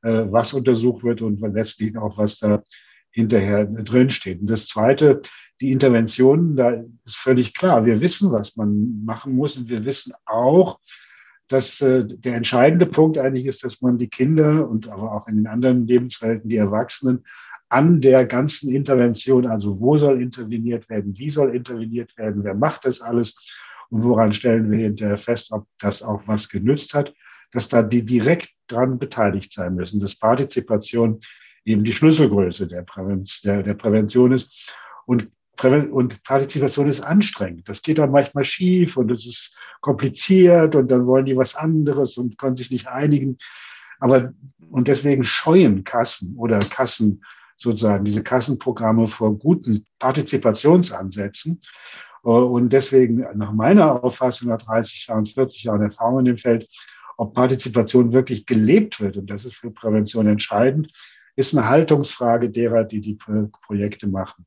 äh, 0.04 0.26
was 0.30 0.54
untersucht 0.54 1.04
wird 1.04 1.22
und 1.22 1.40
letztlich 1.42 1.98
auch, 1.98 2.18
was 2.18 2.40
da 2.40 2.64
hinterher 3.12 3.66
drinsteht. 3.66 4.42
Und 4.42 4.48
das 4.48 4.68
Zweite, 4.68 5.22
die 5.60 5.72
Interventionen, 5.72 6.56
da 6.56 6.84
ist 7.06 7.18
völlig 7.18 7.54
klar, 7.54 7.86
wir 7.86 8.00
wissen, 8.00 8.32
was 8.32 8.56
man 8.56 9.04
machen 9.04 9.36
muss 9.36 9.58
und 9.58 9.70
wir 9.70 9.86
wissen 9.86 10.14
auch, 10.26 10.80
dass 11.48 11.82
äh, 11.82 12.06
der 12.06 12.36
entscheidende 12.36 12.86
Punkt 12.86 13.18
eigentlich 13.18 13.46
ist, 13.46 13.64
dass 13.64 13.82
man 13.82 13.98
die 13.98 14.10
Kinder 14.10 14.70
und 14.70 14.90
aber 14.90 15.14
auch 15.14 15.28
in 15.28 15.38
den 15.38 15.48
anderen 15.48 15.88
Lebenswelten 15.88 16.50
die 16.50 16.58
Erwachsenen 16.58 17.26
an 17.70 18.02
der 18.02 18.26
ganzen 18.26 18.74
Intervention, 18.74 19.46
also 19.46 19.80
wo 19.80 19.98
soll 19.98 20.22
interveniert 20.22 20.90
werden, 20.90 21.18
wie 21.18 21.30
soll 21.30 21.56
interveniert 21.56 22.18
werden, 22.18 22.44
wer 22.44 22.54
macht 22.54 22.86
das 22.86 23.02
alles 23.02 23.38
und 23.90 24.04
woran 24.04 24.34
stellen 24.34 24.72
wir 24.72 24.80
hinterher 24.80 25.18
fest, 25.18 25.52
ob 25.52 25.68
das 25.80 26.02
auch 26.02 26.22
was 26.26 26.50
genützt 26.50 26.94
hat, 26.94 27.14
dass 27.52 27.70
da 27.70 27.82
die 27.82 28.04
direkt 28.04 28.50
dran 28.68 29.00
beteiligt 29.00 29.54
sein 29.54 29.76
müssen, 29.76 30.00
dass 30.00 30.16
Partizipation 30.16 31.20
eben 31.66 31.84
die 31.84 31.94
Schlüsselgröße 31.94 32.68
der, 32.68 32.84
Prävention, 32.84 33.40
der, 33.44 33.64
der 33.64 33.74
Prävention 33.74 34.32
ist. 34.32 34.72
Und, 35.06 35.30
und 35.64 36.24
Partizipation 36.24 36.90
ist 36.90 37.02
anstrengend. 37.02 37.68
Das 37.68 37.82
geht 37.82 37.98
dann 37.98 38.12
manchmal 38.12 38.46
schief 38.46 38.98
und 38.98 39.12
es 39.12 39.26
ist 39.26 39.58
kompliziert 39.82 40.76
und 40.76 40.90
dann 40.90 41.06
wollen 41.06 41.26
die 41.26 41.36
was 41.36 41.56
anderes 41.56 42.18
und 42.18 42.38
können 42.38 42.56
sich 42.56 42.72
nicht 42.72 42.88
einigen. 42.88 43.38
Aber 44.00 44.34
und 44.70 44.88
deswegen 44.88 45.24
scheuen 45.24 45.84
Kassen 45.84 46.36
oder 46.38 46.60
Kassen 46.60 47.22
sozusagen 47.58 48.06
diese 48.06 48.24
Kassenprogramme 48.24 49.08
vor 49.08 49.38
guten 49.38 49.86
Partizipationsansätzen. 50.00 51.62
Äh, 52.24 52.30
und 52.30 52.72
deswegen 52.72 53.26
nach 53.36 53.52
meiner 53.52 54.04
Auffassung 54.04 54.50
nach 54.50 54.62
30 54.62 55.08
Jahren, 55.08 55.26
40 55.26 55.64
Jahren 55.64 55.82
Erfahrung 55.82 56.20
in 56.20 56.26
dem 56.26 56.38
Feld, 56.38 56.68
ob 57.18 57.34
Partizipation 57.34 58.14
wirklich 58.14 58.46
gelebt 58.46 59.02
wird, 59.02 59.18
und 59.18 59.30
das 59.30 59.44
ist 59.44 59.56
für 59.56 59.72
Prävention 59.72 60.28
entscheidend, 60.28 60.92
ist 61.36 61.56
eine 61.56 61.68
Haltungsfrage 61.68 62.50
derer, 62.50 62.84
die 62.84 63.02
die 63.02 63.18
Projekte 63.66 64.08
machen. 64.08 64.46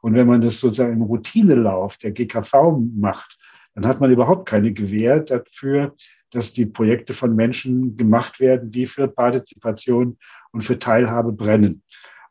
Und 0.00 0.14
wenn 0.14 0.26
man 0.26 0.40
das 0.40 0.60
sozusagen 0.60 0.94
im 0.94 1.02
Routinelauf 1.02 1.98
der 1.98 2.12
GKV 2.12 2.78
macht, 2.94 3.38
dann 3.74 3.86
hat 3.86 4.00
man 4.00 4.10
überhaupt 4.10 4.48
keine 4.48 4.72
Gewähr 4.72 5.20
dafür, 5.20 5.94
dass 6.30 6.52
die 6.52 6.66
Projekte 6.66 7.14
von 7.14 7.34
Menschen 7.34 7.96
gemacht 7.96 8.40
werden, 8.40 8.70
die 8.70 8.86
für 8.86 9.08
Partizipation 9.08 10.18
und 10.52 10.62
für 10.62 10.78
Teilhabe 10.78 11.32
brennen. 11.32 11.82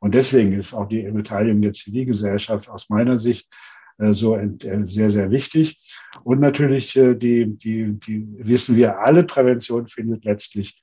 Und 0.05 0.13
deswegen 0.13 0.53
ist 0.53 0.71
auch 0.71 0.87
die 0.87 1.01
Beteiligung 1.01 1.63
der 1.63 1.73
Zivilgesellschaft 1.73 2.69
aus 2.69 2.91
meiner 2.91 3.17
Sicht 3.17 3.51
äh, 3.97 4.13
so 4.13 4.37
äh, 4.37 4.51
sehr, 4.83 5.09
sehr 5.09 5.31
wichtig. 5.31 5.81
Und 6.23 6.39
natürlich, 6.39 6.95
äh, 6.95 7.15
die, 7.15 7.57
die, 7.57 7.93
die 7.93 8.27
wissen 8.37 8.75
wir 8.75 8.99
alle, 8.99 9.23
Prävention 9.23 9.87
findet 9.87 10.23
letztlich 10.23 10.79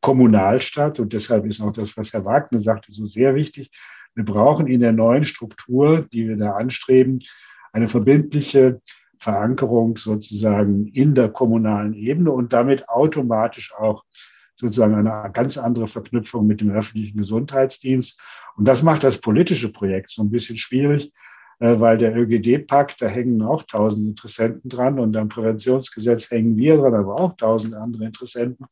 kommunal 0.00 0.62
statt. 0.62 1.00
Und 1.00 1.12
deshalb 1.12 1.44
ist 1.44 1.60
auch 1.60 1.74
das, 1.74 1.98
was 1.98 2.14
Herr 2.14 2.24
Wagner 2.24 2.62
sagte, 2.62 2.92
so 2.92 3.04
sehr 3.04 3.34
wichtig. 3.34 3.70
Wir 4.14 4.24
brauchen 4.24 4.66
in 4.66 4.80
der 4.80 4.92
neuen 4.92 5.26
Struktur, 5.26 6.08
die 6.10 6.26
wir 6.26 6.38
da 6.38 6.52
anstreben, 6.52 7.18
eine 7.74 7.88
verbindliche 7.88 8.80
Verankerung 9.18 9.98
sozusagen 9.98 10.86
in 10.86 11.14
der 11.14 11.28
kommunalen 11.28 11.92
Ebene 11.92 12.32
und 12.32 12.54
damit 12.54 12.88
automatisch 12.88 13.74
auch 13.74 14.02
sozusagen 14.54 14.94
eine 14.94 15.30
ganz 15.32 15.58
andere 15.58 15.88
Verknüpfung 15.88 16.46
mit 16.46 16.60
dem 16.60 16.70
öffentlichen 16.70 17.18
Gesundheitsdienst. 17.18 18.20
Und 18.56 18.66
das 18.66 18.82
macht 18.82 19.04
das 19.04 19.20
politische 19.20 19.72
Projekt 19.72 20.10
so 20.10 20.22
ein 20.22 20.30
bisschen 20.30 20.56
schwierig, 20.56 21.12
äh, 21.58 21.80
weil 21.80 21.98
der 21.98 22.16
ÖGD-Pakt, 22.16 23.00
da 23.00 23.06
hängen 23.06 23.42
auch 23.42 23.62
tausend 23.64 24.06
Interessenten 24.06 24.70
dran 24.70 24.98
und 24.98 25.16
am 25.16 25.28
Präventionsgesetz 25.28 26.30
hängen 26.30 26.56
wir 26.56 26.76
dran, 26.76 26.94
aber 26.94 27.18
auch 27.18 27.36
tausend 27.36 27.74
andere 27.74 28.04
Interessenten. 28.04 28.66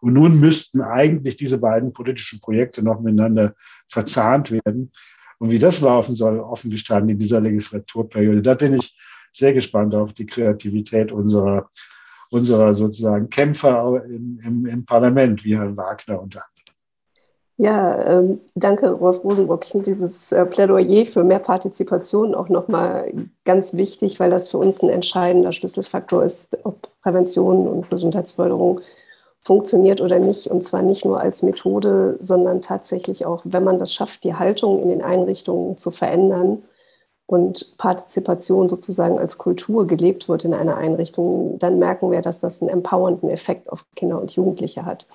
Und 0.00 0.12
nun 0.12 0.38
müssten 0.38 0.80
eigentlich 0.80 1.36
diese 1.36 1.58
beiden 1.58 1.92
politischen 1.92 2.40
Projekte 2.40 2.82
noch 2.82 3.00
miteinander 3.00 3.54
verzahnt 3.88 4.50
werden. 4.50 4.92
Und 5.38 5.50
wie 5.50 5.58
das 5.58 5.80
laufen 5.80 6.14
soll, 6.14 6.40
offen 6.40 6.70
gestanden 6.70 7.10
in 7.10 7.18
dieser 7.18 7.40
Legislaturperiode, 7.40 8.42
da 8.42 8.54
bin 8.54 8.74
ich 8.74 8.96
sehr 9.32 9.52
gespannt 9.52 9.94
auf 9.94 10.12
die 10.12 10.26
Kreativität 10.26 11.12
unserer 11.12 11.70
unserer 12.30 12.74
sozusagen 12.74 13.30
Kämpfer 13.30 14.02
im, 14.04 14.40
im, 14.44 14.66
im 14.66 14.84
Parlament, 14.84 15.44
wie 15.44 15.56
Herr 15.56 15.76
Wagner 15.76 16.20
unter 16.20 16.40
anderem. 16.40 16.58
Ja, 17.60 18.20
ähm, 18.20 18.40
danke, 18.54 18.88
Rolf 18.92 19.24
Rosenbrock. 19.24 19.64
Ich 19.64 19.72
finde 19.72 19.90
dieses 19.90 20.30
äh, 20.30 20.46
Plädoyer 20.46 21.04
für 21.06 21.24
mehr 21.24 21.40
Partizipation 21.40 22.36
auch 22.36 22.48
nochmal 22.48 23.12
ganz 23.44 23.74
wichtig, 23.74 24.20
weil 24.20 24.30
das 24.30 24.48
für 24.48 24.58
uns 24.58 24.80
ein 24.80 24.88
entscheidender 24.88 25.52
Schlüsselfaktor 25.52 26.22
ist, 26.22 26.56
ob 26.64 26.88
Prävention 27.02 27.66
und 27.66 27.90
Gesundheitsförderung 27.90 28.80
funktioniert 29.40 30.00
oder 30.00 30.20
nicht. 30.20 30.46
Und 30.46 30.62
zwar 30.62 30.82
nicht 30.82 31.04
nur 31.04 31.20
als 31.20 31.42
Methode, 31.42 32.16
sondern 32.20 32.60
tatsächlich 32.60 33.26
auch, 33.26 33.42
wenn 33.44 33.64
man 33.64 33.80
das 33.80 33.92
schafft, 33.92 34.22
die 34.22 34.34
Haltung 34.34 34.80
in 34.80 34.88
den 34.88 35.02
Einrichtungen 35.02 35.76
zu 35.76 35.90
verändern 35.90 36.62
und 37.28 37.76
Partizipation 37.76 38.68
sozusagen 38.68 39.18
als 39.18 39.36
Kultur 39.36 39.86
gelebt 39.86 40.30
wird 40.30 40.46
in 40.46 40.54
einer 40.54 40.78
Einrichtung, 40.78 41.58
dann 41.58 41.78
merken 41.78 42.10
wir, 42.10 42.22
dass 42.22 42.40
das 42.40 42.62
einen 42.62 42.70
empowernden 42.70 43.28
Effekt 43.28 43.70
auf 43.70 43.84
Kinder 43.94 44.18
und 44.18 44.34
Jugendliche 44.34 44.86
hat. 44.86 45.06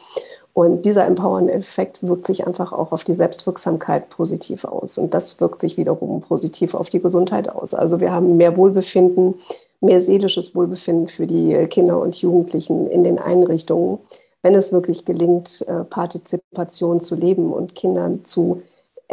Und 0.54 0.86
dieser 0.86 1.08
empowernde 1.08 1.52
Effekt 1.52 2.04
wirkt 2.04 2.28
sich 2.28 2.46
einfach 2.46 2.72
auch 2.72 2.92
auf 2.92 3.04
die 3.04 3.16
Selbstwirksamkeit 3.16 4.10
positiv 4.10 4.64
aus. 4.64 5.00
Und 5.00 5.16
das 5.16 5.42
wirkt 5.42 5.60
sich 5.60 5.76
wiederum 5.76 6.22
positiv 6.22 6.76
auf 6.76 6.90
die 6.90 7.02
Gesundheit 7.02 7.50
aus. 7.50 7.74
Also 7.74 8.00
wir 8.00 8.12
haben 8.12 8.38
mehr 8.38 8.56
Wohlbefinden, 8.58 9.34
mehr 9.82 10.00
seelisches 10.00 10.54
Wohlbefinden 10.54 11.08
für 11.08 11.26
die 11.26 11.66
Kinder 11.66 12.00
und 12.00 12.22
Jugendlichen 12.22 12.88
in 12.92 13.04
den 13.04 13.18
Einrichtungen, 13.18 13.98
wenn 14.44 14.54
es 14.54 14.72
wirklich 14.72 15.06
gelingt, 15.06 15.66
äh, 15.68 15.84
Partizipation 15.84 17.00
zu 17.00 17.16
leben 17.16 17.52
und 17.52 17.74
Kindern 17.74 18.24
zu 18.24 18.62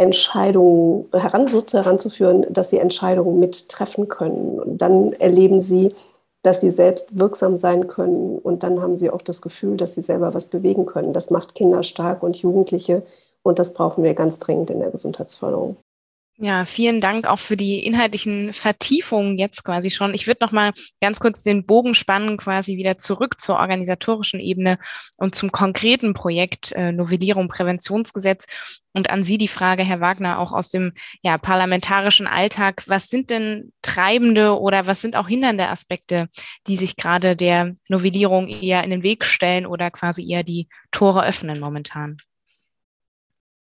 Entscheidungen 0.01 1.07
heran, 1.13 1.47
so 1.49 1.63
heranzuführen, 1.63 2.47
dass 2.49 2.71
sie 2.71 2.79
Entscheidungen 2.79 3.39
mittreffen 3.39 4.09
können. 4.09 4.59
Und 4.59 4.79
dann 4.79 5.13
erleben 5.13 5.61
sie, 5.61 5.95
dass 6.43 6.63
sie 6.63 6.71
selbst 6.71 7.19
wirksam 7.19 7.59
sein 7.59 7.87
können 7.87 8.39
und 8.39 8.63
dann 8.63 8.81
haben 8.81 8.97
sie 8.97 9.11
auch 9.11 9.21
das 9.21 9.43
Gefühl, 9.43 9.77
dass 9.77 9.95
sie 9.95 10.01
selber 10.01 10.33
was 10.33 10.47
bewegen 10.47 10.87
können. 10.87 11.13
Das 11.13 11.31
macht 11.31 11.55
Kinder 11.55 11.83
stark 11.83 12.23
und 12.23 12.39
Jugendliche 12.39 13.03
und 13.43 13.59
das 13.59 13.75
brauchen 13.75 14.03
wir 14.03 14.15
ganz 14.15 14.39
dringend 14.39 14.71
in 14.71 14.81
der 14.81 14.91
Gesundheitsförderung. 14.91 15.77
Ja, 16.43 16.65
vielen 16.65 17.03
Dank 17.03 17.27
auch 17.27 17.39
für 17.39 17.59
die 17.59 17.85
inhaltlichen 17.85 18.55
Vertiefungen 18.55 19.37
jetzt 19.37 19.63
quasi 19.63 19.91
schon. 19.91 20.15
Ich 20.15 20.27
würde 20.27 20.43
noch 20.43 20.53
mal 20.53 20.73
ganz 21.03 21.21
kurz 21.21 21.43
den 21.43 21.67
Bogen 21.67 21.95
spannen, 21.95 22.39
quasi 22.39 22.79
wieder 22.79 22.97
zurück 22.97 23.39
zur 23.39 23.57
organisatorischen 23.57 24.41
Ebene 24.41 24.79
und 25.19 25.35
zum 25.35 25.53
konkreten 25.53 26.15
Projekt 26.15 26.73
äh, 26.73 26.93
Novellierung 26.93 27.49
Präventionsgesetz. 27.49 28.47
Und 28.95 29.11
an 29.11 29.23
Sie 29.23 29.37
die 29.37 29.49
Frage, 29.49 29.85
Herr 29.85 30.01
Wagner, 30.01 30.39
auch 30.39 30.53
aus 30.55 30.71
dem 30.71 30.95
ja, 31.21 31.37
parlamentarischen 31.37 32.27
Alltag. 32.27 32.85
Was 32.87 33.09
sind 33.09 33.29
denn 33.29 33.75
treibende 33.83 34.59
oder 34.59 34.87
was 34.87 35.03
sind 35.03 35.17
auch 35.17 35.29
hindernde 35.29 35.69
Aspekte, 35.69 36.31
die 36.67 36.79
sich 36.79 36.97
gerade 36.97 37.37
der 37.37 37.75
Novellierung 37.89 38.49
eher 38.49 38.83
in 38.83 38.89
den 38.89 39.03
Weg 39.03 39.27
stellen 39.27 39.67
oder 39.67 39.91
quasi 39.91 40.27
eher 40.27 40.43
die 40.43 40.69
Tore 40.91 41.23
öffnen 41.23 41.61
momentan? 41.61 42.17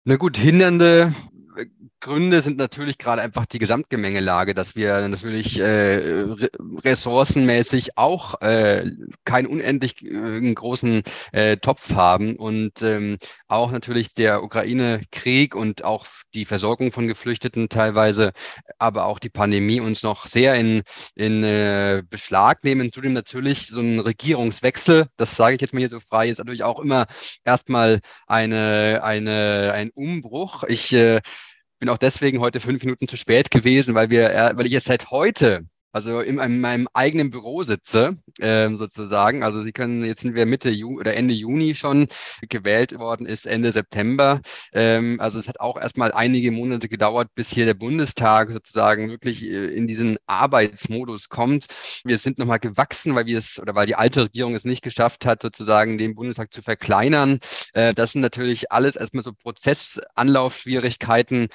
Na 0.06 0.16
gut, 0.16 0.38
hindernde 0.38 1.14
Gründe 2.02 2.42
sind 2.42 2.58
natürlich 2.58 2.98
gerade 2.98 3.22
einfach 3.22 3.46
die 3.46 3.60
Gesamtgemengelage, 3.60 4.54
dass 4.56 4.76
wir 4.76 5.08
natürlich 5.08 5.60
äh, 5.60 6.26
ressourcenmäßig 6.84 7.98
auch 7.98 8.42
äh, 8.42 8.90
keinen 9.24 9.46
unendlich 9.46 10.04
äh, 10.04 10.54
großen 10.54 11.04
äh, 11.32 11.58
Topf 11.58 11.94
haben 11.94 12.36
und 12.38 12.82
ähm, 12.82 13.18
auch 13.48 13.72
natürlich 13.72 14.14
der 14.16 14.44
Ukraine-Krieg 14.44 15.56
und 15.56 15.84
auch 15.84 16.08
die 16.34 16.46
Versorgung 16.46 16.92
von 16.92 17.08
Geflüchteten 17.08 17.70
teilweise, 17.70 18.32
aber 18.80 19.06
auch 19.06 19.20
die 19.20 19.30
Pandemie 19.30 19.80
uns 19.80 20.02
noch 20.02 20.26
sehr 20.26 20.56
in, 20.56 20.82
in 21.16 21.44
äh, 21.44 22.04
Beschlag 22.10 22.64
nehmen. 22.64 22.92
Zudem 22.92 23.14
natürlich 23.14 23.68
so 23.68 23.80
ein 23.80 24.00
Regierungswechsel, 24.00 25.08
das 25.18 25.36
sage 25.36 25.56
ich 25.56 25.62
jetzt 25.62 25.74
mal 25.74 25.80
hier 25.80 25.90
so 25.90 26.00
frei, 26.00 26.30
ist 26.30 26.40
natürlich 26.40 26.64
auch 26.64 26.80
immer 26.80 27.06
erstmal 27.46 28.00
eine, 28.28 29.02
eine, 29.04 29.72
ein 29.74 29.92
Umbruch. 29.92 30.64
Ich 30.64 30.92
äh, 30.94 31.22
bin 31.82 31.90
auch 31.90 31.98
deswegen 31.98 32.40
heute 32.40 32.60
fünf 32.60 32.84
Minuten 32.84 33.08
zu 33.08 33.18
spät 33.18 33.50
gewesen, 33.50 33.96
weil 33.96 34.12
wir, 34.12 34.30
äh, 34.30 34.52
weil 34.56 34.68
ich 34.68 34.72
jetzt 34.72 34.86
seit 34.86 35.10
heute 35.10 35.66
also 35.92 36.22
in, 36.22 36.40
in 36.40 36.62
meinem 36.62 36.88
eigenen 36.94 37.32
Büro 37.32 37.64
sitze, 37.64 38.18
ähm, 38.40 38.78
sozusagen. 38.78 39.44
Also 39.44 39.62
Sie 39.62 39.72
können, 39.72 40.04
jetzt 40.04 40.22
sind 40.22 40.36
wir 40.36 40.46
Mitte 40.46 40.70
Juni 40.70 41.00
oder 41.00 41.16
Ende 41.16 41.34
Juni 41.34 41.76
schon 41.76 42.08
gewählt 42.50 42.98
worden, 42.98 43.26
ist 43.26 43.46
Ende 43.46 43.72
September. 43.72 44.42
Ähm, 44.74 45.20
also 45.20 45.40
es 45.40 45.48
hat 45.48 45.60
auch 45.60 45.80
erstmal 45.80 46.12
einige 46.12 46.52
Monate 46.52 46.90
gedauert, 46.90 47.30
bis 47.36 47.50
hier 47.50 47.66
der 47.66 47.74
Bundestag 47.74 48.52
sozusagen 48.52 49.10
wirklich 49.10 49.44
äh, 49.44 49.68
in 49.68 49.88
diesen 49.88 50.18
Arbeitsmodus 50.28 51.30
kommt. 51.30 51.68
Wir 52.04 52.18
sind 52.18 52.38
nochmal 52.38 52.60
gewachsen, 52.60 53.16
weil 53.16 53.26
wir 53.26 53.40
es 53.40 53.60
oder 53.60 53.76
weil 53.76 53.88
die 53.88 53.96
alte 53.96 54.24
Regierung 54.24 54.56
es 54.56 54.66
nicht 54.66 54.84
geschafft 54.84 55.26
hat, 55.26 55.42
sozusagen 55.42 55.98
den 55.98 56.16
Bundestag 56.16 56.54
zu 56.54 56.62
verkleinern. 56.62 57.40
Äh, 57.74 57.94
das 57.94 58.14
sind 58.14 58.22
natürlich 58.22 58.72
alles 58.72 58.96
erstmal 58.96 59.24
so 59.24 59.34
Prozessanlaufschwierigkeiten 59.34 61.48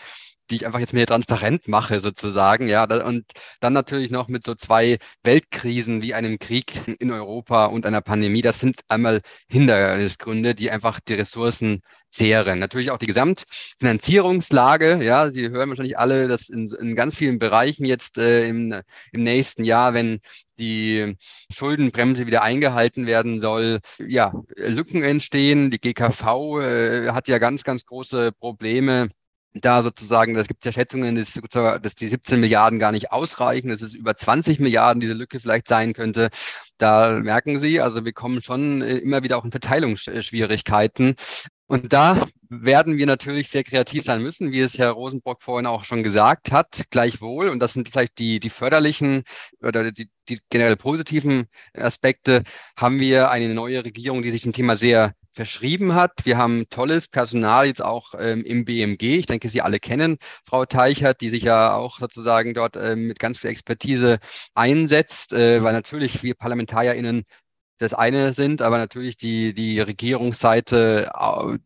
die 0.50 0.56
ich 0.56 0.66
einfach 0.66 0.80
jetzt 0.80 0.92
mehr 0.92 1.06
transparent 1.06 1.68
mache 1.68 2.00
sozusagen, 2.00 2.68
ja, 2.68 2.84
und 2.84 3.24
dann 3.60 3.72
natürlich 3.72 4.10
noch 4.10 4.28
mit 4.28 4.44
so 4.44 4.54
zwei 4.54 4.98
Weltkrisen 5.22 6.02
wie 6.02 6.14
einem 6.14 6.38
Krieg 6.38 6.80
in 6.98 7.10
Europa 7.10 7.66
und 7.66 7.86
einer 7.86 8.00
Pandemie. 8.00 8.42
Das 8.42 8.60
sind 8.60 8.80
einmal 8.88 9.22
Hindernisgründe, 9.48 10.54
die 10.54 10.70
einfach 10.70 11.00
die 11.00 11.14
Ressourcen 11.14 11.82
zehren. 12.10 12.58
Natürlich 12.58 12.90
auch 12.90 12.98
die 12.98 13.06
Gesamtfinanzierungslage. 13.06 15.02
Ja, 15.02 15.30
Sie 15.30 15.48
hören 15.50 15.68
wahrscheinlich 15.68 15.98
alle, 15.98 16.28
dass 16.28 16.48
in, 16.48 16.68
in 16.80 16.96
ganz 16.96 17.16
vielen 17.16 17.38
Bereichen 17.38 17.84
jetzt 17.84 18.18
äh, 18.18 18.48
im, 18.48 18.74
im 19.12 19.22
nächsten 19.22 19.64
Jahr, 19.64 19.94
wenn 19.94 20.20
die 20.58 21.16
Schuldenbremse 21.52 22.26
wieder 22.26 22.42
eingehalten 22.42 23.06
werden 23.06 23.40
soll, 23.40 23.80
ja, 23.98 24.32
Lücken 24.56 25.02
entstehen. 25.02 25.70
Die 25.70 25.80
GKV 25.80 26.60
äh, 26.60 27.10
hat 27.10 27.28
ja 27.28 27.38
ganz, 27.38 27.64
ganz 27.64 27.84
große 27.84 28.32
Probleme 28.32 29.08
da 29.60 29.82
sozusagen, 29.82 30.34
das 30.34 30.48
gibt 30.48 30.64
ja 30.64 30.72
Schätzungen, 30.72 31.16
dass, 31.16 31.38
dass 31.82 31.94
die 31.94 32.06
17 32.08 32.40
Milliarden 32.40 32.78
gar 32.78 32.92
nicht 32.92 33.12
ausreichen, 33.12 33.68
dass 33.68 33.82
es 33.82 33.94
über 33.94 34.16
20 34.16 34.60
Milliarden 34.60 35.00
diese 35.00 35.12
Lücke 35.12 35.40
vielleicht 35.40 35.68
sein 35.68 35.92
könnte. 35.92 36.30
Da 36.78 37.10
merken 37.20 37.58
Sie, 37.58 37.80
also 37.80 38.04
wir 38.04 38.12
kommen 38.12 38.42
schon 38.42 38.82
äh, 38.82 38.98
immer 38.98 39.22
wieder 39.22 39.38
auch 39.38 39.44
in 39.44 39.50
Verteilungsschwierigkeiten. 39.50 41.14
Und 41.68 41.92
da 41.92 42.26
werden 42.48 42.96
wir 42.96 43.06
natürlich 43.06 43.48
sehr 43.48 43.64
kreativ 43.64 44.04
sein 44.04 44.22
müssen, 44.22 44.52
wie 44.52 44.60
es 44.60 44.78
Herr 44.78 44.92
Rosenbrock 44.92 45.42
vorhin 45.42 45.66
auch 45.66 45.82
schon 45.82 46.04
gesagt 46.04 46.52
hat, 46.52 46.84
gleichwohl. 46.90 47.48
Und 47.48 47.58
das 47.58 47.72
sind 47.72 47.88
vielleicht 47.88 48.18
die, 48.18 48.38
die 48.38 48.50
förderlichen 48.50 49.24
oder 49.60 49.90
die, 49.90 50.08
die 50.28 50.38
generell 50.48 50.76
positiven 50.76 51.46
Aspekte, 51.74 52.44
haben 52.76 53.00
wir 53.00 53.30
eine 53.30 53.52
neue 53.52 53.84
Regierung, 53.84 54.22
die 54.22 54.30
sich 54.30 54.42
dem 54.42 54.52
Thema 54.52 54.76
sehr 54.76 55.12
verschrieben 55.36 55.94
hat. 55.94 56.12
Wir 56.24 56.38
haben 56.38 56.68
tolles 56.70 57.08
Personal 57.08 57.66
jetzt 57.66 57.84
auch 57.84 58.14
ähm, 58.18 58.42
im 58.44 58.64
BMG. 58.64 59.18
Ich 59.18 59.26
denke, 59.26 59.48
Sie 59.48 59.60
alle 59.62 59.78
kennen 59.78 60.16
Frau 60.44 60.64
Teichert, 60.64 61.20
die 61.20 61.30
sich 61.30 61.44
ja 61.44 61.74
auch 61.74 61.98
sozusagen 62.00 62.54
dort 62.54 62.76
ähm, 62.76 63.06
mit 63.08 63.18
ganz 63.18 63.38
viel 63.38 63.50
Expertise 63.50 64.18
einsetzt, 64.54 65.34
äh, 65.34 65.62
weil 65.62 65.74
natürlich 65.74 66.22
wir 66.22 66.34
ParlamentarierInnen 66.34 67.24
das 67.78 67.94
eine 67.94 68.32
sind, 68.34 68.62
aber 68.62 68.78
natürlich 68.78 69.16
die, 69.16 69.54
die 69.54 69.80
Regierungsseite 69.80 71.10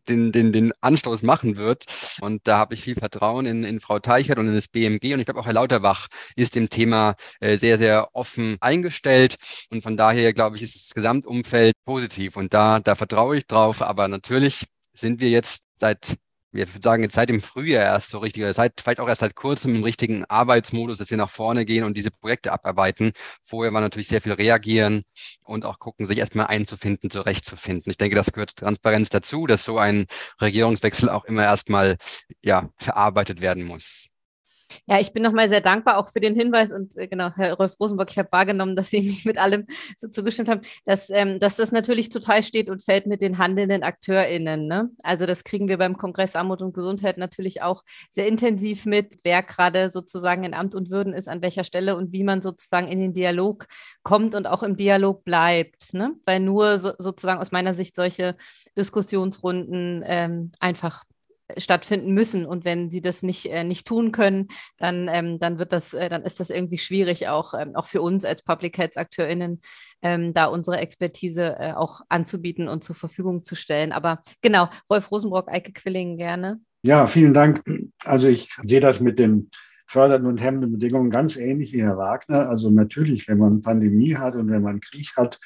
den, 0.07 0.31
den, 0.31 0.51
den 0.51 0.73
Anstoß 0.81 1.21
machen 1.21 1.55
wird. 1.55 1.85
Und 2.21 2.47
da 2.47 2.57
habe 2.57 2.73
ich 2.73 2.81
viel 2.81 2.95
Vertrauen 2.95 3.45
in, 3.45 3.63
in 3.63 3.79
Frau 3.79 3.99
Teichert 3.99 4.37
und 4.37 4.47
in 4.47 4.53
das 4.53 4.67
BMG. 4.67 5.13
Und 5.13 5.19
ich 5.19 5.25
glaube, 5.25 5.39
auch 5.39 5.45
Herr 5.45 5.53
Lauterbach 5.53 6.07
ist 6.35 6.55
dem 6.55 6.69
Thema 6.69 7.15
äh, 7.39 7.57
sehr, 7.57 7.77
sehr 7.77 8.09
offen 8.13 8.57
eingestellt. 8.61 9.37
Und 9.69 9.83
von 9.83 9.97
daher, 9.97 10.33
glaube 10.33 10.57
ich, 10.57 10.63
ist 10.63 10.75
das 10.75 10.93
Gesamtumfeld 10.93 11.75
positiv. 11.85 12.35
Und 12.35 12.53
da, 12.53 12.79
da 12.79 12.95
vertraue 12.95 13.37
ich 13.37 13.47
drauf. 13.47 13.81
Aber 13.81 14.07
natürlich 14.07 14.65
sind 14.93 15.21
wir 15.21 15.29
jetzt 15.29 15.63
seit 15.79 16.15
wir 16.51 16.67
sagen 16.81 17.03
jetzt 17.03 17.15
seit 17.15 17.29
dem 17.29 17.41
Frühjahr 17.41 17.83
erst 17.83 18.09
so 18.09 18.19
richtig, 18.19 18.43
oder 18.43 18.53
seit, 18.53 18.81
vielleicht 18.81 18.99
auch 18.99 19.07
erst 19.07 19.21
seit 19.21 19.35
kurzem 19.35 19.75
im 19.75 19.83
richtigen 19.83 20.25
Arbeitsmodus, 20.25 20.97
dass 20.97 21.09
wir 21.09 21.17
nach 21.17 21.29
vorne 21.29 21.65
gehen 21.65 21.83
und 21.83 21.97
diese 21.97 22.11
Projekte 22.11 22.51
abarbeiten. 22.51 23.13
Vorher 23.45 23.73
war 23.73 23.81
natürlich 23.81 24.07
sehr 24.07 24.21
viel 24.21 24.33
reagieren 24.33 25.03
und 25.43 25.65
auch 25.65 25.79
gucken, 25.79 26.05
sich 26.05 26.17
erstmal 26.17 26.47
einzufinden, 26.47 27.09
zurechtzufinden. 27.09 27.89
Ich 27.91 27.97
denke, 27.97 28.15
das 28.15 28.31
gehört 28.33 28.55
Transparenz 28.57 29.09
dazu, 29.09 29.47
dass 29.47 29.63
so 29.63 29.77
ein 29.77 30.07
Regierungswechsel 30.41 31.09
auch 31.09 31.25
immer 31.25 31.43
erstmal 31.43 31.97
ja, 32.41 32.69
verarbeitet 32.77 33.41
werden 33.41 33.63
muss. 33.63 34.07
Ja, 34.85 34.99
ich 34.99 35.13
bin 35.13 35.23
nochmal 35.23 35.49
sehr 35.49 35.61
dankbar 35.61 35.97
auch 35.97 36.07
für 36.11 36.19
den 36.19 36.35
Hinweis 36.35 36.71
und 36.71 36.97
äh, 36.97 37.07
genau, 37.07 37.31
Herr 37.35 37.53
Rolf 37.53 37.79
Rosenbock, 37.79 38.09
ich 38.11 38.17
habe 38.17 38.31
wahrgenommen, 38.31 38.75
dass 38.75 38.89
Sie 38.89 39.01
mich 39.09 39.25
mit 39.25 39.37
allem 39.37 39.65
so 39.97 40.07
zugestimmt 40.07 40.49
haben, 40.49 40.61
dass, 40.85 41.09
ähm, 41.09 41.39
dass 41.39 41.55
das 41.55 41.71
natürlich 41.71 42.09
total 42.09 42.43
steht 42.43 42.69
und 42.69 42.83
fällt 42.83 43.07
mit 43.07 43.21
den 43.21 43.37
handelnden 43.37 43.83
AkteurInnen. 43.83 44.67
Ne? 44.67 44.89
Also 45.03 45.25
das 45.25 45.43
kriegen 45.43 45.67
wir 45.67 45.77
beim 45.77 45.97
Kongress 45.97 46.35
Armut 46.35 46.61
und 46.61 46.73
Gesundheit 46.73 47.17
natürlich 47.17 47.61
auch 47.61 47.83
sehr 48.09 48.27
intensiv 48.27 48.85
mit, 48.85 49.15
wer 49.23 49.43
gerade 49.43 49.91
sozusagen 49.91 50.43
in 50.43 50.53
Amt 50.53 50.75
und 50.75 50.89
Würden 50.89 51.13
ist, 51.13 51.27
an 51.27 51.41
welcher 51.41 51.63
Stelle 51.63 51.95
und 51.95 52.11
wie 52.11 52.23
man 52.23 52.41
sozusagen 52.41 52.87
in 52.87 52.99
den 52.99 53.13
Dialog 53.13 53.67
kommt 54.03 54.35
und 54.35 54.47
auch 54.47 54.63
im 54.63 54.75
Dialog 54.75 55.23
bleibt. 55.23 55.93
Ne? 55.93 56.15
Weil 56.25 56.39
nur 56.39 56.79
so, 56.79 56.91
sozusagen 56.97 57.39
aus 57.39 57.51
meiner 57.51 57.73
Sicht 57.73 57.95
solche 57.95 58.35
Diskussionsrunden 58.77 60.03
ähm, 60.05 60.51
einfach 60.59 61.03
stattfinden 61.57 62.13
müssen. 62.13 62.45
Und 62.45 62.65
wenn 62.65 62.89
sie 62.89 63.01
das 63.01 63.23
nicht, 63.23 63.47
äh, 63.47 63.63
nicht 63.63 63.87
tun 63.87 64.11
können, 64.11 64.47
dann, 64.77 65.07
ähm, 65.11 65.39
dann 65.39 65.59
wird 65.59 65.71
das, 65.71 65.93
äh, 65.93 66.09
dann 66.09 66.23
ist 66.23 66.39
das 66.39 66.49
irgendwie 66.49 66.77
schwierig, 66.77 67.27
auch, 67.27 67.53
ähm, 67.53 67.75
auch 67.75 67.85
für 67.85 68.01
uns 68.01 68.25
als 68.25 68.43
Public 68.43 68.77
Health 68.77 68.97
AkteurInnen, 68.97 69.61
ähm, 70.01 70.33
da 70.33 70.45
unsere 70.45 70.77
Expertise 70.77 71.57
äh, 71.59 71.73
auch 71.73 72.01
anzubieten 72.09 72.67
und 72.67 72.83
zur 72.83 72.95
Verfügung 72.95 73.43
zu 73.43 73.55
stellen. 73.55 73.91
Aber 73.91 74.21
genau, 74.41 74.69
Rolf 74.89 75.11
Rosenbrock, 75.11 75.51
Eike 75.51 75.73
Quilling 75.73 76.17
gerne. 76.17 76.59
Ja, 76.83 77.07
vielen 77.07 77.33
Dank. 77.33 77.63
Also 78.03 78.27
ich 78.27 78.49
sehe 78.63 78.81
das 78.81 78.99
mit 78.99 79.19
den 79.19 79.51
fördernden 79.91 80.31
und 80.31 80.37
hemmenden 80.37 80.71
Bedingungen 80.71 81.11
ganz 81.11 81.35
ähnlich 81.35 81.73
wie 81.73 81.83
Herr 81.83 81.97
Wagner. 81.97 82.49
Also 82.49 82.69
natürlich, 82.69 83.27
wenn 83.27 83.37
man 83.37 83.61
Pandemie 83.61 84.15
hat 84.15 84.35
und 84.35 84.49
wenn 84.49 84.61
man 84.61 84.79
Krieg 84.79 85.09
hat, 85.17 85.37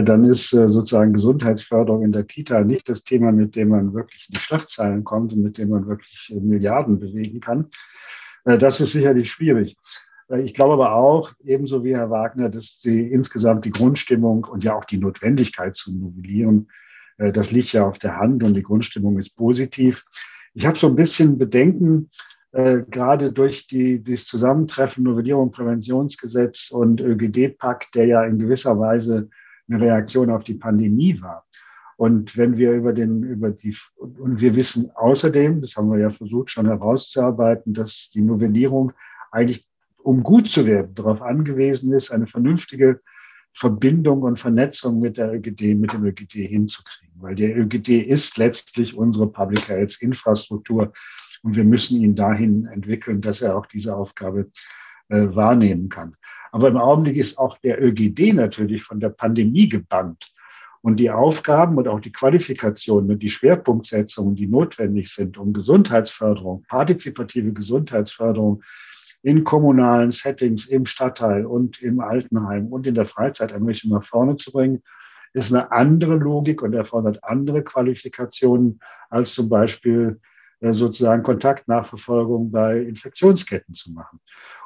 dann 0.00 0.24
ist 0.24 0.52
äh, 0.54 0.68
sozusagen 0.68 1.12
Gesundheitsförderung 1.12 2.02
in 2.02 2.12
der 2.12 2.24
Kita 2.24 2.62
nicht 2.62 2.88
das 2.88 3.02
Thema, 3.02 3.32
mit 3.32 3.56
dem 3.56 3.68
man 3.68 3.92
wirklich 3.92 4.26
in 4.28 4.34
die 4.34 4.40
Schlachtzeilen 4.40 5.04
kommt 5.04 5.32
und 5.32 5.42
mit 5.42 5.58
dem 5.58 5.68
man 5.68 5.86
wirklich 5.86 6.32
äh, 6.34 6.40
Milliarden 6.40 6.98
bewegen 6.98 7.40
kann. 7.40 7.66
Äh, 8.44 8.58
das 8.58 8.80
ist 8.80 8.92
sicherlich 8.92 9.30
schwierig. 9.30 9.76
Äh, 10.30 10.40
ich 10.42 10.54
glaube 10.54 10.74
aber 10.74 10.94
auch, 10.94 11.32
ebenso 11.44 11.84
wie 11.84 11.94
Herr 11.94 12.10
Wagner, 12.10 12.48
dass 12.48 12.80
die 12.80 13.12
insgesamt 13.12 13.64
die 13.64 13.70
Grundstimmung 13.70 14.44
und 14.44 14.64
ja 14.64 14.74
auch 14.74 14.84
die 14.84 14.98
Notwendigkeit 14.98 15.74
zu 15.74 15.92
novellieren, 15.94 16.68
äh, 17.18 17.32
das 17.32 17.50
liegt 17.50 17.72
ja 17.72 17.86
auf 17.86 17.98
der 17.98 18.16
Hand 18.16 18.42
und 18.42 18.54
die 18.54 18.62
Grundstimmung 18.62 19.18
ist 19.18 19.36
positiv. 19.36 20.04
Ich 20.54 20.66
habe 20.66 20.78
so 20.78 20.86
ein 20.86 20.96
bisschen 20.96 21.38
Bedenken, 21.38 22.10
äh, 22.52 22.82
gerade 22.88 23.32
durch 23.32 23.66
die, 23.66 24.02
das 24.02 24.26
Zusammentreffen 24.26 25.04
Novellierung 25.04 25.50
Präventionsgesetz 25.50 26.70
und 26.70 27.00
ÖGD-Pakt, 27.00 27.94
der 27.94 28.06
ja 28.06 28.24
in 28.24 28.38
gewisser 28.38 28.78
Weise 28.78 29.28
eine 29.72 29.82
Reaktion 29.82 30.30
auf 30.30 30.44
die 30.44 30.54
Pandemie 30.54 31.20
war. 31.20 31.46
Und 31.96 32.36
wenn 32.36 32.56
wir 32.56 32.72
über 32.72 32.92
den, 32.92 33.22
über 33.22 33.50
die, 33.50 33.76
und 33.96 34.40
wir 34.40 34.56
wissen 34.56 34.90
außerdem, 34.94 35.60
das 35.60 35.76
haben 35.76 35.90
wir 35.90 35.98
ja 35.98 36.10
versucht 36.10 36.50
schon 36.50 36.66
herauszuarbeiten, 36.66 37.74
dass 37.74 38.10
die 38.12 38.22
Novellierung 38.22 38.92
eigentlich, 39.30 39.68
um 39.98 40.22
gut 40.22 40.48
zu 40.48 40.66
werden, 40.66 40.94
darauf 40.94 41.22
angewiesen 41.22 41.92
ist, 41.92 42.10
eine 42.10 42.26
vernünftige 42.26 43.00
Verbindung 43.52 44.22
und 44.22 44.38
Vernetzung 44.38 45.00
mit 45.00 45.18
der 45.18 45.32
ÖGD, 45.32 45.76
mit 45.76 45.92
dem 45.92 46.04
ÖGD 46.04 46.32
hinzukriegen. 46.32 47.14
Weil 47.20 47.34
der 47.34 47.56
ÖGD 47.56 47.88
ist 47.88 48.38
letztlich 48.38 48.96
unsere 48.96 49.28
Public 49.28 49.68
Health 49.68 50.00
Infrastruktur 50.00 50.92
und 51.42 51.56
wir 51.56 51.64
müssen 51.64 52.00
ihn 52.00 52.14
dahin 52.14 52.66
entwickeln, 52.66 53.20
dass 53.20 53.42
er 53.42 53.56
auch 53.56 53.66
diese 53.66 53.94
Aufgabe 53.94 54.50
äh, 55.08 55.26
wahrnehmen 55.34 55.88
kann. 55.88 56.16
Aber 56.52 56.68
im 56.68 56.76
Augenblick 56.76 57.16
ist 57.16 57.38
auch 57.38 57.58
der 57.58 57.82
ÖGD 57.82 58.34
natürlich 58.34 58.84
von 58.84 59.00
der 59.00 59.08
Pandemie 59.08 59.68
gebannt. 59.68 60.32
Und 60.82 60.96
die 60.96 61.10
Aufgaben 61.10 61.78
und 61.78 61.88
auch 61.88 62.00
die 62.00 62.12
Qualifikationen 62.12 63.10
und 63.10 63.22
die 63.22 63.30
Schwerpunktsetzungen, 63.30 64.34
die 64.34 64.46
notwendig 64.46 65.14
sind, 65.14 65.38
um 65.38 65.52
Gesundheitsförderung, 65.52 66.64
partizipative 66.68 67.52
Gesundheitsförderung 67.52 68.62
in 69.22 69.44
kommunalen 69.44 70.10
Settings, 70.10 70.66
im 70.66 70.84
Stadtteil 70.84 71.46
und 71.46 71.80
im 71.80 72.00
Altenheim 72.00 72.66
und 72.66 72.86
in 72.86 72.96
der 72.96 73.06
Freizeiteinrichtung 73.06 73.92
nach 73.92 74.04
vorne 74.04 74.36
zu 74.36 74.52
bringen, 74.52 74.82
ist 75.32 75.54
eine 75.54 75.70
andere 75.72 76.16
Logik 76.16 76.60
und 76.62 76.74
erfordert 76.74 77.22
andere 77.22 77.62
Qualifikationen 77.62 78.80
als 79.08 79.32
zum 79.34 79.48
Beispiel 79.48 80.20
äh, 80.60 80.72
sozusagen 80.72 81.22
Kontaktnachverfolgung 81.22 82.50
bei 82.50 82.80
Infektionsketten 82.80 83.74
zu 83.74 83.92
machen. 83.92 84.20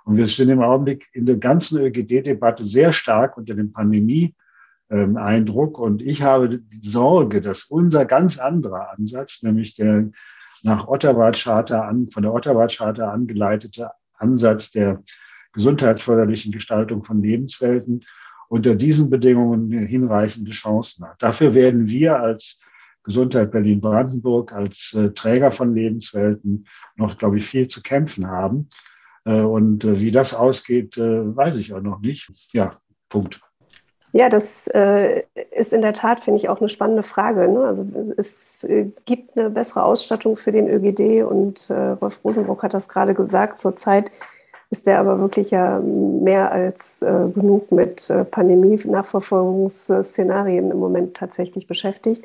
Und 0.06 0.16
wir 0.18 0.26
sind 0.28 0.50
im 0.50 0.62
Augenblick 0.62 1.08
in 1.12 1.26
der 1.26 1.36
ganzen 1.36 1.80
ÖGD-Debatte 1.80 2.64
sehr 2.64 2.92
stark 2.92 3.36
unter 3.36 3.56
dem 3.56 3.72
Pandemie-Eindruck. 3.72 5.80
Und 5.80 6.00
ich 6.00 6.22
habe 6.22 6.60
die 6.60 6.88
Sorge, 6.88 7.42
dass 7.42 7.64
unser 7.64 8.04
ganz 8.04 8.38
anderer 8.38 8.92
Ansatz, 8.96 9.42
nämlich 9.42 9.74
der 9.74 10.08
nach 10.62 10.86
Ottawa-Charta 10.86 11.88
an, 11.88 12.08
von 12.12 12.22
der 12.22 12.32
Ottawa-Charta 12.32 13.10
angeleitete 13.10 13.90
Ansatz 14.14 14.70
der 14.70 15.02
gesundheitsförderlichen 15.52 16.52
Gestaltung 16.52 17.04
von 17.04 17.20
Lebenswelten 17.20 18.02
unter 18.48 18.76
diesen 18.76 19.10
Bedingungen 19.10 19.72
hinreichende 19.72 20.52
Chancen 20.52 21.04
hat. 21.04 21.20
Dafür 21.20 21.52
werden 21.52 21.88
wir 21.88 22.20
als 22.20 22.60
Gesundheit 23.02 23.50
Berlin-Brandenburg, 23.50 24.52
als 24.52 24.94
äh, 24.94 25.10
Träger 25.10 25.50
von 25.50 25.74
Lebenswelten 25.74 26.68
noch, 26.94 27.18
glaube 27.18 27.38
ich, 27.38 27.46
viel 27.46 27.66
zu 27.66 27.82
kämpfen 27.82 28.28
haben. 28.28 28.68
Äh, 29.26 29.42
und 29.42 29.84
äh, 29.84 30.00
wie 30.00 30.12
das 30.12 30.32
ausgeht, 30.32 30.96
äh, 30.96 31.36
weiß 31.36 31.56
ich 31.56 31.74
auch 31.74 31.82
noch 31.82 32.00
nicht. 32.00 32.30
Ja, 32.52 32.72
Punkt. 33.08 33.40
Ja, 34.12 34.28
das 34.30 34.68
ist 35.50 35.72
in 35.74 35.82
der 35.82 35.92
Tat, 35.92 36.20
finde 36.20 36.40
ich, 36.40 36.48
auch 36.48 36.60
eine 36.60 36.70
spannende 36.70 37.02
Frage. 37.02 37.48
Ne? 37.48 37.66
Also 37.66 37.84
es 38.16 38.66
gibt 39.04 39.36
eine 39.36 39.50
bessere 39.50 39.84
Ausstattung 39.84 40.38
für 40.38 40.52
den 40.52 40.70
ÖGD 40.70 41.22
und 41.22 41.70
Rolf 41.70 42.20
Rosenbrock 42.24 42.62
hat 42.62 42.72
das 42.72 42.88
gerade 42.88 43.12
gesagt. 43.12 43.58
Zurzeit 43.58 44.10
ist 44.70 44.86
der 44.86 45.00
aber 45.00 45.20
wirklich 45.20 45.50
ja 45.50 45.80
mehr 45.80 46.50
als 46.50 47.00
genug 47.00 47.70
mit 47.70 48.10
Pandemie-Nachverfolgungsszenarien 48.30 50.70
im 50.70 50.78
Moment 50.78 51.14
tatsächlich 51.14 51.66
beschäftigt. 51.66 52.24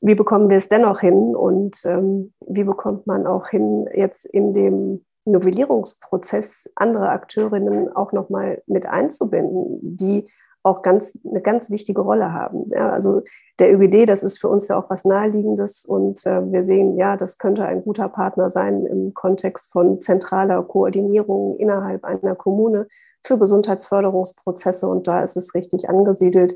Wie 0.00 0.16
bekommen 0.16 0.50
wir 0.50 0.56
es 0.56 0.68
dennoch 0.68 0.98
hin 0.98 1.36
und 1.36 1.84
ähm, 1.84 2.32
wie 2.48 2.64
bekommt 2.64 3.06
man 3.06 3.28
auch 3.28 3.50
hin, 3.50 3.88
jetzt 3.94 4.24
in 4.24 4.52
dem 4.52 5.04
Novellierungsprozess 5.24 6.72
andere 6.74 7.10
Akteurinnen 7.10 7.94
auch 7.94 8.12
nochmal 8.12 8.62
mit 8.66 8.86
einzubinden, 8.86 9.78
die 9.82 10.28
auch 10.64 10.82
ganz, 10.82 11.18
eine 11.28 11.40
ganz 11.40 11.70
wichtige 11.70 12.02
Rolle 12.02 12.32
haben. 12.32 12.68
Ja, 12.68 12.90
also 12.90 13.22
der 13.58 13.74
ÖGD, 13.74 14.08
das 14.08 14.22
ist 14.22 14.40
für 14.40 14.48
uns 14.48 14.68
ja 14.68 14.78
auch 14.78 14.88
was 14.90 15.04
Naheliegendes 15.04 15.84
und 15.84 16.24
äh, 16.24 16.52
wir 16.52 16.62
sehen, 16.62 16.96
ja, 16.96 17.16
das 17.16 17.38
könnte 17.38 17.64
ein 17.64 17.82
guter 17.82 18.08
Partner 18.08 18.48
sein 18.48 18.86
im 18.86 19.12
Kontext 19.12 19.72
von 19.72 20.00
zentraler 20.00 20.62
Koordinierung 20.62 21.56
innerhalb 21.58 22.04
einer 22.04 22.36
Kommune 22.36 22.86
für 23.24 23.38
Gesundheitsförderungsprozesse 23.38 24.86
und 24.86 25.08
da 25.08 25.22
ist 25.22 25.36
es 25.36 25.54
richtig 25.54 25.88
angesiedelt. 25.88 26.54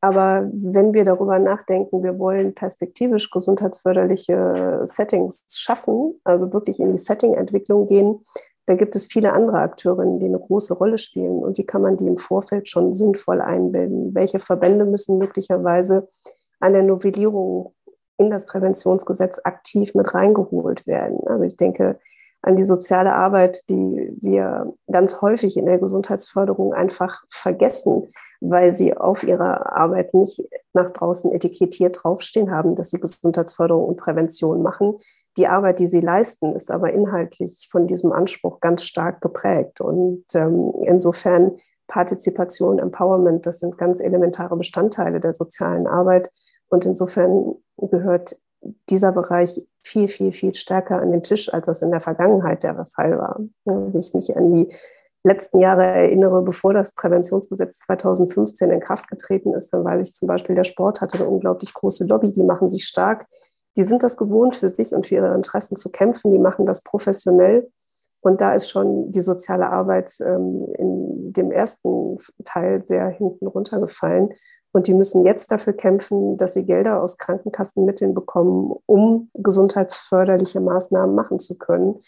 Aber 0.00 0.48
wenn 0.52 0.94
wir 0.94 1.04
darüber 1.04 1.38
nachdenken, 1.38 2.02
wir 2.02 2.18
wollen 2.18 2.54
perspektivisch 2.54 3.30
gesundheitsförderliche 3.30 4.80
Settings 4.84 5.44
schaffen, 5.48 6.18
also 6.24 6.52
wirklich 6.52 6.80
in 6.80 6.92
die 6.92 6.98
Setting-Entwicklung 6.98 7.86
gehen, 7.86 8.20
da 8.66 8.76
gibt 8.76 8.94
es 8.96 9.08
viele 9.08 9.32
andere 9.32 9.58
Akteurinnen, 9.58 10.20
die 10.20 10.26
eine 10.26 10.38
große 10.38 10.74
Rolle 10.74 10.96
spielen. 10.96 11.42
Und 11.42 11.58
wie 11.58 11.66
kann 11.66 11.82
man 11.82 11.96
die 11.96 12.06
im 12.06 12.18
Vorfeld 12.18 12.68
schon 12.68 12.94
sinnvoll 12.94 13.40
einbilden? 13.40 14.14
Welche 14.14 14.38
Verbände 14.38 14.84
müssen 14.84 15.18
möglicherweise 15.18 16.08
an 16.60 16.72
der 16.72 16.84
Novellierung 16.84 17.74
in 18.16 18.30
das 18.30 18.46
Präventionsgesetz 18.46 19.40
aktiv 19.42 19.94
mit 19.94 20.14
reingeholt 20.14 20.86
werden? 20.86 21.18
Also 21.26 21.44
ich 21.44 21.56
denke 21.56 21.98
an 22.42 22.56
die 22.56 22.64
soziale 22.64 23.12
Arbeit, 23.12 23.68
die 23.68 24.16
wir 24.20 24.72
ganz 24.90 25.20
häufig 25.20 25.56
in 25.56 25.66
der 25.66 25.78
Gesundheitsförderung 25.78 26.72
einfach 26.72 27.24
vergessen, 27.28 28.08
weil 28.40 28.72
sie 28.72 28.96
auf 28.96 29.22
ihrer 29.22 29.76
Arbeit 29.76 30.14
nicht 30.14 30.42
nach 30.72 30.90
draußen 30.90 31.32
etikettiert 31.32 32.00
draufstehen 32.02 32.50
haben, 32.50 32.74
dass 32.74 32.90
sie 32.90 32.98
Gesundheitsförderung 32.98 33.84
und 33.84 33.96
Prävention 33.96 34.62
machen, 34.62 34.98
die 35.36 35.46
Arbeit, 35.46 35.78
die 35.78 35.86
sie 35.86 36.00
leisten, 36.00 36.54
ist 36.54 36.70
aber 36.70 36.92
inhaltlich 36.92 37.68
von 37.70 37.86
diesem 37.86 38.12
Anspruch 38.12 38.60
ganz 38.60 38.84
stark 38.84 39.20
geprägt. 39.20 39.80
Und 39.80 40.24
ähm, 40.34 40.72
insofern 40.84 41.56
Partizipation, 41.86 42.78
Empowerment, 42.78 43.46
das 43.46 43.60
sind 43.60 43.78
ganz 43.78 44.00
elementare 44.00 44.56
Bestandteile 44.56 45.20
der 45.20 45.32
sozialen 45.32 45.86
Arbeit. 45.86 46.30
Und 46.68 46.84
insofern 46.84 47.54
gehört 47.76 48.36
dieser 48.90 49.12
Bereich 49.12 49.62
viel, 49.82 50.08
viel, 50.08 50.32
viel 50.32 50.54
stärker 50.54 51.00
an 51.00 51.12
den 51.12 51.22
Tisch, 51.22 51.52
als 51.52 51.66
das 51.66 51.82
in 51.82 51.90
der 51.90 52.00
Vergangenheit 52.00 52.62
der 52.62 52.84
Fall 52.86 53.18
war. 53.18 53.40
Wenn 53.64 53.96
ich 53.96 54.12
mich 54.14 54.36
an 54.36 54.52
die 54.52 54.74
letzten 55.22 55.60
Jahre 55.60 55.84
erinnere, 55.84 56.42
bevor 56.42 56.72
das 56.72 56.94
Präventionsgesetz 56.94 57.80
2015 57.80 58.70
in 58.70 58.80
Kraft 58.80 59.08
getreten 59.08 59.54
ist, 59.54 59.72
dann 59.72 59.84
weil 59.84 60.00
ich 60.00 60.14
zum 60.14 60.28
Beispiel 60.28 60.54
der 60.54 60.64
Sport 60.64 61.00
hatte 61.00 61.18
eine 61.18 61.28
unglaublich 61.28 61.74
große 61.74 62.06
Lobby, 62.06 62.32
die 62.32 62.42
machen 62.42 62.68
sich 62.68 62.84
stark 62.84 63.26
die 63.76 63.82
sind 63.82 64.02
das 64.02 64.16
gewohnt, 64.16 64.56
für 64.56 64.68
sich 64.68 64.94
und 64.94 65.06
für 65.06 65.16
ihre 65.16 65.34
Interessen 65.34 65.76
zu 65.76 65.90
kämpfen. 65.90 66.32
Die 66.32 66.38
machen 66.38 66.66
das 66.66 66.82
professionell. 66.82 67.70
Und 68.20 68.40
da 68.40 68.54
ist 68.54 68.68
schon 68.68 69.10
die 69.12 69.20
soziale 69.20 69.70
Arbeit 69.70 70.12
ähm, 70.20 70.66
in 70.76 71.32
dem 71.32 71.50
ersten 71.50 72.18
Teil 72.44 72.82
sehr 72.84 73.08
hinten 73.08 73.46
runtergefallen. 73.46 74.30
Und 74.72 74.86
die 74.86 74.94
müssen 74.94 75.24
jetzt 75.24 75.50
dafür 75.50 75.72
kämpfen, 75.72 76.36
dass 76.36 76.54
sie 76.54 76.64
Gelder 76.64 77.02
aus 77.02 77.16
Krankenkassenmitteln 77.16 78.14
bekommen, 78.14 78.74
um 78.86 79.30
gesundheitsförderliche 79.34 80.60
Maßnahmen 80.60 81.14
machen 81.14 81.38
zu 81.38 81.56
können, 81.56 82.00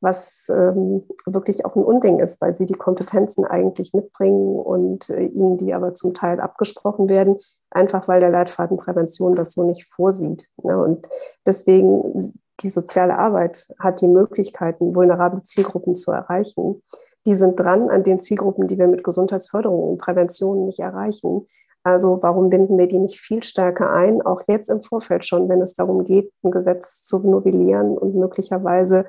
was 0.00 0.48
ähm, 0.48 1.04
wirklich 1.26 1.64
auch 1.64 1.74
ein 1.74 1.84
Unding 1.84 2.20
ist, 2.20 2.40
weil 2.40 2.54
sie 2.54 2.66
die 2.66 2.74
Kompetenzen 2.74 3.44
eigentlich 3.44 3.92
mitbringen 3.92 4.56
und 4.56 5.10
äh, 5.10 5.24
ihnen 5.24 5.56
die 5.58 5.74
aber 5.74 5.94
zum 5.94 6.14
Teil 6.14 6.40
abgesprochen 6.40 7.08
werden, 7.08 7.38
einfach 7.70 8.06
weil 8.08 8.20
der 8.20 8.30
Leitfaden 8.30 8.76
Prävention 8.76 9.34
das 9.34 9.52
so 9.52 9.64
nicht 9.64 9.86
vorsieht. 9.86 10.48
Ne? 10.62 10.80
Und 10.80 11.08
deswegen 11.46 12.32
die 12.60 12.70
soziale 12.70 13.18
Arbeit 13.18 13.68
hat 13.78 14.00
die 14.00 14.08
Möglichkeiten, 14.08 14.94
vulnerable 14.94 15.42
Zielgruppen 15.42 15.94
zu 15.94 16.10
erreichen. 16.10 16.82
Die 17.26 17.34
sind 17.34 17.58
dran 17.58 17.90
an 17.90 18.04
den 18.04 18.18
Zielgruppen, 18.18 18.66
die 18.66 18.78
wir 18.78 18.88
mit 18.88 19.04
Gesundheitsförderung 19.04 19.90
und 19.90 19.98
Prävention 19.98 20.64
nicht 20.64 20.80
erreichen. 20.80 21.46
Also 21.84 22.18
warum 22.20 22.50
binden 22.50 22.76
wir 22.76 22.86
die 22.86 22.98
nicht 22.98 23.20
viel 23.20 23.42
stärker 23.42 23.92
ein, 23.92 24.22
auch 24.22 24.42
jetzt 24.48 24.68
im 24.68 24.80
Vorfeld 24.80 25.24
schon, 25.24 25.48
wenn 25.48 25.62
es 25.62 25.74
darum 25.74 26.04
geht, 26.04 26.32
ein 26.42 26.50
Gesetz 26.50 27.04
zu 27.04 27.18
novellieren 27.20 27.96
und 27.96 28.14
möglicherweise 28.14 29.06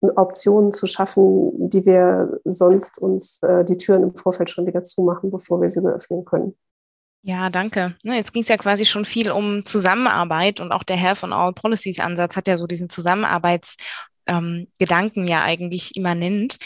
Optionen 0.00 0.72
zu 0.72 0.86
schaffen, 0.86 1.68
die 1.68 1.84
wir 1.84 2.40
sonst 2.44 2.98
uns 2.98 3.38
äh, 3.42 3.64
die 3.64 3.76
Türen 3.76 4.02
im 4.02 4.14
Vorfeld 4.14 4.50
schon 4.50 4.66
wieder 4.66 4.84
zumachen, 4.84 5.30
bevor 5.30 5.60
wir 5.60 5.68
sie 5.68 5.82
geöffnen 5.82 6.24
können. 6.24 6.56
Ja, 7.22 7.50
danke. 7.50 7.96
Ne, 8.02 8.16
jetzt 8.16 8.32
ging 8.32 8.42
es 8.42 8.48
ja 8.48 8.56
quasi 8.56 8.86
schon 8.86 9.04
viel 9.04 9.30
um 9.30 9.62
Zusammenarbeit 9.64 10.58
und 10.58 10.72
auch 10.72 10.82
der 10.82 10.96
Health 10.96 11.22
on 11.22 11.34
All 11.34 11.52
Policies 11.52 12.00
Ansatz 12.00 12.34
hat 12.34 12.48
ja 12.48 12.56
so 12.56 12.66
diesen 12.66 12.88
Zusammenarbeits 12.88 13.76
ähm, 14.30 14.68
Gedanken 14.78 15.26
ja 15.26 15.42
eigentlich 15.42 15.96
immanent. 15.96 16.58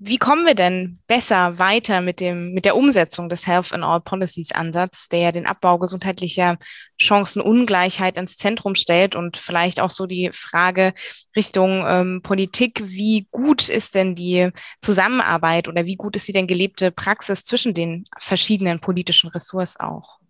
Wie 0.00 0.18
kommen 0.18 0.46
wir 0.46 0.54
denn 0.54 1.00
besser 1.08 1.58
weiter 1.58 2.00
mit 2.00 2.20
dem, 2.20 2.52
mit 2.52 2.64
der 2.64 2.76
Umsetzung 2.76 3.28
des 3.28 3.48
Health 3.48 3.72
in 3.72 3.82
All 3.82 4.00
Policies 4.00 4.52
Ansatz, 4.52 5.08
der 5.08 5.18
ja 5.18 5.32
den 5.32 5.46
Abbau 5.46 5.76
gesundheitlicher 5.78 6.56
Chancenungleichheit 6.98 8.16
ins 8.16 8.36
Zentrum 8.36 8.76
stellt 8.76 9.16
und 9.16 9.36
vielleicht 9.36 9.80
auch 9.80 9.90
so 9.90 10.06
die 10.06 10.30
Frage 10.32 10.94
Richtung 11.34 11.84
ähm, 11.84 12.20
Politik, 12.22 12.80
wie 12.84 13.26
gut 13.32 13.68
ist 13.68 13.96
denn 13.96 14.14
die 14.14 14.50
Zusammenarbeit 14.82 15.66
oder 15.66 15.84
wie 15.84 15.96
gut 15.96 16.14
ist 16.14 16.28
die 16.28 16.32
denn 16.32 16.46
gelebte 16.46 16.92
Praxis 16.92 17.44
zwischen 17.44 17.74
den 17.74 18.04
verschiedenen 18.20 18.78
politischen 18.78 19.30
Ressorts 19.30 19.80
auch? 19.80 20.20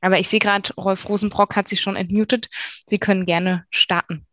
Aber 0.00 0.20
ich 0.20 0.28
sehe 0.28 0.38
gerade, 0.38 0.72
Rolf 0.74 1.08
Rosenbrock 1.08 1.56
hat 1.56 1.66
sich 1.66 1.80
schon 1.80 1.96
entmutet. 1.96 2.48
Sie 2.86 2.98
können 2.98 3.26
gerne 3.26 3.64
starten. 3.70 4.24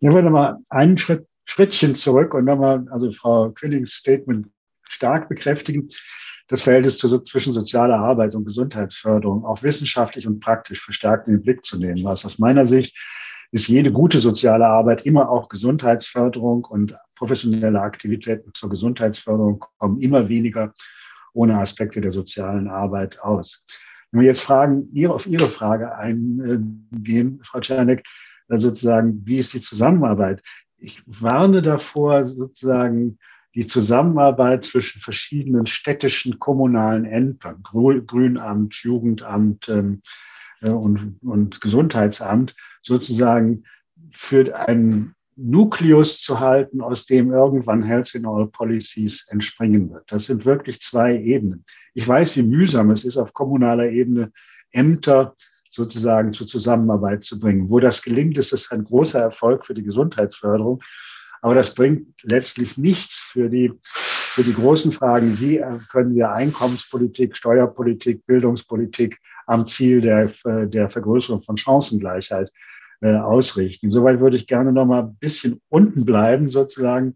Ich 0.00 0.08
würde 0.08 0.30
mal 0.30 0.58
einen 0.70 0.98
Schritt 0.98 1.26
Schrittchen 1.48 1.94
zurück 1.94 2.34
und 2.34 2.44
nochmal, 2.44 2.86
also 2.90 3.10
Frau 3.10 3.50
Königs 3.50 3.92
Statement 3.92 4.48
stark 4.82 5.30
bekräftigen, 5.30 5.88
das 6.48 6.60
Verhältnis 6.60 6.98
zwischen 6.98 7.54
sozialer 7.54 7.96
Arbeit 7.96 8.34
und 8.34 8.44
Gesundheitsförderung 8.44 9.46
auch 9.46 9.62
wissenschaftlich 9.62 10.26
und 10.26 10.40
praktisch 10.40 10.84
verstärkt 10.84 11.26
in 11.26 11.34
den 11.34 11.42
Blick 11.42 11.64
zu 11.64 11.78
nehmen. 11.78 12.04
Was 12.04 12.26
aus 12.26 12.38
meiner 12.38 12.66
Sicht 12.66 12.96
ist 13.50 13.66
jede 13.66 13.90
gute 13.90 14.20
soziale 14.20 14.66
Arbeit 14.66 15.06
immer 15.06 15.30
auch 15.30 15.48
Gesundheitsförderung 15.48 16.66
und 16.66 16.94
professionelle 17.14 17.80
Aktivitäten 17.80 18.52
zur 18.52 18.68
Gesundheitsförderung 18.68 19.64
kommen 19.78 20.02
immer 20.02 20.28
weniger 20.28 20.74
ohne 21.32 21.58
Aspekte 21.58 22.02
der 22.02 22.12
sozialen 22.12 22.68
Arbeit 22.68 23.20
aus. 23.20 23.64
Wenn 24.10 24.20
wir 24.20 24.28
jetzt 24.28 24.42
Fragen, 24.42 24.90
auf 25.08 25.26
Ihre 25.26 25.48
Frage 25.48 25.94
eingehen, 25.94 27.40
Frau 27.42 27.60
Czernek, 27.60 28.04
sozusagen, 28.48 29.20
wie 29.26 29.38
ist 29.38 29.52
die 29.52 29.60
Zusammenarbeit? 29.60 30.42
ich 30.78 31.02
warne 31.06 31.62
davor, 31.62 32.24
sozusagen 32.24 33.18
die 33.54 33.66
Zusammenarbeit 33.66 34.64
zwischen 34.64 35.00
verschiedenen 35.00 35.66
städtischen 35.66 36.38
kommunalen 36.38 37.04
Ämtern, 37.04 37.62
Grünamt, 37.62 38.74
Jugendamt 38.76 39.68
ähm, 39.68 40.02
äh, 40.60 40.70
und, 40.70 41.18
und 41.22 41.60
Gesundheitsamt, 41.60 42.54
sozusagen 42.82 43.64
für 44.12 44.56
einen 44.68 45.14
Nukleus 45.34 46.20
zu 46.20 46.40
halten, 46.40 46.80
aus 46.80 47.06
dem 47.06 47.32
irgendwann 47.32 47.82
Health 47.82 48.14
in 48.14 48.26
All 48.26 48.46
Policies 48.48 49.26
entspringen 49.28 49.90
wird. 49.90 50.04
Das 50.08 50.26
sind 50.26 50.44
wirklich 50.44 50.80
zwei 50.80 51.16
Ebenen. 51.16 51.64
Ich 51.94 52.06
weiß, 52.06 52.36
wie 52.36 52.42
mühsam 52.42 52.90
es 52.90 53.04
ist, 53.04 53.16
auf 53.16 53.32
kommunaler 53.32 53.88
Ebene 53.90 54.32
Ämter 54.72 55.34
sozusagen 55.78 56.32
zur 56.32 56.48
Zusammenarbeit 56.48 57.22
zu 57.24 57.38
bringen. 57.38 57.70
Wo 57.70 57.78
das 57.78 58.02
gelingt, 58.02 58.36
ist 58.36 58.52
das 58.52 58.70
ein 58.72 58.84
großer 58.84 59.20
Erfolg 59.20 59.64
für 59.64 59.74
die 59.74 59.84
Gesundheitsförderung. 59.84 60.82
Aber 61.40 61.54
das 61.54 61.74
bringt 61.74 62.08
letztlich 62.24 62.76
nichts 62.76 63.14
für 63.14 63.48
die, 63.48 63.72
für 63.84 64.42
die 64.42 64.54
großen 64.54 64.90
Fragen, 64.90 65.38
wie 65.38 65.62
können 65.90 66.16
wir 66.16 66.32
Einkommenspolitik, 66.32 67.36
Steuerpolitik, 67.36 68.26
Bildungspolitik 68.26 69.20
am 69.46 69.64
Ziel 69.66 70.00
der, 70.00 70.32
der 70.66 70.90
Vergrößerung 70.90 71.42
von 71.42 71.56
Chancengleichheit 71.56 72.50
äh, 73.00 73.14
ausrichten. 73.14 73.86
Insoweit 73.86 74.18
würde 74.18 74.36
ich 74.36 74.48
gerne 74.48 74.72
noch 74.72 74.84
mal 74.84 75.04
ein 75.04 75.16
bisschen 75.20 75.60
unten 75.68 76.04
bleiben, 76.04 76.50
sozusagen. 76.50 77.14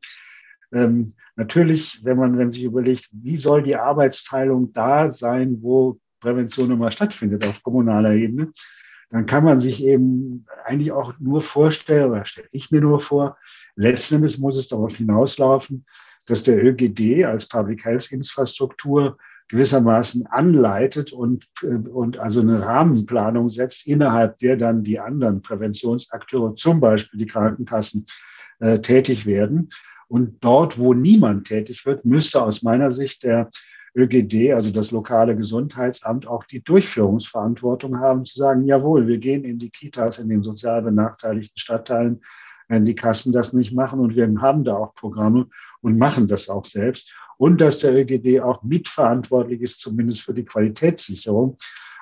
Ähm, 0.72 1.14
natürlich, 1.34 2.04
wenn 2.04 2.16
man, 2.16 2.38
wenn 2.38 2.52
sich 2.52 2.62
überlegt, 2.62 3.08
wie 3.12 3.36
soll 3.36 3.64
die 3.64 3.74
Arbeitsteilung 3.74 4.72
da 4.72 5.12
sein, 5.12 5.58
wo 5.60 5.98
Prävention 6.22 6.70
immer 6.70 6.90
stattfindet 6.90 7.46
auf 7.46 7.62
kommunaler 7.62 8.14
Ebene, 8.14 8.52
dann 9.10 9.26
kann 9.26 9.44
man 9.44 9.60
sich 9.60 9.84
eben 9.84 10.46
eigentlich 10.64 10.92
auch 10.92 11.12
nur 11.18 11.42
vorstellen, 11.42 12.10
oder 12.10 12.24
stelle 12.24 12.48
ich 12.52 12.70
mir 12.70 12.80
nur 12.80 13.00
vor, 13.00 13.36
letzten 13.76 14.16
Endes 14.16 14.38
muss 14.38 14.56
es 14.56 14.68
darauf 14.68 14.96
hinauslaufen, 14.96 15.84
dass 16.26 16.44
der 16.44 16.64
ÖGD 16.64 17.24
als 17.24 17.48
Public 17.48 17.84
Health 17.84 18.10
Infrastruktur 18.10 19.18
gewissermaßen 19.48 20.26
anleitet 20.28 21.12
und, 21.12 21.46
und 21.62 22.18
also 22.18 22.40
eine 22.40 22.62
Rahmenplanung 22.62 23.50
setzt, 23.50 23.86
innerhalb 23.86 24.38
der 24.38 24.56
dann 24.56 24.82
die 24.82 24.98
anderen 24.98 25.42
Präventionsakteure, 25.42 26.54
zum 26.56 26.80
Beispiel 26.80 27.18
die 27.18 27.26
Krankenkassen, 27.26 28.06
äh, 28.60 28.78
tätig 28.80 29.26
werden. 29.26 29.68
Und 30.08 30.42
dort, 30.44 30.78
wo 30.78 30.94
niemand 30.94 31.48
tätig 31.48 31.84
wird, 31.84 32.04
müsste 32.04 32.42
aus 32.42 32.62
meiner 32.62 32.90
Sicht 32.92 33.24
der 33.24 33.50
ÖGD, 33.94 34.52
also 34.54 34.70
das 34.70 34.90
lokale 34.90 35.36
Gesundheitsamt, 35.36 36.26
auch 36.26 36.44
die 36.44 36.62
Durchführungsverantwortung 36.62 38.00
haben, 38.00 38.24
zu 38.24 38.38
sagen, 38.38 38.64
jawohl, 38.64 39.06
wir 39.06 39.18
gehen 39.18 39.44
in 39.44 39.58
die 39.58 39.70
Kitas 39.70 40.18
in 40.18 40.28
den 40.28 40.40
sozial 40.40 40.82
benachteiligten 40.82 41.58
Stadtteilen, 41.58 42.22
wenn 42.68 42.84
die 42.86 42.94
Kassen 42.94 43.32
das 43.32 43.52
nicht 43.52 43.74
machen. 43.74 44.00
Und 44.00 44.16
wir 44.16 44.32
haben 44.40 44.64
da 44.64 44.76
auch 44.76 44.94
Programme 44.94 45.48
und 45.82 45.98
machen 45.98 46.26
das 46.26 46.48
auch 46.48 46.64
selbst. 46.64 47.12
Und 47.36 47.60
dass 47.60 47.80
der 47.80 47.94
ÖGD 47.94 48.40
auch 48.40 48.62
mitverantwortlich 48.62 49.60
ist, 49.60 49.80
zumindest 49.80 50.22
für 50.22 50.32
die 50.32 50.44
Qualitätssicherung. 50.44 51.58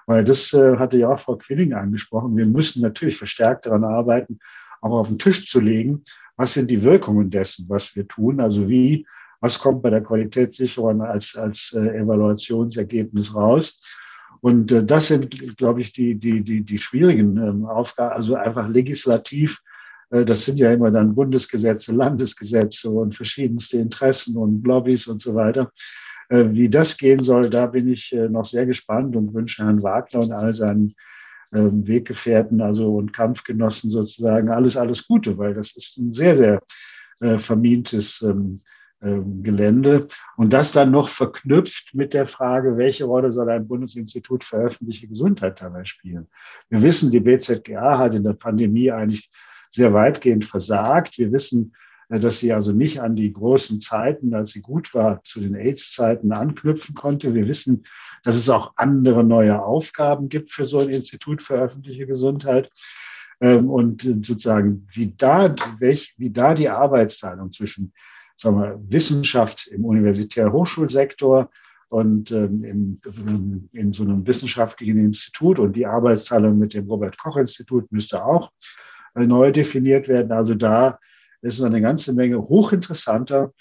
Weil 0.06 0.22
das 0.22 0.52
äh, 0.52 0.76
hatte 0.76 0.96
ja 0.96 1.08
auch 1.08 1.20
Frau 1.20 1.36
Quilling 1.36 1.72
angesprochen. 1.72 2.36
Wir 2.36 2.46
müssen 2.46 2.82
natürlich 2.82 3.16
verstärkt 3.16 3.66
daran 3.66 3.84
arbeiten, 3.84 4.38
auch 4.80 4.92
auf 4.92 5.08
den 5.08 5.18
Tisch 5.18 5.50
zu 5.50 5.60
legen, 5.60 6.04
was 6.36 6.54
sind 6.54 6.70
die 6.70 6.82
Wirkungen 6.82 7.30
dessen, 7.30 7.68
was 7.68 7.94
wir 7.96 8.06
tun. 8.06 8.40
Also 8.40 8.68
wie 8.68 9.06
was 9.40 9.58
kommt 9.58 9.82
bei 9.82 9.90
der 9.90 10.02
Qualitätssicherung 10.02 11.02
als, 11.02 11.36
als 11.36 11.72
äh, 11.74 11.98
Evaluationsergebnis 11.98 13.34
raus. 13.34 13.80
Und 14.40 14.70
äh, 14.72 14.84
das 14.84 15.08
sind, 15.08 15.56
glaube 15.56 15.80
ich, 15.80 15.92
die, 15.92 16.14
die, 16.14 16.42
die, 16.42 16.62
die 16.62 16.78
schwierigen 16.78 17.36
ähm, 17.36 17.66
Aufgaben, 17.66 18.14
also 18.14 18.34
einfach 18.34 18.68
legislativ. 18.68 19.60
Äh, 20.10 20.24
das 20.24 20.44
sind 20.44 20.58
ja 20.58 20.72
immer 20.72 20.90
dann 20.90 21.14
Bundesgesetze, 21.14 21.92
Landesgesetze 21.92 22.90
und 22.90 23.14
verschiedenste 23.14 23.78
Interessen 23.78 24.36
und 24.36 24.66
Lobbys 24.66 25.06
und 25.06 25.22
so 25.22 25.34
weiter. 25.34 25.72
Äh, 26.28 26.46
wie 26.50 26.68
das 26.68 26.96
gehen 26.96 27.22
soll, 27.22 27.50
da 27.50 27.66
bin 27.66 27.88
ich 27.88 28.12
äh, 28.12 28.28
noch 28.28 28.46
sehr 28.46 28.66
gespannt 28.66 29.16
und 29.16 29.34
wünsche 29.34 29.64
Herrn 29.64 29.82
Wagner 29.82 30.20
und 30.20 30.32
all 30.32 30.54
seinen 30.54 30.94
ähm, 31.54 31.86
Weggefährten 31.86 32.60
also 32.60 32.96
und 32.96 33.12
Kampfgenossen 33.12 33.90
sozusagen 33.90 34.50
alles, 34.50 34.76
alles 34.76 35.06
Gute, 35.06 35.36
weil 35.38 35.54
das 35.54 35.76
ist 35.76 35.96
ein 35.98 36.12
sehr, 36.12 36.36
sehr 36.36 36.62
vermintes 37.38 38.22
ähm, 38.22 38.62
Gelände. 39.00 40.08
Und 40.36 40.52
das 40.52 40.72
dann 40.72 40.90
noch 40.90 41.08
verknüpft 41.08 41.94
mit 41.94 42.12
der 42.12 42.26
Frage, 42.26 42.76
welche 42.76 43.04
Rolle 43.04 43.32
soll 43.32 43.48
ein 43.48 43.66
Bundesinstitut 43.66 44.44
für 44.44 44.56
öffentliche 44.56 45.08
Gesundheit 45.08 45.60
dabei 45.60 45.84
spielen? 45.84 46.28
Wir 46.68 46.82
wissen, 46.82 47.10
die 47.10 47.20
BZGA 47.20 47.98
hat 47.98 48.14
in 48.14 48.24
der 48.24 48.34
Pandemie 48.34 48.90
eigentlich 48.90 49.30
sehr 49.70 49.94
weitgehend 49.94 50.44
versagt. 50.44 51.16
Wir 51.18 51.32
wissen, 51.32 51.74
äh, 52.10 52.20
dass 52.20 52.40
sie 52.40 52.52
also 52.52 52.72
nicht 52.72 53.00
an 53.00 53.16
die 53.16 53.32
großen 53.32 53.80
Zeiten, 53.80 54.34
als 54.34 54.50
sie 54.50 54.60
gut 54.60 54.92
war, 54.94 55.22
zu 55.24 55.40
den 55.40 55.54
AIDS-Zeiten 55.54 56.32
anknüpfen 56.32 56.94
konnte. 56.94 57.34
Wir 57.34 57.48
wissen, 57.48 57.84
dass 58.22 58.36
es 58.36 58.50
auch 58.50 58.74
andere 58.76 59.24
neue 59.24 59.62
Aufgaben 59.62 60.28
gibt 60.28 60.50
für 60.50 60.66
so 60.66 60.80
ein 60.80 60.90
Institut 60.90 61.40
für 61.42 61.54
öffentliche 61.54 62.06
Gesundheit. 62.06 62.70
Ähm, 63.40 63.70
und 63.70 64.02
sozusagen, 64.02 64.86
wie 64.92 65.14
da, 65.16 65.54
wie 65.78 66.30
da 66.30 66.54
die 66.54 66.68
Arbeitsteilung 66.68 67.52
zwischen 67.52 67.94
sagen 68.40 68.60
wir, 68.60 68.80
Wissenschaft 68.88 69.66
im 69.68 69.84
universitären 69.84 70.52
Hochschulsektor 70.52 71.50
und 71.88 72.30
ähm, 72.30 72.64
in, 72.64 73.68
in 73.72 73.92
so 73.92 74.04
einem 74.04 74.26
wissenschaftlichen 74.26 74.98
Institut 74.98 75.58
und 75.58 75.74
die 75.74 75.86
Arbeitsteilung 75.86 76.58
mit 76.58 76.74
dem 76.74 76.86
Robert 76.88 77.18
Koch 77.18 77.36
Institut 77.36 77.90
müsste 77.92 78.24
auch 78.24 78.50
äh, 79.14 79.26
neu 79.26 79.52
definiert 79.52 80.08
werden. 80.08 80.32
Also 80.32 80.54
da 80.54 80.98
ist 81.42 81.60
eine 81.62 81.80
ganze 81.80 82.14
Menge 82.14 82.38
hochinteressanter 82.38 83.52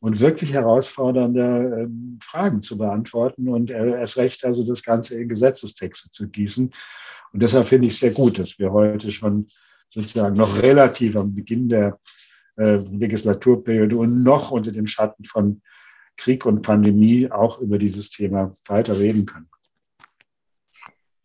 und 0.00 0.20
wirklich 0.20 0.52
herausfordernder 0.52 1.78
ähm, 1.82 2.18
Fragen 2.22 2.62
zu 2.62 2.76
beantworten 2.76 3.48
und 3.48 3.70
äh, 3.70 3.90
erst 3.98 4.16
recht 4.18 4.44
also 4.44 4.64
das 4.64 4.82
Ganze 4.82 5.20
in 5.20 5.28
Gesetzestexte 5.28 6.10
zu 6.10 6.28
gießen. 6.28 6.72
Und 7.32 7.42
deshalb 7.42 7.68
finde 7.68 7.88
ich 7.88 7.94
es 7.94 8.00
sehr 8.00 8.12
gut, 8.12 8.38
dass 8.38 8.58
wir 8.58 8.72
heute 8.72 9.10
schon 9.12 9.48
sozusagen 9.90 10.36
noch 10.36 10.60
relativ 10.60 11.16
am 11.16 11.34
Beginn 11.34 11.68
der 11.68 11.98
äh, 12.56 12.76
Legislaturperiode 12.76 13.96
und 13.96 14.22
noch 14.22 14.50
unter 14.50 14.72
dem 14.72 14.86
Schatten 14.86 15.24
von 15.24 15.62
Krieg 16.16 16.46
und 16.46 16.62
Pandemie 16.62 17.30
auch 17.30 17.60
über 17.60 17.78
dieses 17.78 18.10
Thema 18.10 18.52
weiter 18.66 18.98
reden 18.98 19.26
können. 19.26 19.48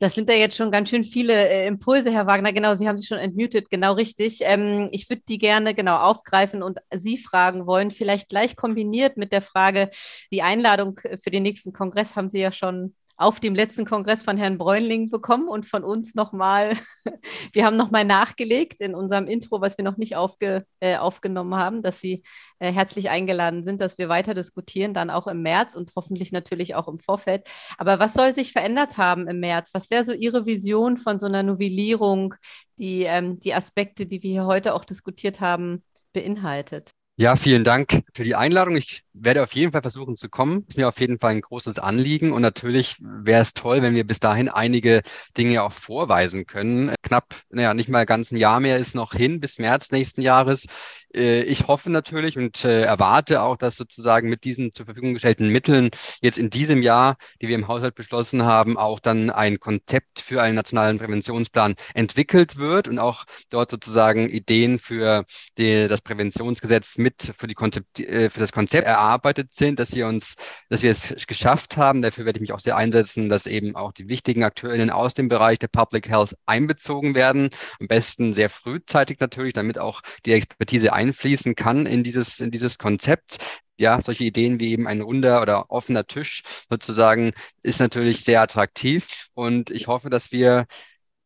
Das 0.01 0.15
sind 0.15 0.27
ja 0.29 0.35
jetzt 0.35 0.57
schon 0.57 0.71
ganz 0.71 0.89
schön 0.89 1.05
viele 1.05 1.47
äh, 1.47 1.67
Impulse, 1.67 2.11
Herr 2.11 2.25
Wagner. 2.25 2.51
Genau, 2.51 2.73
Sie 2.73 2.87
haben 2.87 2.97
sich 2.97 3.07
schon 3.07 3.19
entmutet, 3.19 3.69
genau 3.69 3.93
richtig. 3.93 4.39
Ähm, 4.41 4.89
ich 4.91 5.07
würde 5.11 5.21
die 5.29 5.37
gerne 5.37 5.75
genau 5.75 5.97
aufgreifen 5.97 6.63
und 6.63 6.79
Sie 6.91 7.19
fragen 7.19 7.67
wollen, 7.67 7.91
vielleicht 7.91 8.29
gleich 8.29 8.55
kombiniert 8.55 9.15
mit 9.17 9.31
der 9.31 9.43
Frage, 9.43 9.89
die 10.33 10.41
Einladung 10.41 10.99
für 11.21 11.29
den 11.29 11.43
nächsten 11.43 11.71
Kongress 11.71 12.15
haben 12.15 12.29
Sie 12.29 12.39
ja 12.39 12.51
schon 12.51 12.95
auf 13.21 13.39
dem 13.39 13.55
letzten 13.55 13.85
Kongress 13.85 14.23
von 14.23 14.37
Herrn 14.37 14.57
Bräunling 14.57 15.09
bekommen 15.09 15.47
und 15.47 15.65
von 15.65 15.83
uns 15.83 16.15
nochmal, 16.15 16.75
wir 17.53 17.65
haben 17.65 17.77
nochmal 17.77 18.05
nachgelegt 18.05 18.81
in 18.81 18.95
unserem 18.95 19.27
Intro, 19.27 19.61
was 19.61 19.77
wir 19.77 19.85
noch 19.85 19.97
nicht 19.97 20.15
aufge, 20.15 20.65
äh, 20.79 20.97
aufgenommen 20.97 21.55
haben, 21.55 21.81
dass 21.81 21.99
Sie 21.99 22.23
äh, 22.59 22.71
herzlich 22.71 23.09
eingeladen 23.09 23.63
sind, 23.63 23.81
dass 23.81 23.97
wir 23.97 24.09
weiter 24.09 24.33
diskutieren, 24.33 24.93
dann 24.93 25.09
auch 25.09 25.27
im 25.27 25.41
März 25.41 25.75
und 25.75 25.93
hoffentlich 25.95 26.31
natürlich 26.31 26.75
auch 26.75 26.87
im 26.87 26.99
Vorfeld. 26.99 27.49
Aber 27.77 27.99
was 27.99 28.13
soll 28.13 28.33
sich 28.33 28.51
verändert 28.51 28.97
haben 28.97 29.27
im 29.27 29.39
März? 29.39 29.71
Was 29.73 29.89
wäre 29.91 30.03
so 30.03 30.13
Ihre 30.13 30.45
Vision 30.45 30.97
von 30.97 31.19
so 31.19 31.27
einer 31.27 31.43
Novellierung, 31.43 32.35
die, 32.77 33.03
ähm, 33.03 33.39
die 33.39 33.53
Aspekte, 33.53 34.05
die 34.05 34.23
wir 34.23 34.31
hier 34.31 34.45
heute 34.45 34.73
auch 34.73 34.85
diskutiert 34.85 35.41
haben, 35.41 35.83
beinhaltet. 36.13 36.91
Ja, 37.17 37.35
vielen 37.35 37.63
Dank 37.63 38.03
für 38.13 38.23
die 38.23 38.35
Einladung. 38.35 38.77
Ich 38.77 39.03
werde 39.13 39.43
auf 39.43 39.53
jeden 39.53 39.71
Fall 39.71 39.81
versuchen 39.81 40.17
zu 40.17 40.29
kommen. 40.29 40.65
Ist 40.67 40.77
mir 40.77 40.87
auf 40.87 40.99
jeden 40.99 41.19
Fall 41.19 41.31
ein 41.31 41.41
großes 41.41 41.79
Anliegen. 41.79 42.31
Und 42.31 42.41
natürlich 42.41 42.97
wäre 42.99 43.41
es 43.41 43.53
toll, 43.53 43.81
wenn 43.81 43.95
wir 43.95 44.05
bis 44.05 44.19
dahin 44.19 44.49
einige 44.49 45.01
Dinge 45.37 45.63
auch 45.63 45.73
vorweisen 45.73 46.45
können. 46.45 46.93
Knapp, 47.03 47.35
naja, 47.49 47.73
nicht 47.73 47.89
mal 47.89 48.05
ganz 48.05 48.31
ein 48.31 48.37
Jahr 48.37 48.59
mehr 48.59 48.77
ist 48.77 48.95
noch 48.95 49.13
hin 49.13 49.39
bis 49.39 49.59
März 49.59 49.91
nächsten 49.91 50.21
Jahres. 50.21 50.67
Äh, 51.13 51.43
ich 51.43 51.67
hoffe 51.67 51.89
natürlich 51.89 52.37
und 52.37 52.63
äh, 52.63 52.83
erwarte 52.83 53.41
auch, 53.41 53.57
dass 53.57 53.75
sozusagen 53.75 54.29
mit 54.29 54.43
diesen 54.43 54.73
zur 54.73 54.85
Verfügung 54.85 55.13
gestellten 55.13 55.49
Mitteln 55.49 55.89
jetzt 56.21 56.37
in 56.37 56.49
diesem 56.49 56.81
Jahr, 56.81 57.17
die 57.41 57.47
wir 57.47 57.55
im 57.55 57.67
Haushalt 57.67 57.95
beschlossen 57.95 58.43
haben, 58.43 58.77
auch 58.77 58.99
dann 58.99 59.29
ein 59.29 59.59
Konzept 59.59 60.19
für 60.21 60.41
einen 60.41 60.55
nationalen 60.55 60.99
Präventionsplan 60.99 61.75
entwickelt 61.93 62.57
wird 62.57 62.87
und 62.87 62.99
auch 62.99 63.25
dort 63.49 63.71
sozusagen 63.71 64.29
Ideen 64.29 64.79
für 64.79 65.25
die, 65.57 65.87
das 65.87 66.01
Präventionsgesetz 66.01 66.97
mit 66.97 67.33
für, 67.37 67.47
die 67.47 67.55
Konzept, 67.55 67.99
äh, 67.99 68.29
für 68.29 68.39
das 68.39 68.51
Konzept 68.51 68.87
erarbeitet 69.01 69.53
sind, 69.53 69.79
dass 69.79 69.95
wir 69.95 70.07
uns, 70.07 70.35
dass 70.69 70.83
wir 70.83 70.91
es 70.91 71.15
geschafft 71.27 71.75
haben. 71.77 72.01
Dafür 72.01 72.25
werde 72.25 72.37
ich 72.37 72.41
mich 72.41 72.53
auch 72.53 72.59
sehr 72.59 72.77
einsetzen, 72.77 73.29
dass 73.29 73.47
eben 73.47 73.75
auch 73.75 73.91
die 73.93 74.07
wichtigen 74.07 74.43
AkteurInnen 74.43 74.91
aus 74.91 75.13
dem 75.13 75.27
Bereich 75.27 75.59
der 75.59 75.67
Public 75.67 76.07
Health 76.07 76.35
einbezogen 76.45 77.15
werden. 77.15 77.49
Am 77.79 77.87
besten 77.87 78.33
sehr 78.33 78.49
frühzeitig 78.49 79.19
natürlich, 79.19 79.53
damit 79.53 79.79
auch 79.79 80.01
die 80.25 80.33
Expertise 80.33 80.93
einfließen 80.93 81.55
kann 81.55 81.85
in 81.85 82.03
dieses, 82.03 82.39
in 82.39 82.51
dieses 82.51 82.77
Konzept 82.77 83.37
ja, 83.77 83.99
solche 83.99 84.25
Ideen 84.25 84.59
wie 84.59 84.71
eben 84.71 84.87
ein 84.87 85.01
runder 85.01 85.41
oder 85.41 85.71
offener 85.71 86.05
Tisch 86.05 86.43
sozusagen 86.69 87.31
ist 87.63 87.79
natürlich 87.79 88.23
sehr 88.23 88.41
attraktiv. 88.41 89.29
Und 89.33 89.71
ich 89.71 89.87
hoffe, 89.87 90.11
dass 90.11 90.31
wir 90.31 90.67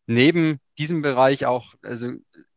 neben 0.07 0.59
diesem 0.77 1.01
Bereich 1.01 1.45
auch, 1.45 1.73
also 1.83 2.11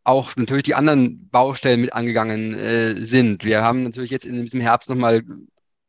auch 0.09 0.35
natürlich 0.37 0.63
die 0.65 0.75
anderen 0.75 1.29
Baustellen 1.29 1.83
mit 1.83 1.93
angegangen 1.93 2.55
äh, 2.55 3.07
sind. 3.07 3.45
Wir 3.45 3.63
haben 3.63 3.83
natürlich 3.83 4.11
jetzt 4.11 4.25
in 4.25 4.43
diesem 4.43 4.61
Herbst 4.61 4.89
nochmal 4.89 5.23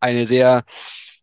eine 0.02 0.26
sehr 0.26 0.64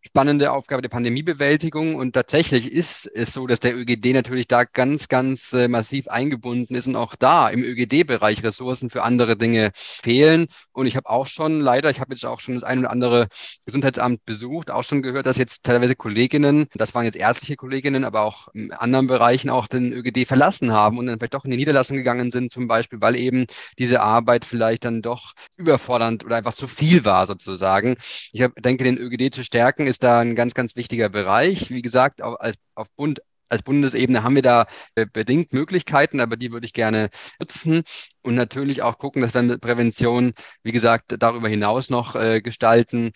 spannende 0.07 0.51
Aufgabe 0.51 0.81
der 0.81 0.89
Pandemiebewältigung. 0.89 1.95
Und 1.95 2.13
tatsächlich 2.13 2.71
ist 2.71 3.05
es 3.13 3.33
so, 3.33 3.45
dass 3.45 3.59
der 3.59 3.75
ÖGD 3.77 4.13
natürlich 4.13 4.47
da 4.47 4.63
ganz, 4.63 5.09
ganz 5.09 5.53
äh, 5.53 5.67
massiv 5.67 6.07
eingebunden 6.07 6.75
ist 6.75 6.87
und 6.87 6.95
auch 6.95 7.15
da 7.15 7.49
im 7.49 7.63
ÖGD-Bereich 7.63 8.43
Ressourcen 8.43 8.89
für 8.89 9.03
andere 9.03 9.37
Dinge 9.37 9.71
fehlen. 9.75 10.47
Und 10.71 10.87
ich 10.87 10.95
habe 10.95 11.09
auch 11.09 11.27
schon, 11.27 11.59
leider, 11.59 11.89
ich 11.89 11.99
habe 11.99 12.13
jetzt 12.13 12.25
auch 12.25 12.39
schon 12.39 12.55
das 12.55 12.63
ein 12.63 12.79
oder 12.79 12.91
andere 12.91 13.27
Gesundheitsamt 13.65 14.23
besucht, 14.25 14.71
auch 14.71 14.83
schon 14.83 15.01
gehört, 15.01 15.25
dass 15.25 15.37
jetzt 15.37 15.63
teilweise 15.63 15.95
Kolleginnen, 15.95 16.67
das 16.73 16.95
waren 16.95 17.05
jetzt 17.05 17.17
ärztliche 17.17 17.57
Kolleginnen, 17.57 18.05
aber 18.05 18.21
auch 18.21 18.47
in 18.53 18.71
anderen 18.71 19.07
Bereichen 19.07 19.49
auch 19.49 19.67
den 19.67 19.91
ÖGD 19.91 20.25
verlassen 20.25 20.71
haben 20.71 20.97
und 20.97 21.07
dann 21.07 21.19
vielleicht 21.19 21.33
doch 21.33 21.45
in 21.45 21.51
die 21.51 21.57
Niederlassung 21.57 21.97
gegangen 21.97 22.31
sind, 22.31 22.51
zum 22.51 22.67
Beispiel, 22.67 23.01
weil 23.01 23.15
eben 23.17 23.45
diese 23.77 24.01
Arbeit 24.01 24.45
vielleicht 24.45 24.85
dann 24.85 25.01
doch 25.01 25.33
überfordernd 25.57 26.23
oder 26.23 26.37
einfach 26.37 26.53
zu 26.53 26.67
viel 26.67 27.03
war, 27.03 27.27
sozusagen. 27.27 27.95
Ich 28.31 28.41
hab, 28.41 28.55
denke, 28.55 28.83
den 28.83 28.97
ÖGD 28.97 29.33
zu 29.33 29.43
stärken 29.43 29.87
ist 29.87 29.96
ist 29.97 30.03
da 30.03 30.19
ein 30.19 30.35
ganz, 30.35 30.53
ganz 30.53 30.75
wichtiger 30.75 31.09
Bereich. 31.09 31.71
Wie 31.71 31.81
gesagt, 31.81 32.21
auf, 32.21 32.39
als, 32.39 32.55
auf 32.75 32.87
Bund, 32.95 33.19
als 33.49 33.63
Bundesebene 33.63 34.21
haben 34.21 34.35
wir 34.35 34.43
da 34.43 34.67
bedingt 35.11 35.53
Möglichkeiten, 35.53 36.19
aber 36.19 36.37
die 36.37 36.51
würde 36.51 36.67
ich 36.67 36.73
gerne 36.73 37.09
nutzen 37.39 37.81
und 38.21 38.35
natürlich 38.35 38.83
auch 38.83 38.99
gucken, 38.99 39.23
dass 39.23 39.33
wir 39.33 39.41
mit 39.41 39.59
Prävention, 39.59 40.33
wie 40.61 40.71
gesagt, 40.71 41.15
darüber 41.17 41.49
hinaus 41.49 41.89
noch 41.89 42.15
äh, 42.15 42.41
gestalten. 42.41 43.09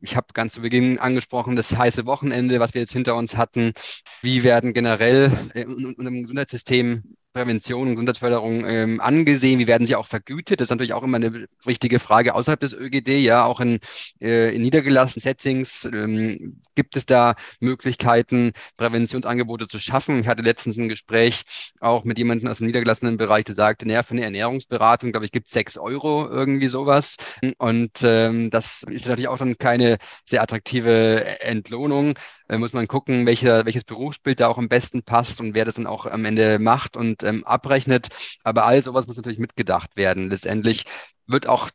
Ich 0.00 0.14
habe 0.14 0.26
ganz 0.34 0.52
zu 0.52 0.60
Beginn 0.60 0.98
angesprochen, 0.98 1.56
das 1.56 1.74
heiße 1.74 2.04
Wochenende, 2.04 2.60
was 2.60 2.74
wir 2.74 2.82
jetzt 2.82 2.92
hinter 2.92 3.14
uns 3.14 3.34
hatten. 3.34 3.72
Wie 4.20 4.42
werden 4.42 4.74
generell 4.74 5.32
äh, 5.54 5.62
im 5.62 6.20
Gesundheitssystem 6.20 7.16
Prävention 7.36 7.88
und 7.88 7.96
Gesundheitsförderung 7.96 8.64
ähm, 8.66 8.98
angesehen? 9.02 9.58
Wie 9.58 9.66
werden 9.66 9.86
sie 9.86 9.94
auch 9.94 10.06
vergütet? 10.06 10.58
Das 10.58 10.66
ist 10.66 10.70
natürlich 10.70 10.94
auch 10.94 11.02
immer 11.02 11.16
eine 11.16 11.46
wichtige 11.64 11.98
Frage 11.98 12.34
außerhalb 12.34 12.58
des 12.58 12.72
ÖGD, 12.72 13.08
ja, 13.08 13.44
auch 13.44 13.60
in, 13.60 13.78
äh, 14.22 14.54
in 14.56 14.62
niedergelassenen 14.62 15.20
Settings. 15.20 15.84
Ähm, 15.84 16.62
gibt 16.74 16.96
es 16.96 17.04
da 17.04 17.34
Möglichkeiten, 17.60 18.52
Präventionsangebote 18.78 19.68
zu 19.68 19.78
schaffen? 19.78 20.20
Ich 20.20 20.28
hatte 20.28 20.42
letztens 20.42 20.78
ein 20.78 20.88
Gespräch 20.88 21.42
auch 21.80 22.04
mit 22.04 22.16
jemandem 22.16 22.48
aus 22.48 22.56
dem 22.56 22.68
niedergelassenen 22.68 23.18
Bereich, 23.18 23.44
der 23.44 23.54
sagte, 23.54 23.86
naja, 23.86 24.02
für 24.02 24.12
eine 24.14 24.24
Ernährungsberatung, 24.24 25.10
glaube 25.12 25.26
ich, 25.26 25.32
gibt 25.32 25.48
es 25.48 25.52
sechs 25.52 25.76
Euro, 25.76 26.26
irgendwie 26.30 26.68
sowas. 26.68 27.16
Und 27.58 28.02
ähm, 28.02 28.48
das 28.48 28.82
ist 28.84 29.06
natürlich 29.06 29.28
auch 29.28 29.36
dann 29.36 29.58
keine 29.58 29.98
sehr 30.24 30.42
attraktive 30.42 31.38
Entlohnung. 31.42 32.14
Äh, 32.48 32.58
muss 32.58 32.72
man 32.72 32.86
gucken, 32.88 33.26
welche, 33.26 33.64
welches 33.66 33.84
Berufsbild 33.84 34.40
da 34.40 34.48
auch 34.48 34.58
am 34.58 34.68
besten 34.68 35.02
passt 35.02 35.40
und 35.40 35.54
wer 35.54 35.64
das 35.64 35.74
dann 35.74 35.86
auch 35.86 36.06
am 36.06 36.24
Ende 36.24 36.58
macht. 36.58 36.96
Und 36.96 37.22
ähm, 37.22 37.44
abrechnet. 37.44 38.08
Aber 38.44 38.66
all 38.66 38.82
sowas 38.82 39.06
muss 39.06 39.16
natürlich 39.16 39.38
mitgedacht 39.38 39.96
werden. 39.96 40.30
Letztendlich 40.30 40.84
wird 41.26 41.46
auch 41.48 41.70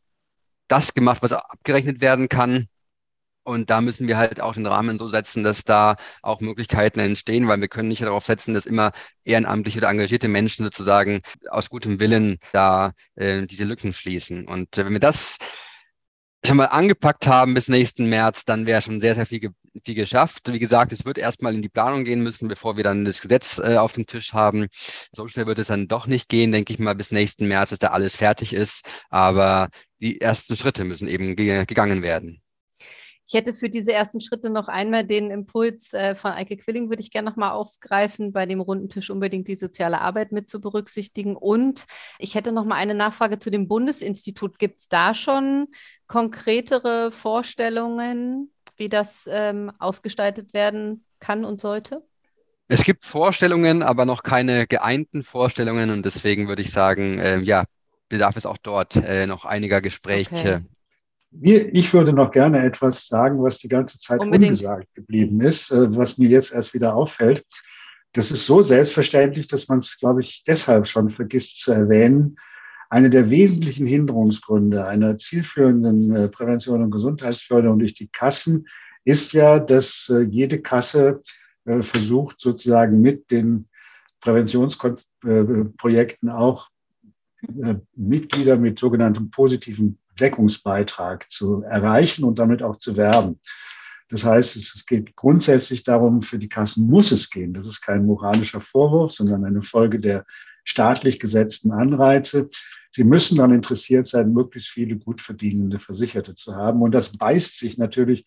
das 0.68 0.94
gemacht, 0.94 1.22
was 1.22 1.34
abgerechnet 1.34 2.02
werden 2.02 2.30
kann. 2.30 2.68
Und 3.44 3.70
da 3.72 3.82
müssen 3.82 4.08
wir 4.08 4.18
halt 4.18 4.40
auch 4.40 4.54
den 4.54 4.68
Rahmen 4.68 5.00
so 5.00 5.10
setzen, 5.10 5.44
dass 5.44 5.64
da 5.64 5.96
auch 6.22 6.42
Möglichkeiten 6.42 7.00
entstehen, 7.00 7.48
weil 7.48 7.60
wir 7.60 7.68
können 7.70 7.90
nicht 7.90 8.04
darauf 8.04 8.26
setzen, 8.26 8.54
dass 8.54 8.68
immer 8.68 8.92
ehrenamtliche 9.24 9.80
oder 9.80 9.90
engagierte 9.90 10.28
Menschen 10.28 10.64
sozusagen 10.64 11.22
aus 11.50 11.70
gutem 11.70 12.00
Willen 12.00 12.38
da 12.54 12.94
äh, 13.16 13.48
diese 13.48 13.66
Lücken 13.66 13.94
schließen. 13.94 14.48
Und 14.48 14.78
äh, 14.78 14.86
wenn 14.86 14.94
wir 14.94 15.00
das 15.00 15.38
schon 16.46 16.58
mal 16.58 16.66
angepackt 16.66 17.28
haben 17.28 17.54
bis 17.56 17.68
nächsten 17.68 18.10
März, 18.10 18.46
dann 18.46 18.66
wäre 18.66 18.82
schon 18.82 19.02
sehr, 19.02 19.16
sehr 19.16 19.26
viel, 19.26 19.52
viel 19.84 19.96
geschafft. 19.96 20.52
Wie 20.52 20.60
gesagt, 20.60 20.92
es 20.92 21.06
wird 21.06 21.18
erstmal 21.18 21.56
in 21.56 21.62
die 21.62 21.70
Planung 21.70 22.04
gehen 22.04 22.22
müssen, 22.22 22.48
bevor 22.48 22.78
wir 22.78 22.84
dann 22.84 23.06
das 23.06 23.22
Gesetz 23.22 23.60
äh, 23.60 23.78
auf 23.78 23.94
dem 23.94 24.06
Tisch 24.06 24.34
haben. 24.34 24.68
So 25.12 25.28
schnell 25.28 25.48
wird 25.48 25.60
es 25.60 25.68
dann 25.68 25.88
doch 25.88 26.08
nicht 26.08 26.30
gehen, 26.30 26.52
denke 26.52 26.74
ich 26.74 26.80
mal, 26.80 26.96
bis 26.96 27.12
nächsten 27.12 27.48
März, 27.48 27.72
dass 27.72 27.80
da 27.80 27.90
alles 27.90 28.16
fertig 28.16 28.54
ist. 28.54 28.86
Aber 29.10 29.70
die 30.00 30.22
ersten 30.22 30.56
Schritte 30.56 30.84
müssen 30.84 31.08
eben 31.08 31.36
ge 31.36 31.66
gegangen 31.66 32.02
werden. 32.02 32.42
Ich 33.34 33.38
hätte 33.38 33.54
für 33.54 33.70
diese 33.70 33.94
ersten 33.94 34.20
Schritte 34.20 34.50
noch 34.50 34.68
einmal 34.68 35.06
den 35.06 35.32
Impuls 35.32 35.94
äh, 35.94 36.16
von 36.16 36.32
Eike 36.32 36.58
Quilling, 36.58 36.90
würde 36.90 37.02
ich 37.02 37.12
gerne 37.12 37.30
nochmal 37.30 37.52
aufgreifen, 37.52 38.34
bei 38.34 38.46
dem 38.46 38.60
runden 38.60 38.90
Tisch 38.90 39.10
unbedingt 39.10 39.48
die 39.48 39.56
soziale 39.56 40.02
Arbeit 40.02 40.34
mit 40.34 40.50
zu 40.50 40.60
berücksichtigen. 40.60 41.38
Und 41.38 41.86
ich 42.20 42.36
hätte 42.36 42.52
nochmal 42.52 42.80
eine 42.80 42.94
Nachfrage 42.94 43.40
zu 43.40 43.50
dem 43.50 43.70
Bundesinstitut. 43.70 44.60
Gibt 44.60 44.82
es 44.82 44.90
da 44.90 45.14
schon 45.14 45.68
konkretere 46.08 47.10
Vorstellungen, 47.12 48.52
wie 48.78 48.88
das 48.88 49.30
ähm, 49.32 49.72
ausgestaltet 49.80 50.54
werden 50.54 51.06
kann 51.20 51.46
und 51.46 51.62
sollte? 51.62 52.04
Es 52.68 52.84
gibt 52.84 53.04
Vorstellungen, 53.04 53.84
aber 53.84 54.06
noch 54.06 54.24
keine 54.24 54.66
geeinten 54.66 55.24
Vorstellungen 55.24 55.90
und 55.90 56.06
deswegen 56.06 56.48
würde 56.48 56.62
ich 56.62 56.72
sagen, 56.72 57.20
äh, 57.20 57.40
ja, 57.40 57.66
bedarf 58.10 58.38
es 58.38 58.46
auch 58.46 58.58
dort 58.58 58.96
äh, 58.96 59.28
noch 59.28 59.46
einiger 59.46 59.82
Gespräche 59.82 60.62
okay 60.62 60.62
ich 61.40 61.94
würde 61.94 62.14
noch 62.14 62.32
gerne 62.32 62.64
etwas 62.64 63.08
sagen, 63.08 63.42
was 63.42 63.60
die 63.60 63.70
ganze 63.70 63.98
Zeit 64.00 64.20
Unbedingt. 64.20 64.52
ungesagt 64.52 64.94
geblieben 64.94 65.42
ist, 65.42 65.72
äh, 65.72 65.96
was 65.96 66.18
mir 66.18 66.30
jetzt 66.30 66.54
erst 66.54 66.74
wieder 66.74 66.96
auffällt. 66.96 67.46
Das 68.14 68.32
ist 68.32 68.46
so 68.46 68.62
selbstverständlich, 68.62 69.48
dass 69.48 69.70
man 69.70 69.80
es, 69.80 69.98
glaube 69.98 70.22
ich, 70.22 70.44
deshalb 70.46 70.88
schon 70.88 71.10
vergisst 71.10 71.62
zu 71.62 71.72
erwähnen. 71.72 72.36
Eine 72.92 73.10
der 73.10 73.30
wesentlichen 73.30 73.88
Hinderungsgründe 73.88 74.86
einer 74.86 75.16
zielführenden 75.16 76.14
äh, 76.14 76.28
Prävention 76.28 76.84
und 76.84 76.92
Gesundheitsförderung 76.92 77.80
durch 77.80 77.94
die 77.94 78.10
Kassen 78.10 78.68
ist 79.06 79.32
ja, 79.32 79.60
dass 79.60 80.12
äh, 80.14 80.24
jede 80.24 80.62
Kasse 80.62 81.24
versucht, 81.64 82.42
sozusagen 82.42 83.02
mit 83.02 83.30
den 83.30 83.68
Präventionsprojekten 84.20 86.30
auch 86.30 86.70
Mitglieder 87.96 88.58
mit 88.58 88.80
sogenanntem 88.80 89.30
positiven 89.30 90.00
Deckungsbeitrag 90.20 91.30
zu 91.30 91.62
erreichen 91.62 92.24
und 92.24 92.40
damit 92.40 92.64
auch 92.64 92.78
zu 92.78 92.98
werben. 92.98 93.40
Das 94.10 94.26
heißt, 94.26 94.56
es 94.56 94.88
geht 94.88 95.16
grundsätzlich 95.16 95.84
darum, 95.84 96.24
für 96.24 96.40
die 96.40 96.50
Kassen 96.50 96.88
muss 96.88 97.12
es 97.12 97.30
gehen. 97.30 97.54
Das 97.54 97.68
ist 97.68 97.82
kein 97.82 98.08
moralischer 98.08 98.60
Vorwurf, 98.60 99.12
sondern 99.12 99.46
eine 99.46 99.62
Folge 99.62 100.00
der 100.00 100.26
staatlich 100.64 101.20
gesetzten 101.20 101.72
Anreize. 101.72 102.50
Sie 102.92 103.06
müssen 103.06 103.38
dann 103.38 103.54
interessiert 103.54 104.06
sein, 104.06 104.34
möglichst 104.34 104.70
viele 104.70 104.98
gut 104.98 105.22
verdienende 105.22 105.80
Versicherte 105.80 106.36
zu 106.36 106.56
haben. 106.56 106.82
Und 106.82 106.92
das 106.92 107.18
beißt 107.18 107.58
sich 107.58 107.78
natürlich 107.78 108.26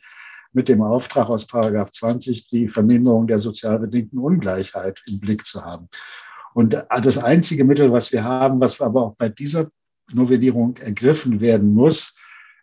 mit 0.52 0.68
dem 0.68 0.82
Auftrag 0.82 1.28
aus 1.28 1.46
Paragraph 1.46 1.90
20, 1.92 2.48
die 2.48 2.68
Verminderung 2.68 3.26
der 3.26 3.38
sozial 3.38 3.78
bedingten 3.78 4.18
Ungleichheit 4.18 5.02
im 5.06 5.20
Blick 5.20 5.44
zu 5.44 5.62
haben. 5.62 5.88
Und 6.54 6.72
das 6.72 7.18
einzige 7.18 7.64
Mittel, 7.64 7.92
was 7.92 8.10
wir 8.12 8.24
haben, 8.24 8.60
was 8.60 8.80
aber 8.80 9.02
auch 9.02 9.16
bei 9.16 9.28
dieser 9.28 9.68
Novellierung 10.12 10.76
ergriffen 10.78 11.40
werden 11.40 11.74
muss, 11.74 12.16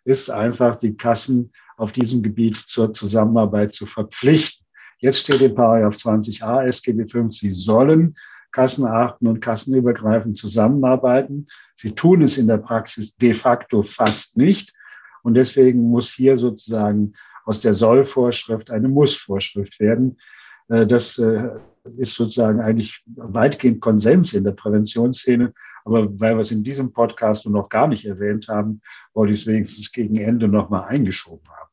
ist 0.04 0.30
einfach 0.30 0.76
die 0.76 0.96
Kassen 0.96 1.52
auf 1.76 1.92
diesem 1.92 2.22
Gebiet 2.22 2.56
zur 2.56 2.92
Zusammenarbeit 2.94 3.74
zu 3.74 3.86
verpflichten. 3.86 4.66
Jetzt 4.98 5.18
steht 5.18 5.40
in 5.40 5.54
Paragraph 5.54 5.96
20a 5.96 6.66
SGB 6.66 7.08
5, 7.08 7.34
sie 7.34 7.50
sollen 7.50 8.16
kassenarten 8.52 9.26
und 9.26 9.40
kassenübergreifend 9.40 10.36
zusammenarbeiten. 10.36 11.46
Sie 11.76 11.94
tun 11.94 12.22
es 12.22 12.38
in 12.38 12.46
der 12.46 12.58
Praxis 12.58 13.16
de 13.16 13.34
facto 13.34 13.82
fast 13.82 14.36
nicht. 14.36 14.72
Und 15.22 15.34
deswegen 15.34 15.90
muss 15.90 16.10
hier 16.10 16.38
sozusagen 16.38 17.14
aus 17.44 17.60
der 17.60 17.74
Sollvorschrift 17.74 18.70
eine 18.70 18.88
Mussvorschrift 18.88 19.80
werden. 19.80 20.18
Äh, 20.68 20.86
das 20.86 21.18
äh, 21.18 21.50
ist 21.96 22.14
sozusagen 22.14 22.60
eigentlich 22.60 23.02
weitgehend 23.16 23.80
Konsens 23.80 24.34
in 24.34 24.44
der 24.44 24.52
Präventionsszene. 24.52 25.52
Aber 25.84 26.20
weil 26.20 26.36
wir 26.36 26.42
es 26.42 26.52
in 26.52 26.62
diesem 26.62 26.92
Podcast 26.92 27.48
noch 27.48 27.68
gar 27.68 27.88
nicht 27.88 28.04
erwähnt 28.04 28.48
haben, 28.48 28.80
wollte 29.14 29.32
ich 29.32 29.40
es 29.40 29.46
wenigstens 29.46 29.90
gegen 29.90 30.16
Ende 30.16 30.46
nochmal 30.46 30.84
eingeschoben 30.84 31.48
haben. 31.48 31.71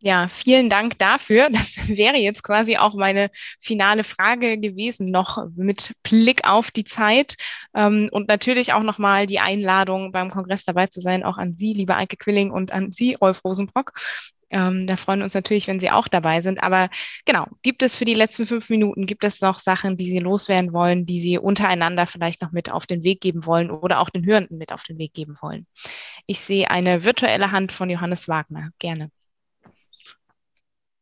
Ja, 0.00 0.28
vielen 0.28 0.68
Dank 0.70 0.98
dafür. 0.98 1.48
Das 1.56 1.88
wäre 1.88 2.16
jetzt 2.16 2.42
quasi 2.42 2.76
auch 2.76 2.94
meine 2.94 3.30
finale 3.60 4.04
Frage 4.04 4.58
gewesen, 4.58 5.10
noch 5.10 5.46
mit 5.56 5.92
Blick 6.02 6.46
auf 6.46 6.70
die 6.70 6.84
Zeit 6.84 7.36
ähm, 7.74 8.08
und 8.12 8.28
natürlich 8.28 8.72
auch 8.72 8.82
nochmal 8.82 9.26
die 9.26 9.40
Einladung 9.40 10.12
beim 10.12 10.30
Kongress 10.30 10.64
dabei 10.64 10.86
zu 10.86 11.00
sein, 11.00 11.24
auch 11.24 11.38
an 11.38 11.54
Sie, 11.54 11.72
liebe 11.72 11.96
Eike 11.96 12.16
Quilling 12.16 12.50
und 12.50 12.72
an 12.72 12.92
Sie, 12.92 13.14
Rolf 13.20 13.42
Rosenbrock. 13.44 13.92
Ähm, 14.50 14.86
da 14.86 14.96
freuen 14.96 15.20
wir 15.20 15.24
uns 15.24 15.34
natürlich, 15.34 15.66
wenn 15.66 15.80
Sie 15.80 15.90
auch 15.90 16.08
dabei 16.08 16.40
sind. 16.40 16.62
Aber 16.62 16.88
genau, 17.24 17.46
gibt 17.62 17.82
es 17.82 17.96
für 17.96 18.04
die 18.04 18.14
letzten 18.14 18.46
fünf 18.46 18.70
Minuten, 18.70 19.06
gibt 19.06 19.24
es 19.24 19.40
noch 19.40 19.58
Sachen, 19.58 19.96
die 19.96 20.08
Sie 20.08 20.18
loswerden 20.20 20.72
wollen, 20.72 21.06
die 21.06 21.18
Sie 21.20 21.38
untereinander 21.38 22.06
vielleicht 22.06 22.42
noch 22.42 22.52
mit 22.52 22.70
auf 22.70 22.86
den 22.86 23.02
Weg 23.02 23.20
geben 23.20 23.44
wollen 23.46 23.70
oder 23.70 24.00
auch 24.00 24.10
den 24.10 24.24
Hörenden 24.24 24.58
mit 24.58 24.72
auf 24.72 24.84
den 24.84 24.98
Weg 24.98 25.14
geben 25.14 25.36
wollen? 25.40 25.66
Ich 26.26 26.40
sehe 26.40 26.70
eine 26.70 27.04
virtuelle 27.04 27.50
Hand 27.50 27.72
von 27.72 27.90
Johannes 27.90 28.28
Wagner. 28.28 28.70
Gerne. 28.78 29.10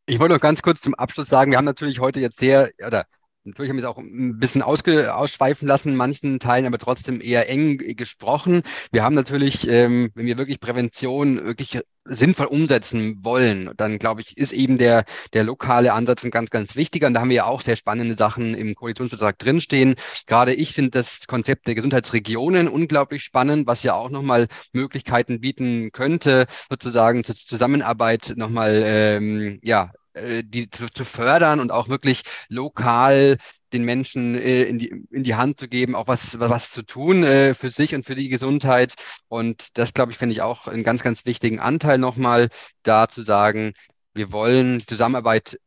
Ich 0.07 0.19
wollte 0.19 0.35
noch 0.35 0.41
ganz 0.41 0.61
kurz 0.63 0.81
zum 0.83 0.95
Abschluss 0.95 1.29
sagen, 1.29 1.51
wir 1.51 1.59
haben 1.59 1.65
natürlich 1.65 1.99
heute 1.99 2.21
jetzt 2.21 2.39
sehr, 2.39 2.71
oder 2.87 3.07
Natürlich 3.47 3.69
haben 3.69 3.77
wir 3.77 3.83
es 3.83 3.89
auch 3.89 3.99
ein 3.99 4.39
bisschen 4.39 4.63
ausge, 4.63 5.15
ausschweifen 5.15 5.69
lassen 5.69 5.91
in 5.91 5.97
manchen 5.97 6.41
Teilen, 6.41 6.67
aber 6.67 6.79
trotzdem 6.79 7.21
eher 7.21 7.51
eng 7.51 7.77
gesprochen. 7.77 8.63
Wir 8.91 9.03
haben 9.05 9.15
natürlich, 9.15 9.69
ähm, 9.69 10.11
wenn 10.15 10.25
wir 10.25 10.39
wirklich 10.39 10.61
Prävention 10.61 11.45
wirklich 11.45 11.79
sinnvoll 12.05 12.47
umsetzen 12.47 13.19
wollen, 13.23 13.71
dann 13.77 13.99
glaube 13.99 14.23
ich, 14.23 14.39
ist 14.39 14.53
eben 14.53 14.79
der, 14.79 15.05
der 15.35 15.45
lokale 15.45 15.93
Ansatz 15.93 16.25
ein 16.25 16.31
ganz, 16.31 16.49
ganz 16.49 16.75
wichtiger. 16.75 17.07
Und 17.07 17.15
da 17.15 17.21
haben 17.21 17.29
wir 17.29 17.37
ja 17.37 17.45
auch 17.45 17.61
sehr 17.61 17.77
spannende 17.77 18.15
Sachen 18.17 18.55
im 18.55 18.75
Koalitionsvertrag 18.75 19.39
drinstehen. 19.39 19.97
Gerade 20.27 20.55
ich 20.55 20.73
finde 20.73 20.93
das 20.93 21.27
Konzept 21.27 21.67
der 21.67 21.75
Gesundheitsregionen 21.75 22.67
unglaublich 22.67 23.25
spannend, 23.25 23.67
was 23.67 23.83
ja 23.83 23.93
auch 23.95 24.09
nochmal 24.09 24.49
Möglichkeiten 24.73 25.41
bieten 25.41 25.93
könnte, 25.93 26.47
sozusagen 26.71 27.25
zur 27.25 27.37
Zusammenarbeit 27.37 28.33
nochmal, 28.37 28.83
ähm, 28.87 29.59
ja, 29.63 29.91
äh, 30.15 30.43
die 30.45 30.71
zu, 30.71 30.87
zu, 30.89 31.05
fördern 31.05 31.61
und 31.61 31.71
auch 31.71 31.89
wirklich 31.89 32.23
lokal 32.49 33.39
den 33.73 33.85
Menschen 33.85 34.37
äh, 34.37 34.62
in, 34.62 34.79
die, 34.79 34.89
in 35.11 35.25
die 35.25 35.35
Hand 35.35 35.59
zu 35.59 35.69
geben, 35.69 35.95
auch 35.95 36.07
was, 36.07 36.39
was 36.39 36.71
zu 36.71 36.83
tun 36.83 37.25
äh, 37.25 37.55
für 37.55 37.71
sich 37.71 37.95
und 37.95 38.07
für 38.07 38.15
die 38.15 38.29
Gesundheit. 38.29 38.95
Und 39.29 39.77
das, 39.79 39.93
glaube 39.95 40.12
ich, 40.12 40.19
finde 40.19 40.33
ich 40.33 40.43
auch 40.43 40.69
einen 40.69 40.85
ganz, 40.85 41.03
ganz 41.03 41.27
wichtigen 41.27 41.61
Anteil 41.61 41.99
nochmal, 41.99 42.49
da 42.83 43.09
zu 43.09 43.23
sagen, 43.23 43.75
wir 44.15 44.33
wollen 44.33 44.83
Zusammenarbeit 44.87 45.59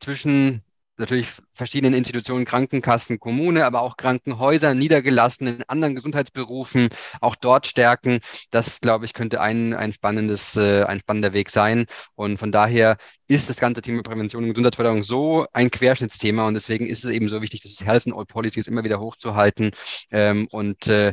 zwischen 0.00 0.64
natürlich 0.96 1.28
verschiedenen 1.52 1.94
Institutionen, 1.94 2.44
Krankenkassen, 2.44 3.18
Kommune, 3.18 3.64
aber 3.64 3.82
auch 3.82 3.96
Krankenhäuser, 3.96 4.74
niedergelassenen, 4.74 5.56
in 5.58 5.62
anderen 5.68 5.94
Gesundheitsberufen, 5.94 6.88
auch 7.20 7.34
dort 7.36 7.66
stärken. 7.66 8.20
Das, 8.50 8.80
glaube 8.80 9.04
ich, 9.04 9.12
könnte 9.12 9.40
ein, 9.40 9.74
ein 9.74 9.92
spannendes, 9.92 10.56
äh, 10.56 10.84
ein 10.84 11.00
spannender 11.00 11.32
Weg 11.32 11.50
sein. 11.50 11.86
Und 12.14 12.38
von 12.38 12.52
daher 12.52 12.96
ist 13.26 13.48
das 13.48 13.56
ganze 13.58 13.82
Thema 13.82 14.02
Prävention 14.02 14.44
und 14.44 14.50
Gesundheitsförderung 14.50 15.02
so 15.02 15.46
ein 15.52 15.70
Querschnittsthema 15.70 16.46
und 16.46 16.54
deswegen 16.54 16.86
ist 16.86 17.04
es 17.04 17.10
eben 17.10 17.28
so 17.28 17.40
wichtig, 17.40 17.62
das 17.62 17.84
Health 17.84 18.06
and 18.06 18.16
All 18.16 18.26
Policies 18.26 18.66
immer 18.66 18.84
wieder 18.84 19.00
hochzuhalten. 19.00 19.70
Ähm, 20.10 20.46
und 20.50 20.86
äh, 20.86 21.12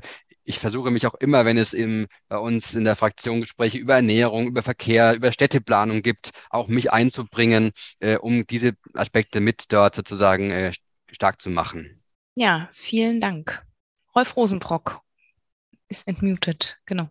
ich 0.52 0.60
versuche 0.60 0.92
mich 0.92 1.08
auch 1.08 1.14
immer, 1.16 1.46
wenn 1.46 1.58
es 1.58 1.72
im, 1.72 2.08
bei 2.28 2.38
uns 2.38 2.76
in 2.76 2.84
der 2.84 2.98
Fraktion 2.98 3.40
Gespräche 3.40 3.78
über 3.78 3.96
Ernährung, 3.96 4.48
über 4.48 4.64
Verkehr, 4.64 5.16
über 5.16 5.32
Städteplanung 5.32 6.02
gibt, 6.02 6.32
auch 6.50 6.68
mich 6.68 6.92
einzubringen, 6.92 7.72
äh, 8.02 8.18
um 8.18 8.46
diese 8.46 8.74
Aspekte 8.94 9.40
mit 9.40 9.72
dort 9.72 9.96
sozusagen 9.96 10.52
äh, 10.52 10.74
stark 11.10 11.42
zu 11.42 11.50
machen. 11.50 12.04
Ja, 12.36 12.70
vielen 12.74 13.22
Dank. 13.22 13.66
Rolf 14.14 14.36
Rosenbrock 14.36 15.00
ist 15.88 16.06
entmutet, 16.06 16.78
genau. 16.86 17.08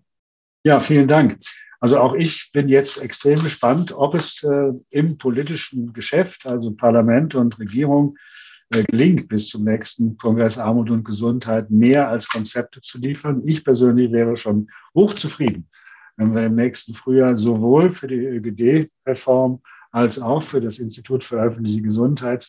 Ja, 0.62 0.78
vielen 0.78 1.09
Dank. 1.09 1.38
Also 1.80 1.99
auch 1.99 2.12
ich 2.12 2.51
bin 2.53 2.68
jetzt 2.68 2.99
extrem 2.99 3.43
gespannt, 3.43 3.91
ob 3.93 4.14
es 4.14 4.43
äh, 4.43 4.72
im 4.91 5.16
politischen 5.16 5.95
Geschäft, 5.95 6.45
also 6.45 6.72
Parlament 6.72 7.34
und 7.34 7.59
Regierung, 7.59 8.16
äh, 8.16 8.30
gelingt, 8.71 9.29
bis 9.29 9.49
zum 9.49 9.64
nächsten 9.64 10.16
Kongress 10.16 10.57
Armut 10.57 10.91
und 10.91 11.05
Gesundheit 11.05 11.71
mehr 11.71 12.09
als 12.09 12.29
Konzepte 12.29 12.81
zu 12.81 12.99
liefern. 12.99 13.43
Ich 13.45 13.64
persönlich 13.64 14.12
wäre 14.12 14.37
schon 14.37 14.71
hochzufrieden, 14.95 15.68
wenn 16.16 16.35
wir 16.35 16.47
im 16.47 16.55
nächsten 16.55 16.95
Frühjahr 16.95 17.37
sowohl 17.37 17.91
für 17.91 18.07
die 18.07 18.14
ÖGD-Reform 18.14 19.61
als 19.91 20.21
auch 20.21 20.43
für 20.43 20.61
das 20.61 20.79
Institut 20.79 21.25
für 21.25 21.41
öffentliche 21.41 21.83
Gesundheit, 21.83 22.49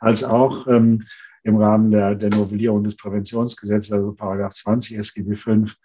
als 0.00 0.24
auch 0.24 0.66
ähm, 0.66 1.04
im 1.44 1.56
Rahmen 1.56 1.90
der, 1.90 2.14
der 2.14 2.30
Novellierung 2.30 2.82
des 2.84 2.96
Präventionsgesetzes, 2.96 3.92
also 3.92 4.12
Paragraph 4.12 4.54
20 4.54 4.96
SGB 4.98 5.36
5, 5.36 5.76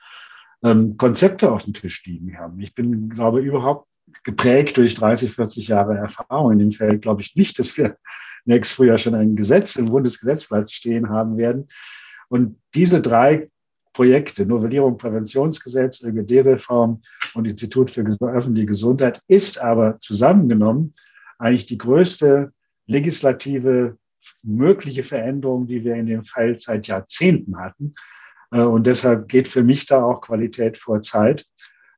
ähm, 0.63 0.97
Konzepte 0.97 1.51
auf 1.51 1.63
dem 1.63 1.73
Tisch 1.73 2.05
liegen 2.05 2.37
haben. 2.37 2.59
Ich 2.61 2.73
bin, 2.73 3.09
glaube 3.09 3.41
überhaupt 3.41 3.87
geprägt 4.23 4.77
durch 4.77 4.95
30, 4.95 5.33
40 5.33 5.67
Jahre 5.67 5.97
Erfahrung 5.97 6.53
in 6.53 6.59
dem 6.59 6.71
Feld, 6.71 7.01
glaube 7.01 7.21
ich 7.21 7.35
nicht, 7.35 7.59
dass 7.59 7.77
wir 7.77 7.97
nächstes 8.47 8.75
Frühjahr 8.75 8.97
schon 8.97 9.15
ein 9.15 9.35
Gesetz 9.35 9.75
im 9.75 9.87
Bundesgesetzplatz 9.89 10.71
stehen 10.71 11.09
haben 11.09 11.37
werden. 11.37 11.67
Und 12.29 12.59
diese 12.73 13.01
drei 13.01 13.49
Projekte, 13.93 14.45
Novellierung 14.45 14.97
Präventionsgesetz, 14.97 16.03
ÖGD-Reform 16.03 17.01
und 17.33 17.45
Institut 17.45 17.91
für 17.91 18.01
öffentliche 18.01 18.67
Gesundheit, 18.67 19.21
ist 19.27 19.59
aber 19.59 19.99
zusammengenommen 19.99 20.93
eigentlich 21.39 21.65
die 21.65 21.77
größte 21.77 22.51
legislative 22.85 23.97
mögliche 24.43 25.03
Veränderung, 25.03 25.67
die 25.67 25.83
wir 25.83 25.95
in 25.95 26.05
dem 26.05 26.23
Fall 26.23 26.57
seit 26.59 26.87
Jahrzehnten 26.87 27.57
hatten. 27.57 27.95
Äh, 28.51 28.61
und 28.61 28.85
deshalb 28.85 29.27
geht 29.27 29.47
für 29.47 29.63
mich 29.63 29.85
da 29.85 30.03
auch 30.03 30.21
Qualität 30.21 30.77
vor 30.77 31.01
Zeit. 31.01 31.45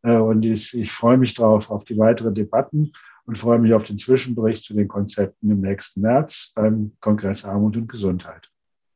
Äh, 0.03 0.17
und 0.17 0.43
ich, 0.43 0.73
ich 0.73 0.91
freue 0.91 1.17
mich 1.17 1.33
darauf, 1.33 1.69
auf 1.69 1.85
die 1.85 1.97
weiteren 1.97 2.35
Debatten 2.35 2.93
und 3.29 3.37
freue 3.37 3.59
mich 3.59 3.75
auf 3.75 3.83
den 3.83 3.99
Zwischenbericht 3.99 4.65
zu 4.65 4.73
den 4.73 4.87
Konzepten 4.87 5.51
im 5.51 5.61
nächsten 5.61 6.01
März 6.01 6.51
beim 6.55 6.93
Kongress 6.99 7.45
Armut 7.45 7.77
und 7.77 7.87
Gesundheit. 7.87 8.49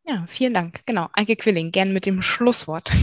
Ja, 0.07 0.25
vielen 0.27 0.55
Dank. 0.55 0.79
Genau, 0.87 1.07
Eike 1.13 1.35
Quilling, 1.35 1.71
gern 1.71 1.93
mit 1.93 2.07
dem 2.07 2.21
Schlusswort. 2.21 2.91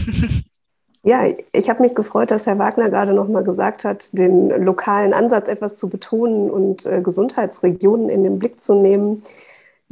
Ja, 1.03 1.23
ich 1.51 1.67
habe 1.67 1.81
mich 1.81 1.95
gefreut, 1.95 2.29
dass 2.29 2.45
Herr 2.45 2.59
Wagner 2.59 2.91
gerade 2.91 3.13
noch 3.13 3.27
mal 3.27 3.41
gesagt 3.41 3.85
hat, 3.85 4.15
den 4.15 4.49
lokalen 4.49 5.15
Ansatz 5.15 5.47
etwas 5.47 5.75
zu 5.75 5.89
betonen 5.89 6.51
und 6.51 6.85
äh, 6.85 7.01
Gesundheitsregionen 7.01 8.07
in 8.07 8.23
den 8.23 8.37
Blick 8.37 8.61
zu 8.61 8.79
nehmen 8.79 9.23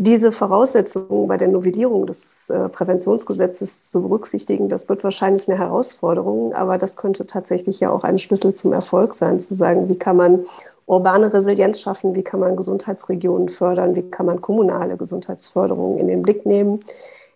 diese 0.02 0.32
Voraussetzungen 0.32 1.28
bei 1.28 1.36
der 1.36 1.50
Novellierung 1.50 2.08
des 2.08 2.50
äh, 2.50 2.70
Präventionsgesetzes 2.70 3.90
zu 3.90 4.02
berücksichtigen, 4.02 4.70
das 4.70 4.88
wird 4.88 5.04
wahrscheinlich 5.04 5.50
eine 5.50 5.60
Herausforderung, 5.60 6.54
aber 6.54 6.78
das 6.78 6.96
könnte 6.96 7.26
tatsächlich 7.26 7.82
ja 7.82 7.92
auch 7.92 8.06
ein 8.06 8.18
Schlüssel 8.18 8.54
zum 8.54 8.72
Erfolg 8.72 9.14
sein, 9.14 9.42
zu 9.42 9.56
sagen, 9.56 9.90
wie 9.90 10.00
kann 10.00 10.16
man 10.16 10.46
urbane 10.86 11.34
Resilienz 11.34 11.82
schaffen, 11.82 12.16
wie 12.16 12.24
kann 12.24 12.40
man 12.40 12.56
Gesundheitsregionen 12.56 13.50
fördern, 13.50 13.98
wie 13.98 14.10
kann 14.10 14.26
man 14.26 14.40
kommunale 14.40 14.96
Gesundheitsförderung 14.96 15.98
in 15.98 16.08
den 16.08 16.22
Blick 16.22 16.46
nehmen. 16.46 16.80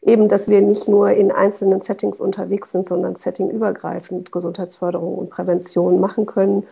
Eben, 0.02 0.30
dass 0.30 0.48
wir 0.48 0.62
nicht 0.62 0.88
nur 0.88 1.12
in 1.12 1.34
einzelnen 1.34 1.82
Settings 1.82 2.22
unterwegs 2.22 2.72
sind, 2.72 2.88
sondern 2.88 3.18
settingübergreifend 3.18 4.32
Gesundheitsförderung 4.32 5.18
und 5.18 5.30
Prävention 5.30 6.00
machen 6.00 6.26
können 6.26 6.64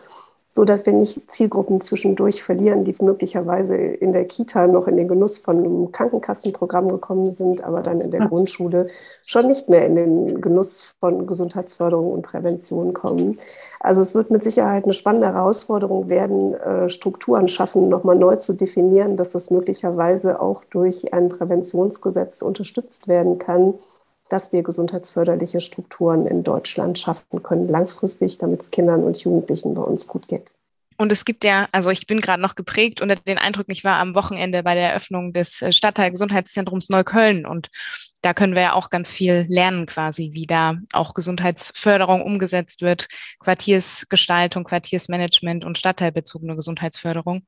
so 0.54 0.66
dass 0.66 0.84
wir 0.84 0.92
nicht 0.92 1.30
Zielgruppen 1.30 1.80
zwischendurch 1.80 2.42
verlieren, 2.42 2.84
die 2.84 2.94
möglicherweise 3.00 3.74
in 3.74 4.12
der 4.12 4.26
Kita 4.26 4.66
noch 4.66 4.86
in 4.86 4.98
den 4.98 5.08
Genuss 5.08 5.38
von 5.38 5.58
einem 5.58 5.92
Krankenkassenprogramm 5.92 6.88
gekommen 6.88 7.32
sind, 7.32 7.64
aber 7.64 7.80
dann 7.80 8.02
in 8.02 8.10
der 8.10 8.26
Grundschule 8.26 8.88
schon 9.24 9.46
nicht 9.46 9.70
mehr 9.70 9.86
in 9.86 9.96
den 9.96 10.40
Genuss 10.42 10.94
von 11.00 11.26
Gesundheitsförderung 11.26 12.12
und 12.12 12.22
Prävention 12.22 12.92
kommen. 12.92 13.38
Also 13.80 14.02
es 14.02 14.14
wird 14.14 14.30
mit 14.30 14.42
Sicherheit 14.42 14.84
eine 14.84 14.92
spannende 14.92 15.28
Herausforderung 15.28 16.10
werden, 16.10 16.52
äh, 16.52 16.90
Strukturen 16.90 17.48
schaffen, 17.48 17.88
nochmal 17.88 18.16
neu 18.16 18.36
zu 18.36 18.52
definieren, 18.52 19.16
dass 19.16 19.32
das 19.32 19.50
möglicherweise 19.50 20.38
auch 20.38 20.64
durch 20.66 21.14
ein 21.14 21.30
Präventionsgesetz 21.30 22.42
unterstützt 22.42 23.08
werden 23.08 23.38
kann 23.38 23.74
dass 24.32 24.52
wir 24.52 24.62
gesundheitsförderliche 24.62 25.60
Strukturen 25.60 26.26
in 26.26 26.42
Deutschland 26.42 26.98
schaffen 26.98 27.42
können, 27.42 27.68
langfristig, 27.68 28.38
damit 28.38 28.62
es 28.62 28.70
Kindern 28.70 29.04
und 29.04 29.18
Jugendlichen 29.18 29.74
bei 29.74 29.82
uns 29.82 30.06
gut 30.06 30.28
geht. 30.28 30.50
Und 30.98 31.10
es 31.10 31.24
gibt 31.24 31.44
ja, 31.44 31.68
also 31.72 31.90
ich 31.90 32.06
bin 32.06 32.20
gerade 32.20 32.40
noch 32.40 32.54
geprägt 32.54 33.00
unter 33.00 33.16
den 33.16 33.38
Eindruck, 33.38 33.66
ich 33.68 33.82
war 33.82 33.98
am 33.98 34.14
Wochenende 34.14 34.62
bei 34.62 34.74
der 34.74 34.90
Eröffnung 34.90 35.32
des 35.32 35.60
äh, 35.60 35.72
Stadtteilgesundheitszentrums 35.72 36.90
Neukölln 36.90 37.44
und 37.44 37.68
da 38.20 38.34
können 38.34 38.54
wir 38.54 38.62
ja 38.62 38.72
auch 38.74 38.88
ganz 38.88 39.10
viel 39.10 39.46
lernen 39.48 39.86
quasi, 39.86 40.30
wie 40.32 40.46
da 40.46 40.76
auch 40.92 41.14
Gesundheitsförderung 41.14 42.22
umgesetzt 42.22 42.82
wird, 42.82 43.08
Quartiersgestaltung, 43.40 44.64
Quartiersmanagement 44.64 45.64
und 45.64 45.76
stadtteilbezogene 45.76 46.54
Gesundheitsförderung. 46.54 47.42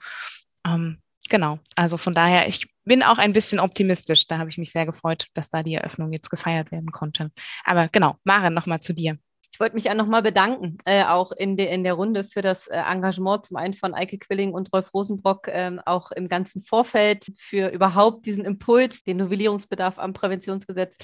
Ähm, 0.67 0.99
genau, 1.29 1.59
also 1.77 1.97
von 1.97 2.15
daher, 2.15 2.49
ich 2.49 2.67
bin 2.85 3.03
auch 3.03 3.19
ein 3.19 3.33
bisschen 3.33 3.61
optimistisch. 3.61 4.27
Da 4.27 4.39
habe 4.39 4.51
ich 4.51 4.59
mich 4.59 4.73
sehr 4.73 4.87
gefreut, 4.87 5.27
dass 5.35 5.51
da 5.51 5.63
die 5.63 5.75
Eröffnung 5.75 6.13
jetzt 6.13 6.31
gefeiert 6.31 6.71
werden 6.71 6.93
konnte. 6.93 7.31
Aber 7.65 7.89
genau, 7.89 8.17
Maren, 8.25 8.55
nochmal 8.55 8.81
zu 8.81 8.93
dir. 8.93 9.19
Ich 9.55 9.61
wollte 9.61 9.77
mich 9.77 9.85
ja 9.85 9.95
nochmal 9.95 10.23
bedanken, 10.23 10.79
äh, 10.85 11.05
auch 11.05 11.31
in, 11.31 11.57
de, 11.57 11.73
in 11.73 11.85
der 11.85 11.95
Runde 11.95 12.25
für 12.25 12.43
das 12.43 12.67
äh, 12.67 12.77
Engagement 12.77 13.47
zum 13.47 13.57
einen 13.57 13.73
von 13.73 13.95
Eike 13.95 14.19
Quilling 14.19 14.53
und 14.53 14.73
Rolf 14.73 14.93
Rosenbrock, 14.93 15.47
ähm, 15.47 15.81
auch 15.87 16.11
im 16.11 16.27
ganzen 16.27 16.61
Vorfeld 16.61 17.27
für 17.37 17.69
überhaupt 17.69 18.27
diesen 18.27 18.45
Impuls, 18.45 19.05
den 19.05 19.19
Novellierungsbedarf 19.19 20.01
am 20.01 20.13
Präventionsgesetz 20.13 20.99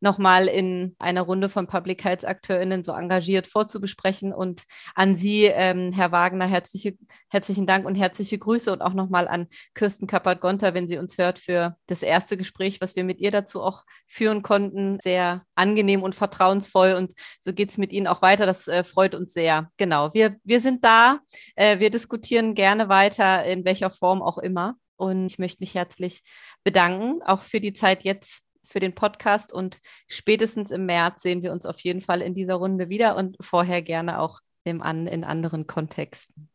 nochmal 0.00 0.46
in 0.46 0.94
einer 0.98 1.22
Runde 1.22 1.48
von 1.48 1.66
Public 1.66 2.04
Health 2.04 2.24
AkteurInnen 2.24 2.84
so 2.84 2.92
engagiert 2.92 3.46
vorzubesprechen. 3.46 4.32
Und 4.32 4.64
an 4.94 5.14
Sie, 5.14 5.44
ähm, 5.44 5.92
Herr 5.92 6.12
Wagner, 6.12 6.46
herzliche, 6.46 6.96
herzlichen 7.28 7.66
Dank 7.66 7.86
und 7.86 7.94
herzliche 7.94 8.38
Grüße 8.38 8.72
und 8.72 8.82
auch 8.82 8.94
nochmal 8.94 9.28
an 9.28 9.48
Kirsten 9.74 10.06
Kappert-Gonter, 10.06 10.74
wenn 10.74 10.88
sie 10.88 10.98
uns 10.98 11.18
hört, 11.18 11.38
für 11.38 11.76
das 11.86 12.02
erste 12.02 12.36
Gespräch, 12.36 12.80
was 12.80 12.96
wir 12.96 13.04
mit 13.04 13.20
ihr 13.20 13.30
dazu 13.30 13.62
auch 13.62 13.84
führen 14.06 14.42
konnten. 14.42 14.98
Sehr 15.00 15.42
angenehm 15.54 16.02
und 16.02 16.14
vertrauensvoll 16.14 16.94
und 16.94 17.14
so 17.40 17.52
geht 17.52 17.70
es 17.70 17.78
mit 17.78 17.92
Ihnen 17.92 18.06
auch 18.06 18.22
weiter. 18.22 18.46
Das 18.46 18.68
äh, 18.68 18.84
freut 18.84 19.14
uns 19.14 19.32
sehr. 19.32 19.70
Genau, 19.76 20.12
wir, 20.14 20.36
wir 20.44 20.60
sind 20.60 20.84
da. 20.84 21.20
Äh, 21.56 21.78
wir 21.78 21.90
diskutieren 21.90 22.54
gerne 22.54 22.88
weiter, 22.88 23.44
in 23.44 23.64
welcher 23.64 23.90
Form 23.90 24.22
auch 24.22 24.38
immer. 24.38 24.76
Und 24.96 25.26
ich 25.26 25.38
möchte 25.38 25.60
mich 25.60 25.74
herzlich 25.74 26.22
bedanken, 26.64 27.22
auch 27.22 27.42
für 27.42 27.60
die 27.60 27.72
Zeit 27.72 28.02
jetzt 28.02 28.42
für 28.68 28.80
den 28.80 28.94
Podcast 28.94 29.52
und 29.52 29.80
spätestens 30.06 30.70
im 30.70 30.86
März 30.86 31.22
sehen 31.22 31.42
wir 31.42 31.52
uns 31.52 31.66
auf 31.66 31.80
jeden 31.80 32.00
Fall 32.00 32.20
in 32.20 32.34
dieser 32.34 32.54
Runde 32.54 32.88
wieder 32.88 33.16
und 33.16 33.36
vorher 33.40 33.82
gerne 33.82 34.20
auch 34.20 34.40
an 34.80 35.06
in 35.06 35.24
anderen 35.24 35.66
Kontexten. 35.66 36.50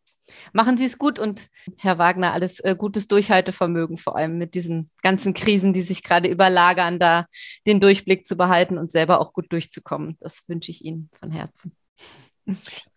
Machen 0.54 0.78
Sie 0.78 0.86
es 0.86 0.98
gut 0.98 1.20
und 1.20 1.50
Herr 1.78 1.98
Wagner, 1.98 2.34
alles 2.34 2.60
äh, 2.60 2.76
gutes 2.78 3.08
Durchhaltevermögen, 3.08 3.98
vor 3.98 4.16
allem 4.16 4.38
mit 4.38 4.54
diesen 4.54 4.90
ganzen 5.02 5.34
Krisen, 5.34 5.74
die 5.74 5.82
sich 5.82 6.04
gerade 6.04 6.30
überlagern, 6.30 7.00
da 7.00 7.26
den 7.68 7.82
Durchblick 7.82 8.26
zu 8.26 8.38
behalten 8.38 8.78
und 8.78 8.92
selber 8.92 9.20
auch 9.20 9.34
gut 9.34 9.52
durchzukommen. 9.52 10.18
Das 10.22 10.44
wünsche 10.48 10.72
ich 10.72 10.86
Ihnen 10.86 11.10
von 11.20 11.32
Herzen. 11.32 11.76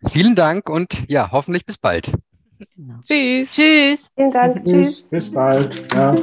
Vielen 0.09 0.35
Dank 0.35 0.69
und 0.69 1.03
ja, 1.09 1.31
hoffentlich 1.31 1.65
bis 1.65 1.77
bald. 1.77 2.11
Genau. 2.75 2.99
Tschüss. 3.05 3.53
Tschüss. 3.53 4.09
Vielen 4.15 4.31
Dank. 4.31 4.65
Tschüss. 4.65 5.03
Bis 5.03 5.31
bald. 5.31 5.93
Ja. 5.93 6.15